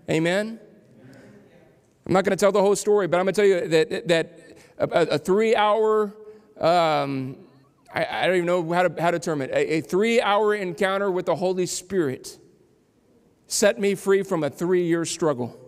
Amen. 0.09 0.61
I'm 2.07 2.13
not 2.13 2.25
going 2.25 2.37
to 2.37 2.41
tell 2.41 2.53
the 2.53 2.63
whole 2.63 2.77
story, 2.77 3.09
but 3.09 3.19
I'm 3.19 3.27
going 3.27 3.35
to 3.35 3.41
tell 3.41 3.49
you 3.49 3.69
that 3.69 4.09
that 4.09 4.39
a, 4.79 5.15
a 5.15 5.19
three-hour. 5.19 6.15
Um, 6.59 7.37
I, 7.93 8.07
I, 8.09 8.27
don't 8.27 8.37
even 8.37 8.47
know 8.47 8.73
how 8.73 8.87
to, 8.87 9.03
how 9.03 9.11
to 9.11 9.19
term 9.19 9.43
it. 9.43 9.51
A, 9.51 9.79
a 9.79 9.81
three-hour 9.81 10.55
encounter 10.55 11.11
with 11.11 11.27
the 11.27 11.35
Holy 11.35 11.67
Spirit 11.67 12.39
set 13.49 13.81
me 13.81 13.97
free 13.97 14.23
from 14.23 14.45
a 14.45 14.51
three-year 14.51 15.05
struggle. 15.05 15.60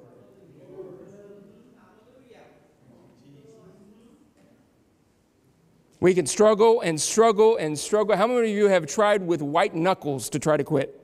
We 6.02 6.14
can 6.14 6.26
struggle 6.26 6.80
and 6.80 7.00
struggle 7.00 7.58
and 7.58 7.78
struggle. 7.78 8.16
How 8.16 8.26
many 8.26 8.50
of 8.50 8.56
you 8.56 8.66
have 8.66 8.86
tried 8.86 9.24
with 9.24 9.40
white 9.40 9.72
knuckles 9.72 10.28
to 10.30 10.40
try 10.40 10.56
to 10.56 10.64
quit? 10.64 11.00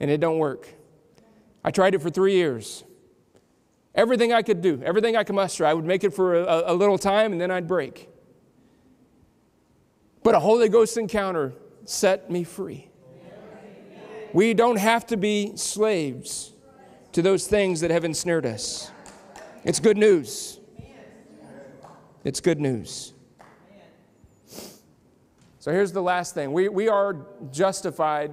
And 0.00 0.10
it 0.10 0.18
don't 0.18 0.38
work. 0.38 0.68
I 1.62 1.70
tried 1.70 1.94
it 1.94 2.02
for 2.02 2.10
three 2.10 2.34
years. 2.34 2.82
Everything 3.94 4.32
I 4.32 4.42
could 4.42 4.62
do, 4.62 4.82
everything 4.84 5.16
I 5.16 5.22
could 5.22 5.36
muster, 5.36 5.64
I 5.64 5.74
would 5.74 5.84
make 5.84 6.02
it 6.02 6.12
for 6.12 6.34
a, 6.34 6.72
a 6.72 6.74
little 6.74 6.98
time 6.98 7.30
and 7.30 7.40
then 7.40 7.52
I'd 7.52 7.68
break. 7.68 8.08
But 10.24 10.34
a 10.34 10.40
Holy 10.40 10.68
Ghost 10.68 10.96
encounter 10.96 11.52
set 11.84 12.28
me 12.32 12.42
free. 12.42 12.88
We 14.32 14.54
don't 14.54 14.78
have 14.80 15.06
to 15.06 15.16
be 15.16 15.52
slaves 15.54 16.52
to 17.12 17.22
those 17.22 17.46
things 17.46 17.80
that 17.82 17.92
have 17.92 18.04
ensnared 18.04 18.44
us. 18.44 18.90
It's 19.62 19.78
good 19.78 19.96
news. 19.96 20.58
It's 22.24 22.40
good 22.40 22.58
news. 22.58 23.12
So 25.60 25.70
here's 25.70 25.92
the 25.92 26.02
last 26.02 26.34
thing 26.34 26.52
we, 26.52 26.68
we 26.68 26.88
are 26.88 27.14
justified 27.52 28.32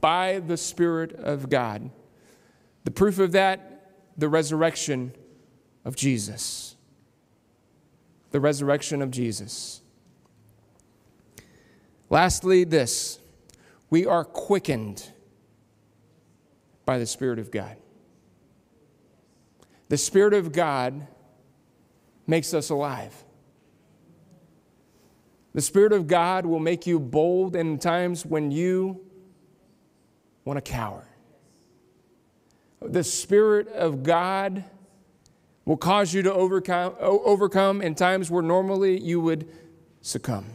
by 0.00 0.38
the 0.38 0.56
Spirit 0.56 1.12
of 1.12 1.50
God. 1.50 1.90
The 2.84 2.92
proof 2.92 3.18
of 3.18 3.32
that, 3.32 3.90
the 4.16 4.28
resurrection 4.28 5.12
of 5.84 5.96
Jesus. 5.96 6.76
The 8.30 8.38
resurrection 8.40 9.02
of 9.02 9.10
Jesus. 9.10 9.82
Lastly, 12.10 12.64
this 12.64 13.18
we 13.90 14.06
are 14.06 14.24
quickened 14.24 15.10
by 16.86 16.98
the 16.98 17.06
Spirit 17.06 17.40
of 17.40 17.50
God. 17.50 17.76
The 19.88 19.96
Spirit 19.96 20.34
of 20.34 20.52
God 20.52 21.08
makes 22.26 22.54
us 22.54 22.70
alive. 22.70 23.24
The 25.58 25.62
Spirit 25.62 25.92
of 25.92 26.06
God 26.06 26.46
will 26.46 26.60
make 26.60 26.86
you 26.86 27.00
bold 27.00 27.56
in 27.56 27.80
times 27.80 28.24
when 28.24 28.52
you 28.52 29.04
want 30.44 30.56
to 30.56 30.60
cower. 30.60 31.04
The 32.80 33.02
Spirit 33.02 33.66
of 33.66 34.04
God 34.04 34.62
will 35.64 35.76
cause 35.76 36.14
you 36.14 36.22
to 36.22 36.32
overcome, 36.32 36.94
overcome 37.00 37.82
in 37.82 37.96
times 37.96 38.30
where 38.30 38.40
normally 38.40 39.00
you 39.00 39.20
would 39.20 39.48
succumb. 40.00 40.46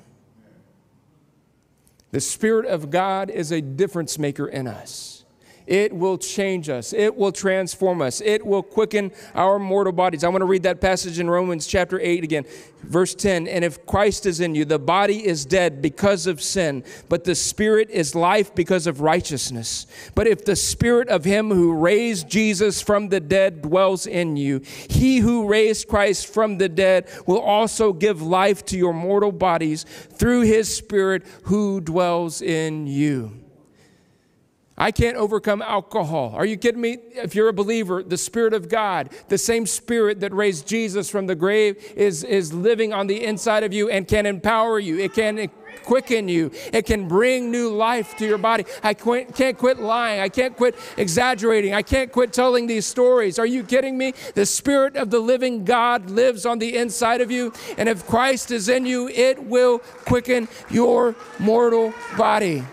The 2.11 2.21
Spirit 2.21 2.65
of 2.65 2.89
God 2.89 3.29
is 3.29 3.51
a 3.51 3.59
difference 3.59 4.17
maker 4.17 4.47
in 4.47 4.67
us. 4.67 5.22
It 5.67 5.93
will 5.93 6.17
change 6.17 6.69
us. 6.69 6.93
It 6.93 7.15
will 7.15 7.31
transform 7.31 8.01
us. 8.01 8.21
It 8.21 8.45
will 8.45 8.63
quicken 8.63 9.11
our 9.33 9.59
mortal 9.59 9.93
bodies. 9.93 10.23
I 10.23 10.29
want 10.29 10.41
to 10.41 10.45
read 10.45 10.63
that 10.63 10.81
passage 10.81 11.19
in 11.19 11.29
Romans 11.29 11.65
chapter 11.67 11.99
8 11.99 12.23
again, 12.23 12.45
verse 12.81 13.15
10. 13.15 13.47
And 13.47 13.63
if 13.63 13.85
Christ 13.85 14.25
is 14.25 14.39
in 14.39 14.55
you, 14.55 14.65
the 14.65 14.79
body 14.79 15.25
is 15.25 15.45
dead 15.45 15.81
because 15.81 16.27
of 16.27 16.41
sin, 16.41 16.83
but 17.09 17.23
the 17.23 17.35
spirit 17.35 17.89
is 17.89 18.15
life 18.15 18.53
because 18.53 18.87
of 18.87 19.01
righteousness. 19.01 19.87
But 20.15 20.27
if 20.27 20.45
the 20.45 20.55
spirit 20.55 21.07
of 21.07 21.23
him 21.23 21.49
who 21.49 21.73
raised 21.73 22.29
Jesus 22.29 22.81
from 22.81 23.09
the 23.09 23.19
dead 23.19 23.61
dwells 23.61 24.05
in 24.05 24.35
you, 24.35 24.61
he 24.89 25.19
who 25.19 25.47
raised 25.47 25.87
Christ 25.87 26.27
from 26.27 26.57
the 26.57 26.69
dead 26.69 27.09
will 27.25 27.39
also 27.39 27.93
give 27.93 28.21
life 28.21 28.65
to 28.65 28.77
your 28.77 28.93
mortal 28.93 29.31
bodies 29.31 29.83
through 29.83 30.41
his 30.41 30.73
spirit 30.73 31.23
who 31.43 31.79
dwells 31.79 32.41
in 32.41 32.87
you. 32.87 33.42
I 34.77 34.91
can't 34.91 35.17
overcome 35.17 35.61
alcohol. 35.61 36.33
Are 36.35 36.45
you 36.45 36.57
kidding 36.57 36.81
me? 36.81 36.97
If 37.11 37.35
you're 37.35 37.49
a 37.49 37.53
believer, 37.53 38.01
the 38.01 38.17
Spirit 38.17 38.53
of 38.53 38.69
God, 38.69 39.09
the 39.27 39.37
same 39.37 39.67
Spirit 39.67 40.19
that 40.21 40.33
raised 40.33 40.67
Jesus 40.67 41.09
from 41.09 41.27
the 41.27 41.35
grave, 41.35 41.77
is, 41.95 42.23
is 42.23 42.53
living 42.53 42.91
on 42.91 43.05
the 43.05 43.23
inside 43.23 43.63
of 43.63 43.71
you 43.71 43.89
and 43.89 44.07
can 44.07 44.25
empower 44.25 44.79
you. 44.79 44.97
It 44.97 45.13
can 45.13 45.49
quicken 45.83 46.27
you. 46.27 46.51
It 46.71 46.85
can 46.85 47.07
bring 47.07 47.51
new 47.51 47.69
life 47.69 48.17
to 48.17 48.25
your 48.25 48.37
body. 48.39 48.65
I 48.81 48.93
can't 48.93 49.57
quit 49.57 49.79
lying. 49.79 50.21
I 50.21 50.29
can't 50.29 50.55
quit 50.55 50.75
exaggerating. 50.97 51.73
I 51.73 51.83
can't 51.83 52.11
quit 52.11 52.33
telling 52.33 52.65
these 52.65 52.85
stories. 52.85 53.37
Are 53.37 53.45
you 53.45 53.63
kidding 53.63 53.97
me? 53.97 54.13
The 54.33 54.45
Spirit 54.45 54.95
of 54.95 55.11
the 55.11 55.19
living 55.19 55.65
God 55.65 56.09
lives 56.09 56.45
on 56.45 56.57
the 56.57 56.77
inside 56.77 57.21
of 57.21 57.29
you. 57.29 57.53
And 57.77 57.87
if 57.87 58.07
Christ 58.07 58.49
is 58.49 58.69
in 58.69 58.85
you, 58.87 59.07
it 59.09 59.43
will 59.43 59.79
quicken 60.05 60.47
your 60.69 61.15
mortal 61.37 61.93
body. 62.17 62.63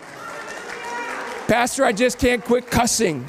Pastor, 1.51 1.83
I 1.83 1.91
just 1.91 2.17
can't 2.17 2.41
quit 2.45 2.71
cussing. 2.71 3.27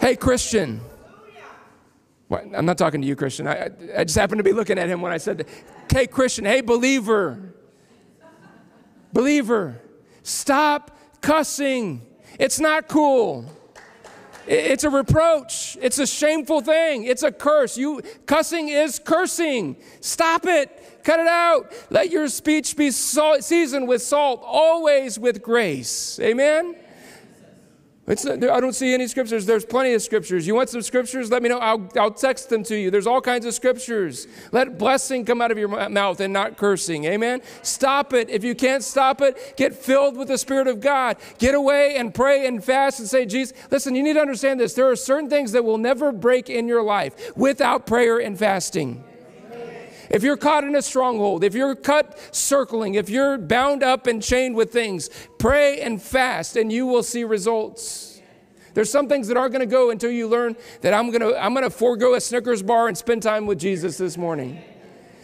Hey, 0.00 0.16
Christian. 0.16 0.80
What? 2.28 2.46
I'm 2.56 2.64
not 2.64 2.78
talking 2.78 3.02
to 3.02 3.06
you, 3.06 3.14
Christian. 3.14 3.46
I, 3.46 3.68
I 3.94 4.04
just 4.04 4.16
happened 4.16 4.38
to 4.38 4.42
be 4.42 4.54
looking 4.54 4.78
at 4.78 4.88
him 4.88 5.02
when 5.02 5.12
I 5.12 5.18
said, 5.18 5.46
Hey, 5.92 6.06
Christian, 6.06 6.46
hey, 6.46 6.62
believer. 6.62 7.54
Believer, 9.12 9.78
stop 10.22 10.98
cussing. 11.20 12.00
It's 12.38 12.58
not 12.58 12.88
cool. 12.88 13.44
It's 14.46 14.84
a 14.84 14.90
reproach. 14.90 15.76
It's 15.82 15.98
a 15.98 16.06
shameful 16.06 16.62
thing. 16.62 17.04
It's 17.04 17.22
a 17.22 17.30
curse. 17.30 17.76
You 17.76 18.00
cussing 18.24 18.70
is 18.70 18.98
cursing. 18.98 19.76
Stop 20.00 20.46
it. 20.46 20.81
Cut 21.04 21.20
it 21.20 21.26
out. 21.26 21.72
Let 21.90 22.10
your 22.10 22.28
speech 22.28 22.76
be 22.76 22.90
salt, 22.90 23.44
seasoned 23.44 23.88
with 23.88 24.02
salt, 24.02 24.42
always 24.44 25.18
with 25.18 25.42
grace. 25.42 26.18
Amen? 26.20 26.76
I 28.08 28.14
don't 28.60 28.74
see 28.74 28.92
any 28.92 29.06
scriptures. 29.06 29.46
There's 29.46 29.64
plenty 29.64 29.94
of 29.94 30.02
scriptures. 30.02 30.44
You 30.44 30.56
want 30.56 30.68
some 30.68 30.82
scriptures? 30.82 31.30
Let 31.30 31.40
me 31.40 31.48
know. 31.48 31.58
I'll, 31.58 31.88
I'll 31.96 32.10
text 32.10 32.48
them 32.48 32.64
to 32.64 32.76
you. 32.76 32.90
There's 32.90 33.06
all 33.06 33.20
kinds 33.20 33.46
of 33.46 33.54
scriptures. 33.54 34.26
Let 34.50 34.76
blessing 34.76 35.24
come 35.24 35.40
out 35.40 35.52
of 35.52 35.58
your 35.58 35.68
mouth 35.88 36.20
and 36.20 36.32
not 36.32 36.56
cursing. 36.56 37.04
Amen? 37.04 37.42
Stop 37.62 38.12
it. 38.12 38.28
If 38.28 38.42
you 38.42 38.56
can't 38.56 38.82
stop 38.82 39.20
it, 39.20 39.54
get 39.56 39.72
filled 39.72 40.16
with 40.16 40.26
the 40.26 40.36
Spirit 40.36 40.66
of 40.66 40.80
God. 40.80 41.16
Get 41.38 41.54
away 41.54 41.94
and 41.96 42.12
pray 42.12 42.44
and 42.46 42.62
fast 42.62 42.98
and 42.98 43.08
say, 43.08 43.24
Jesus, 43.24 43.56
listen, 43.70 43.94
you 43.94 44.02
need 44.02 44.14
to 44.14 44.20
understand 44.20 44.58
this. 44.58 44.74
There 44.74 44.90
are 44.90 44.96
certain 44.96 45.30
things 45.30 45.52
that 45.52 45.64
will 45.64 45.78
never 45.78 46.10
break 46.10 46.50
in 46.50 46.66
your 46.66 46.82
life 46.82 47.36
without 47.36 47.86
prayer 47.86 48.18
and 48.18 48.36
fasting. 48.36 49.04
If 50.12 50.22
you're 50.22 50.36
caught 50.36 50.64
in 50.64 50.76
a 50.76 50.82
stronghold, 50.82 51.42
if 51.42 51.54
you're 51.54 51.74
cut 51.74 52.18
circling, 52.34 52.94
if 52.94 53.08
you're 53.08 53.38
bound 53.38 53.82
up 53.82 54.06
and 54.06 54.22
chained 54.22 54.54
with 54.54 54.70
things, 54.70 55.08
pray 55.38 55.80
and 55.80 56.00
fast 56.00 56.56
and 56.56 56.70
you 56.70 56.86
will 56.86 57.02
see 57.02 57.24
results. 57.24 58.20
There's 58.74 58.90
some 58.90 59.08
things 59.08 59.28
that 59.28 59.36
aren't 59.36 59.52
going 59.52 59.60
to 59.60 59.66
go 59.66 59.90
until 59.90 60.10
you 60.10 60.28
learn 60.28 60.56
that 60.82 60.92
I'm 60.94 61.10
going 61.10 61.20
to 61.20 61.42
I'm 61.42 61.54
going 61.54 61.64
to 61.64 61.70
forego 61.70 62.14
a 62.14 62.20
Snickers 62.20 62.62
bar 62.62 62.88
and 62.88 62.96
spend 62.96 63.22
time 63.22 63.46
with 63.46 63.58
Jesus 63.58 63.96
this 63.96 64.18
morning. 64.18 64.62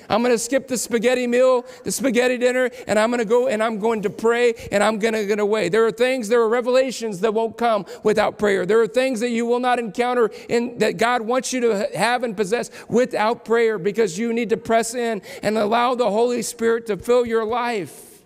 I'm 0.08 0.22
going 0.22 0.34
to 0.34 0.38
skip 0.38 0.68
the 0.68 0.78
spaghetti 0.78 1.26
meal, 1.26 1.66
the 1.84 1.92
spaghetti 1.92 2.38
dinner, 2.38 2.70
and 2.86 2.98
I'm 2.98 3.10
going 3.10 3.18
to 3.18 3.26
go 3.26 3.48
and 3.48 3.62
I'm 3.62 3.78
going 3.78 4.02
to 4.02 4.10
pray 4.10 4.54
and 4.72 4.82
I'm 4.82 4.98
going 4.98 5.14
to 5.14 5.26
get 5.26 5.38
away. 5.38 5.68
There 5.68 5.84
are 5.86 5.92
things, 5.92 6.28
there 6.28 6.40
are 6.40 6.48
revelations 6.48 7.20
that 7.20 7.34
won't 7.34 7.58
come 7.58 7.84
without 8.02 8.38
prayer. 8.38 8.64
There 8.64 8.80
are 8.80 8.86
things 8.86 9.20
that 9.20 9.30
you 9.30 9.44
will 9.44 9.60
not 9.60 9.78
encounter 9.78 10.30
in 10.48 10.78
that 10.78 10.96
God 10.96 11.22
wants 11.22 11.52
you 11.52 11.60
to 11.60 11.88
have 11.94 12.24
and 12.24 12.36
possess 12.36 12.70
without 12.88 13.44
prayer 13.44 13.78
because 13.78 14.18
you 14.18 14.32
need 14.32 14.48
to 14.50 14.56
press 14.56 14.94
in 14.94 15.20
and 15.42 15.58
allow 15.58 15.94
the 15.94 16.10
Holy 16.10 16.40
Spirit 16.40 16.86
to 16.86 16.96
fill 16.96 17.26
your 17.26 17.44
life. 17.44 18.22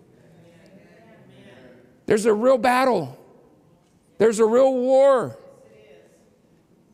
There's 2.07 2.27
a 2.27 2.35
real 2.35 2.59
battle. 2.59 3.19
There's 4.19 4.39
a 4.39 4.47
real 4.47 4.73
war. 4.73 5.37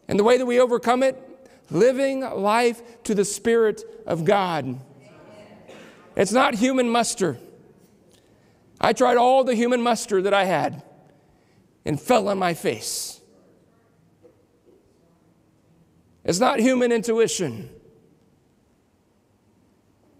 And 0.06 0.18
the 0.18 0.24
way 0.24 0.38
that 0.38 0.46
we 0.46 0.60
overcome 0.60 1.02
it 1.02 1.27
living 1.70 2.20
life 2.20 3.02
to 3.04 3.14
the 3.14 3.24
Spirit 3.24 3.82
of 4.06 4.24
God. 4.24 4.80
It's 6.16 6.32
not 6.32 6.54
human 6.54 6.88
muster. 6.88 7.38
I 8.80 8.92
tried 8.92 9.16
all 9.16 9.44
the 9.44 9.54
human 9.54 9.82
muster 9.82 10.22
that 10.22 10.34
I 10.34 10.44
had 10.44 10.82
and 11.84 12.00
fell 12.00 12.28
on 12.28 12.38
my 12.38 12.54
face. 12.54 13.20
It's 16.24 16.40
not 16.40 16.60
human 16.60 16.92
intuition. 16.92 17.70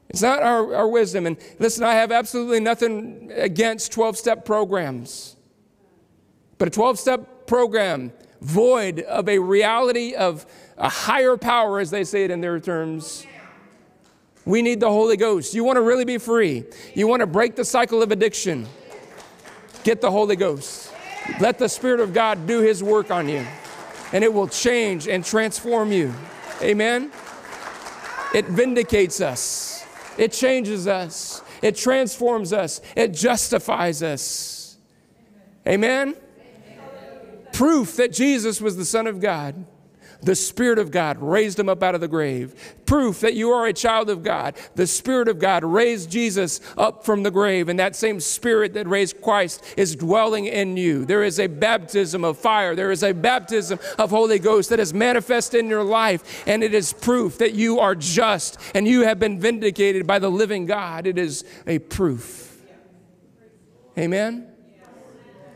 It's 0.09 0.23
not 0.23 0.43
our, 0.43 0.75
our 0.75 0.89
wisdom. 0.89 1.27
And 1.27 1.37
listen, 1.59 1.85
I 1.85 1.95
have 1.95 2.11
absolutely 2.11 2.61
nothing 2.61 3.31
against 3.35 3.93
12 3.93 4.17
step 4.17 4.45
programs. 4.45 5.37
But 6.57 6.69
a 6.69 6.71
12 6.71 6.99
step 6.99 7.47
program 7.47 8.13
void 8.41 9.01
of 9.01 9.29
a 9.29 9.39
reality 9.39 10.15
of 10.15 10.47
a 10.79 10.89
higher 10.89 11.37
power, 11.37 11.81
as 11.81 11.91
they 11.91 12.05
say 12.05 12.25
it 12.25 12.31
in 12.31 12.41
their 12.41 12.61
terms. 12.61 13.27
We 14.45 14.63
need 14.63 14.81
the 14.81 14.89
Holy 14.89 15.17
Ghost. 15.17 15.53
You 15.53 15.65
want 15.65 15.77
to 15.77 15.83
really 15.83 16.05
be 16.05 16.19
free, 16.19 16.65
you 16.95 17.07
want 17.07 17.21
to 17.21 17.27
break 17.27 17.57
the 17.57 17.65
cycle 17.65 18.03
of 18.03 18.13
addiction, 18.13 18.67
get 19.85 20.01
the 20.01 20.11
Holy 20.11 20.37
Ghost. 20.37 20.93
Let 21.41 21.59
the 21.59 21.69
Spirit 21.69 22.01
of 22.01 22.15
God 22.15 22.47
do 22.47 22.61
His 22.61 22.83
work 22.83 23.11
on 23.11 23.29
you, 23.29 23.47
and 24.13 24.25
it 24.25 24.33
will 24.33 24.49
change 24.49 25.07
and 25.07 25.23
transform 25.23 25.93
you. 25.93 26.15
Amen? 26.63 27.13
It 28.35 28.47
vindicates 28.47 29.21
us, 29.21 29.85
it 30.17 30.33
changes 30.33 30.87
us, 30.87 31.43
it 31.61 31.77
transforms 31.77 32.53
us, 32.53 32.81
it 32.97 33.13
justifies 33.13 34.03
us. 34.03 34.79
Amen? 35.67 36.17
Proof 37.53 37.97
that 37.97 38.13
Jesus 38.13 38.61
was 38.61 38.77
the 38.77 38.85
Son 38.85 39.07
of 39.07 39.21
God. 39.21 39.67
The 40.21 40.35
Spirit 40.35 40.81
of 40.81 40.91
God 40.91 41.19
raised 41.21 41.61
him 41.61 41.69
up 41.69 41.83
out 41.83 41.95
of 41.95 42.01
the 42.01 42.09
grave. 42.09 42.75
Proof 42.87 43.21
that 43.21 43.35
you 43.35 43.51
are 43.51 43.67
a 43.67 43.73
child 43.73 44.11
of 44.11 44.25
God. 44.25 44.57
The 44.75 44.87
Spirit 44.87 45.29
of 45.29 45.39
God 45.39 45.63
raised 45.63 46.11
Jesus 46.11 46.61
up 46.77 47.05
from 47.05 47.23
the 47.23 47.31
grave, 47.31 47.69
and 47.69 47.79
that 47.79 47.95
same 47.95 48.19
Spirit 48.19 48.75
that 48.75 48.89
raised 48.89 49.23
Christ 49.23 49.63
is 49.77 49.95
dwelling 49.95 50.47
in 50.47 50.77
you. 50.77 51.05
There 51.05 51.23
is 51.23 51.39
a 51.39 51.47
baptism 51.47 52.25
of 52.25 52.37
fire, 52.37 52.75
there 52.75 52.91
is 52.91 53.05
a 53.05 53.13
baptism 53.13 53.79
of 53.97 54.11
Holy 54.11 54.41
Ghost 54.41 54.71
that 54.71 54.81
is 54.81 54.93
manifest 54.93 55.55
in 55.55 55.69
your 55.69 55.85
life, 55.85 56.43
and 56.49 56.65
it 56.65 56.75
is 56.75 56.93
proof 56.93 57.39
that 57.39 57.55
you 57.55 57.79
are 57.79 57.95
just 57.95 58.59
and 58.75 58.89
you 58.89 59.03
have 59.03 59.21
been 59.21 59.39
vindicated 59.39 60.07
by 60.07 60.19
the 60.19 60.31
living 60.31 60.67
God. 60.67 61.07
It 61.07 61.19
is 61.19 61.45
a 61.67 61.79
proof. 61.79 62.61
Amen? 63.97 64.49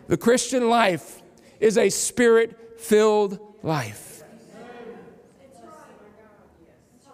The 0.06 0.16
Christian 0.16 0.68
life 0.68 1.20
is 1.58 1.78
a 1.78 1.88
spirit 1.88 2.80
filled 2.80 3.38
life. 3.62 4.11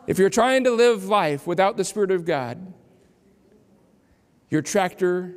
If 0.08 0.18
you're 0.18 0.30
trying 0.30 0.64
to 0.64 0.70
live 0.70 1.04
life 1.04 1.46
without 1.46 1.76
the 1.76 1.84
Spirit 1.84 2.10
of 2.10 2.24
God, 2.24 2.72
your 4.48 4.62
tractor 4.62 5.34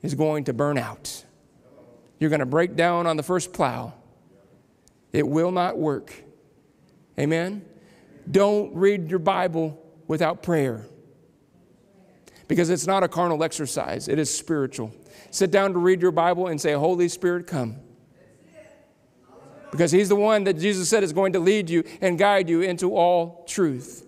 is 0.00 0.14
going 0.14 0.44
to 0.44 0.52
burn 0.52 0.78
out. 0.78 1.24
You're 2.20 2.30
going 2.30 2.40
to 2.40 2.46
break 2.46 2.76
down 2.76 3.08
on 3.08 3.16
the 3.16 3.24
first 3.24 3.52
plow. 3.52 3.94
It 5.12 5.26
will 5.26 5.50
not 5.50 5.76
work. 5.76 6.14
Amen? 7.18 7.64
Don't 8.30 8.76
read 8.76 9.10
your 9.10 9.18
Bible 9.18 9.76
without 10.06 10.40
prayer 10.40 10.86
because 12.46 12.70
it's 12.70 12.86
not 12.86 13.02
a 13.02 13.08
carnal 13.08 13.42
exercise, 13.42 14.06
it 14.06 14.20
is 14.20 14.32
spiritual. 14.32 14.94
Sit 15.32 15.50
down 15.50 15.72
to 15.72 15.80
read 15.80 16.00
your 16.00 16.12
Bible 16.12 16.46
and 16.46 16.60
say, 16.60 16.74
Holy 16.74 17.08
Spirit, 17.08 17.48
come. 17.48 17.80
Because 19.76 19.92
He's 19.92 20.08
the 20.08 20.16
one 20.16 20.44
that 20.44 20.54
Jesus 20.54 20.88
said 20.88 21.04
is 21.04 21.12
going 21.12 21.34
to 21.34 21.38
lead 21.38 21.68
you 21.68 21.84
and 22.00 22.18
guide 22.18 22.48
you 22.48 22.62
into 22.62 22.94
all 22.94 23.44
truth. 23.46 24.04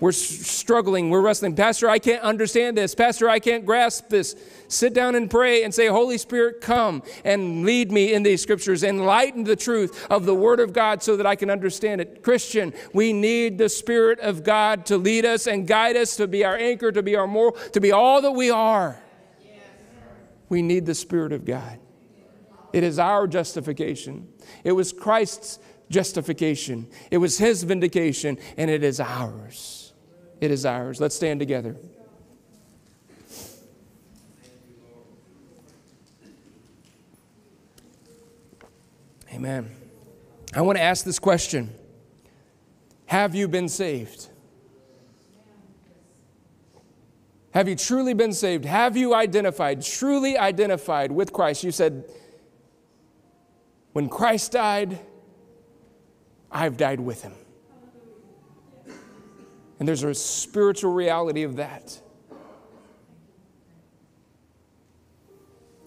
We're 0.00 0.12
struggling, 0.12 1.08
we're 1.10 1.20
wrestling. 1.20 1.54
Pastor, 1.54 1.88
I 1.88 1.98
can't 1.98 2.22
understand 2.22 2.76
this. 2.76 2.94
Pastor, 2.94 3.28
I 3.28 3.38
can't 3.38 3.64
grasp 3.64 4.08
this. 4.08 4.34
Sit 4.66 4.92
down 4.92 5.14
and 5.14 5.30
pray 5.30 5.62
and 5.62 5.72
say, 5.72 5.86
Holy 5.86 6.18
Spirit, 6.18 6.60
come 6.60 7.02
and 7.24 7.64
lead 7.64 7.92
me 7.92 8.12
in 8.12 8.22
these 8.22 8.42
scriptures. 8.42 8.82
Enlighten 8.82 9.44
the 9.44 9.56
truth 9.56 10.06
of 10.10 10.26
the 10.26 10.34
Word 10.34 10.58
of 10.58 10.72
God 10.72 11.02
so 11.02 11.16
that 11.16 11.26
I 11.26 11.36
can 11.36 11.48
understand 11.48 12.00
it. 12.00 12.22
Christian, 12.22 12.74
we 12.92 13.12
need 13.12 13.56
the 13.56 13.68
Spirit 13.68 14.18
of 14.20 14.42
God 14.42 14.84
to 14.86 14.96
lead 14.96 15.24
us 15.24 15.46
and 15.46 15.66
guide 15.66 15.96
us, 15.96 16.16
to 16.16 16.26
be 16.26 16.44
our 16.44 16.56
anchor, 16.56 16.90
to 16.90 17.02
be 17.02 17.14
our 17.14 17.26
moral, 17.26 17.52
to 17.72 17.80
be 17.80 17.92
all 17.92 18.20
that 18.22 18.32
we 18.32 18.50
are. 18.50 18.98
We 20.48 20.60
need 20.60 20.86
the 20.86 20.94
Spirit 20.94 21.32
of 21.32 21.44
God. 21.44 21.78
It 22.74 22.82
is 22.82 22.98
our 22.98 23.28
justification. 23.28 24.26
It 24.64 24.72
was 24.72 24.92
Christ's 24.92 25.60
justification. 25.90 26.88
It 27.08 27.18
was 27.18 27.38
his 27.38 27.62
vindication, 27.62 28.36
and 28.56 28.68
it 28.68 28.82
is 28.82 28.98
ours. 28.98 29.92
It 30.40 30.50
is 30.50 30.66
ours. 30.66 31.00
Let's 31.00 31.14
stand 31.14 31.38
together. 31.38 31.76
Amen. 39.32 39.70
I 40.52 40.62
want 40.62 40.76
to 40.76 40.82
ask 40.82 41.04
this 41.04 41.20
question 41.20 41.72
Have 43.06 43.36
you 43.36 43.46
been 43.46 43.68
saved? 43.68 44.30
Have 47.52 47.68
you 47.68 47.76
truly 47.76 48.14
been 48.14 48.32
saved? 48.32 48.64
Have 48.64 48.96
you 48.96 49.14
identified, 49.14 49.80
truly 49.80 50.36
identified 50.36 51.12
with 51.12 51.32
Christ? 51.32 51.62
You 51.62 51.70
said, 51.70 52.10
when 53.94 54.08
Christ 54.08 54.52
died, 54.52 54.98
I've 56.50 56.76
died 56.76 56.98
with 56.98 57.22
him. 57.22 57.32
And 59.78 59.88
there's 59.88 60.02
a 60.02 60.12
spiritual 60.14 60.92
reality 60.92 61.44
of 61.44 61.56
that. 61.56 62.00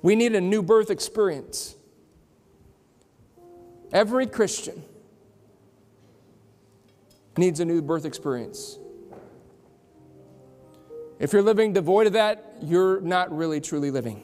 We 0.01 0.15
need 0.15 0.35
a 0.35 0.41
new 0.41 0.63
birth 0.63 0.89
experience. 0.89 1.75
Every 3.91 4.25
Christian 4.25 4.83
needs 7.37 7.59
a 7.59 7.65
new 7.65 7.81
birth 7.81 8.05
experience. 8.05 8.79
If 11.19 11.33
you're 11.33 11.41
living 11.41 11.73
devoid 11.73 12.07
of 12.07 12.13
that, 12.13 12.55
you're 12.61 13.01
not 13.01 13.35
really 13.35 13.59
truly 13.59 13.91
living. 13.91 14.23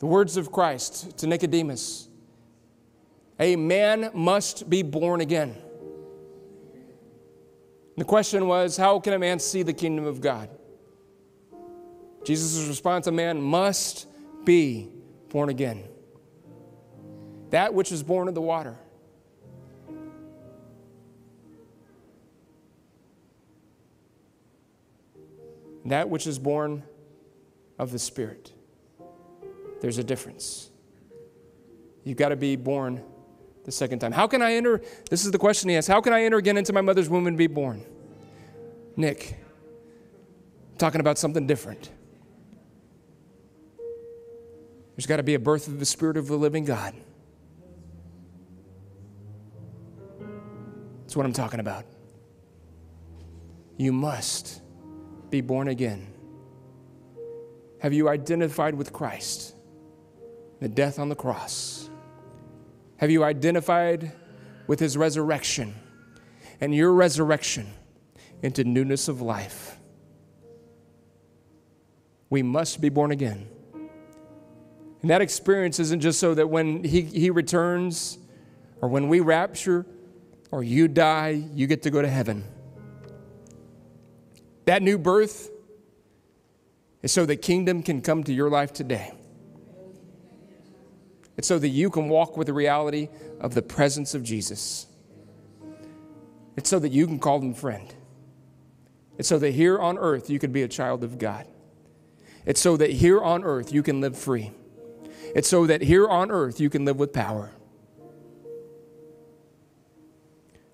The 0.00 0.06
words 0.06 0.36
of 0.36 0.50
Christ 0.50 1.16
to 1.18 1.28
Nicodemus 1.28 2.08
a 3.38 3.56
man 3.56 4.10
must 4.14 4.68
be 4.70 4.82
born 4.82 5.20
again. 5.20 5.56
The 7.96 8.04
question 8.04 8.46
was, 8.46 8.76
how 8.76 8.98
can 9.00 9.12
a 9.12 9.18
man 9.18 9.38
see 9.38 9.62
the 9.62 9.72
kingdom 9.72 10.04
of 10.04 10.20
God? 10.20 10.50
Jesus' 12.24 12.66
response, 12.68 13.06
a 13.06 13.12
man 13.12 13.40
must 13.40 14.06
be 14.44 14.88
born 15.28 15.48
again. 15.48 15.84
That 17.50 17.74
which 17.74 17.92
is 17.92 18.02
born 18.02 18.28
of 18.28 18.34
the 18.34 18.40
water. 18.40 18.76
That 25.84 26.08
which 26.08 26.26
is 26.26 26.38
born 26.38 26.82
of 27.78 27.92
the 27.92 27.98
Spirit. 27.98 28.52
There's 29.80 29.98
a 29.98 30.04
difference. 30.04 30.70
You've 32.04 32.16
got 32.16 32.30
to 32.30 32.36
be 32.36 32.56
born 32.56 33.02
the 33.64 33.72
second 33.72 33.98
time. 33.98 34.12
How 34.12 34.26
can 34.26 34.42
I 34.42 34.54
enter? 34.54 34.80
This 35.10 35.24
is 35.24 35.30
the 35.30 35.38
question 35.38 35.68
he 35.68 35.76
asks 35.76 35.88
How 35.88 36.00
can 36.00 36.12
I 36.12 36.22
enter 36.22 36.36
again 36.36 36.56
into 36.56 36.72
my 36.72 36.80
mother's 36.80 37.08
womb 37.08 37.26
and 37.26 37.36
be 37.36 37.46
born? 37.46 37.84
Nick, 38.96 39.36
talking 40.78 41.00
about 41.00 41.18
something 41.18 41.46
different. 41.46 41.90
There's 44.96 45.06
got 45.06 45.16
to 45.16 45.24
be 45.24 45.34
a 45.34 45.40
birth 45.40 45.66
of 45.66 45.80
the 45.80 45.86
Spirit 45.86 46.16
of 46.16 46.28
the 46.28 46.36
living 46.36 46.64
God. 46.64 46.94
That's 51.00 51.16
what 51.16 51.26
I'm 51.26 51.32
talking 51.32 51.60
about. 51.60 51.84
You 53.76 53.92
must 53.92 54.62
be 55.30 55.40
born 55.40 55.68
again. 55.68 56.12
Have 57.80 57.92
you 57.92 58.08
identified 58.08 58.74
with 58.74 58.92
Christ? 58.92 59.54
The 60.60 60.68
death 60.68 60.98
on 60.98 61.08
the 61.08 61.16
cross. 61.16 61.83
Have 63.04 63.10
you 63.10 63.22
identified 63.22 64.12
with 64.66 64.80
his 64.80 64.96
resurrection 64.96 65.74
and 66.58 66.74
your 66.74 66.90
resurrection 66.90 67.70
into 68.42 68.64
newness 68.64 69.08
of 69.08 69.20
life? 69.20 69.76
We 72.30 72.42
must 72.42 72.80
be 72.80 72.88
born 72.88 73.10
again. 73.10 73.46
And 75.02 75.10
that 75.10 75.20
experience 75.20 75.78
isn't 75.80 76.00
just 76.00 76.18
so 76.18 76.32
that 76.32 76.48
when 76.48 76.82
he, 76.82 77.02
he 77.02 77.28
returns 77.28 78.16
or 78.80 78.88
when 78.88 79.10
we 79.10 79.20
rapture 79.20 79.84
or 80.50 80.64
you 80.64 80.88
die, 80.88 81.44
you 81.52 81.66
get 81.66 81.82
to 81.82 81.90
go 81.90 82.00
to 82.00 82.08
heaven. 82.08 82.42
That 84.64 84.80
new 84.80 84.96
birth 84.96 85.50
is 87.02 87.12
so 87.12 87.26
the 87.26 87.36
kingdom 87.36 87.82
can 87.82 88.00
come 88.00 88.24
to 88.24 88.32
your 88.32 88.48
life 88.48 88.72
today. 88.72 89.12
It's 91.36 91.48
so 91.48 91.58
that 91.58 91.68
you 91.68 91.90
can 91.90 92.08
walk 92.08 92.36
with 92.36 92.46
the 92.46 92.52
reality 92.52 93.08
of 93.40 93.54
the 93.54 93.62
presence 93.62 94.14
of 94.14 94.22
Jesus. 94.22 94.86
It's 96.56 96.70
so 96.70 96.78
that 96.78 96.92
you 96.92 97.06
can 97.06 97.18
call 97.18 97.40
him 97.40 97.54
friend. 97.54 97.92
It's 99.18 99.28
so 99.28 99.38
that 99.38 99.50
here 99.52 99.78
on 99.78 99.98
earth 99.98 100.30
you 100.30 100.38
can 100.38 100.52
be 100.52 100.62
a 100.62 100.68
child 100.68 101.02
of 101.02 101.18
God. 101.18 101.46
It's 102.46 102.60
so 102.60 102.76
that 102.76 102.90
here 102.90 103.20
on 103.20 103.42
earth 103.42 103.72
you 103.72 103.82
can 103.82 104.00
live 104.00 104.16
free. 104.16 104.52
It's 105.34 105.48
so 105.48 105.66
that 105.66 105.82
here 105.82 106.08
on 106.08 106.30
earth 106.30 106.60
you 106.60 106.70
can 106.70 106.84
live 106.84 106.98
with 106.98 107.12
power. 107.12 107.50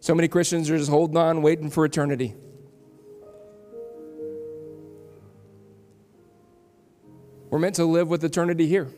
So 0.00 0.14
many 0.14 0.28
Christians 0.28 0.68
are 0.70 0.78
just 0.78 0.90
holding 0.90 1.16
on, 1.16 1.42
waiting 1.42 1.70
for 1.70 1.84
eternity. 1.84 2.34
We're 7.50 7.58
meant 7.58 7.76
to 7.76 7.84
live 7.84 8.08
with 8.08 8.24
eternity 8.24 8.66
here 8.66 8.88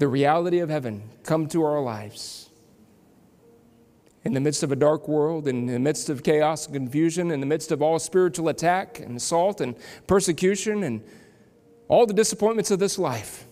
the 0.00 0.08
reality 0.08 0.60
of 0.60 0.70
heaven 0.70 1.02
come 1.24 1.46
to 1.46 1.62
our 1.62 1.82
lives. 1.82 2.48
In 4.24 4.32
the 4.32 4.40
midst 4.40 4.62
of 4.62 4.72
a 4.72 4.76
dark 4.76 5.06
world, 5.08 5.46
in 5.46 5.66
the 5.66 5.78
midst 5.78 6.08
of 6.08 6.22
chaos 6.22 6.64
and 6.64 6.74
confusion, 6.74 7.30
in 7.30 7.40
the 7.40 7.46
midst 7.46 7.70
of 7.70 7.82
all 7.82 7.98
spiritual 7.98 8.48
attack 8.48 8.98
and 8.98 9.18
assault 9.18 9.60
and 9.60 9.76
persecution 10.06 10.84
and 10.84 11.02
all 11.86 12.06
the 12.06 12.14
disappointments 12.14 12.70
of 12.70 12.78
this 12.78 12.98
life, 12.98 13.44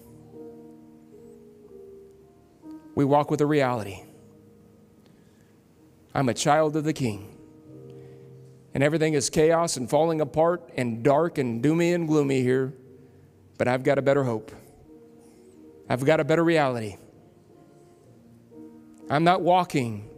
we 2.94 3.04
walk 3.04 3.30
with 3.30 3.42
a 3.42 3.46
reality. 3.46 4.02
I'm 6.14 6.30
a 6.30 6.34
child 6.34 6.76
of 6.76 6.84
the 6.84 6.94
King. 6.94 7.36
And 8.72 8.82
everything 8.82 9.12
is 9.12 9.28
chaos 9.28 9.76
and 9.76 9.88
falling 9.88 10.22
apart 10.22 10.70
and 10.78 11.02
dark 11.02 11.36
and 11.36 11.62
doomy 11.62 11.94
and 11.94 12.08
gloomy 12.08 12.40
here, 12.40 12.72
but 13.58 13.68
I've 13.68 13.82
got 13.82 13.98
a 13.98 14.02
better 14.02 14.24
hope. 14.24 14.50
I've 15.88 16.04
got 16.04 16.20
a 16.20 16.24
better 16.24 16.44
reality. 16.44 16.96
I'm 19.10 19.24
not 19.24 19.40
walking 19.40 20.08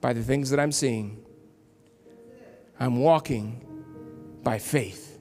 by 0.00 0.12
the 0.12 0.22
things 0.22 0.50
that 0.50 0.60
I'm 0.60 0.70
seeing. 0.70 1.24
I'm 2.78 3.00
walking 3.00 3.64
by 4.44 4.58
faith 4.58 5.18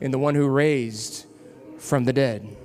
in 0.00 0.12
the 0.12 0.18
one 0.18 0.34
who 0.34 0.48
raised 0.48 1.26
from 1.78 2.04
the 2.04 2.12
dead, 2.12 2.56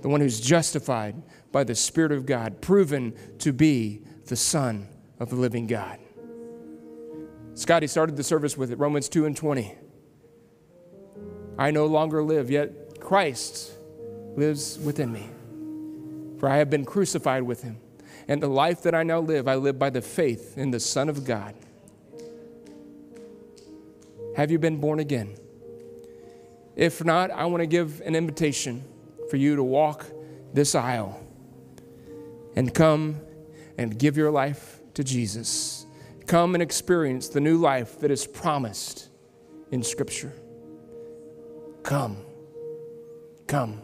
the 0.00 0.08
one 0.08 0.20
who's 0.20 0.40
justified 0.40 1.22
by 1.52 1.64
the 1.64 1.74
Spirit 1.74 2.12
of 2.12 2.24
God, 2.24 2.60
proven 2.62 3.14
to 3.38 3.52
be 3.52 4.02
the 4.26 4.36
Son 4.36 4.88
of 5.20 5.28
the 5.28 5.36
living 5.36 5.66
God. 5.66 5.98
Scotty 7.54 7.88
started 7.88 8.16
the 8.16 8.22
service 8.22 8.56
with 8.56 8.70
it, 8.70 8.78
Romans 8.78 9.08
2 9.08 9.26
and 9.26 9.36
20. 9.36 9.74
I 11.58 11.70
no 11.72 11.86
longer 11.86 12.22
live, 12.22 12.50
yet 12.50 13.00
Christ 13.00 13.72
lives 14.36 14.78
within 14.78 15.12
me. 15.12 15.28
For 16.38 16.48
I 16.48 16.56
have 16.58 16.70
been 16.70 16.84
crucified 16.84 17.42
with 17.42 17.62
him. 17.62 17.78
And 18.28 18.42
the 18.42 18.48
life 18.48 18.82
that 18.82 18.94
I 18.94 19.02
now 19.02 19.20
live, 19.20 19.48
I 19.48 19.54
live 19.54 19.78
by 19.78 19.90
the 19.90 20.02
faith 20.02 20.58
in 20.58 20.70
the 20.70 20.80
Son 20.80 21.08
of 21.08 21.24
God. 21.24 21.54
Have 24.36 24.50
you 24.50 24.58
been 24.58 24.80
born 24.80 25.00
again? 25.00 25.34
If 26.76 27.04
not, 27.04 27.30
I 27.30 27.46
want 27.46 27.62
to 27.62 27.66
give 27.66 28.00
an 28.02 28.14
invitation 28.14 28.84
for 29.30 29.36
you 29.36 29.56
to 29.56 29.64
walk 29.64 30.06
this 30.54 30.74
aisle 30.74 31.20
and 32.54 32.72
come 32.72 33.20
and 33.76 33.98
give 33.98 34.16
your 34.16 34.30
life 34.30 34.80
to 34.94 35.02
Jesus. 35.02 35.86
Come 36.26 36.54
and 36.54 36.62
experience 36.62 37.28
the 37.28 37.40
new 37.40 37.56
life 37.56 37.98
that 38.00 38.10
is 38.10 38.26
promised 38.26 39.08
in 39.72 39.82
Scripture. 39.82 40.32
Come. 41.82 42.18
Come. 43.46 43.82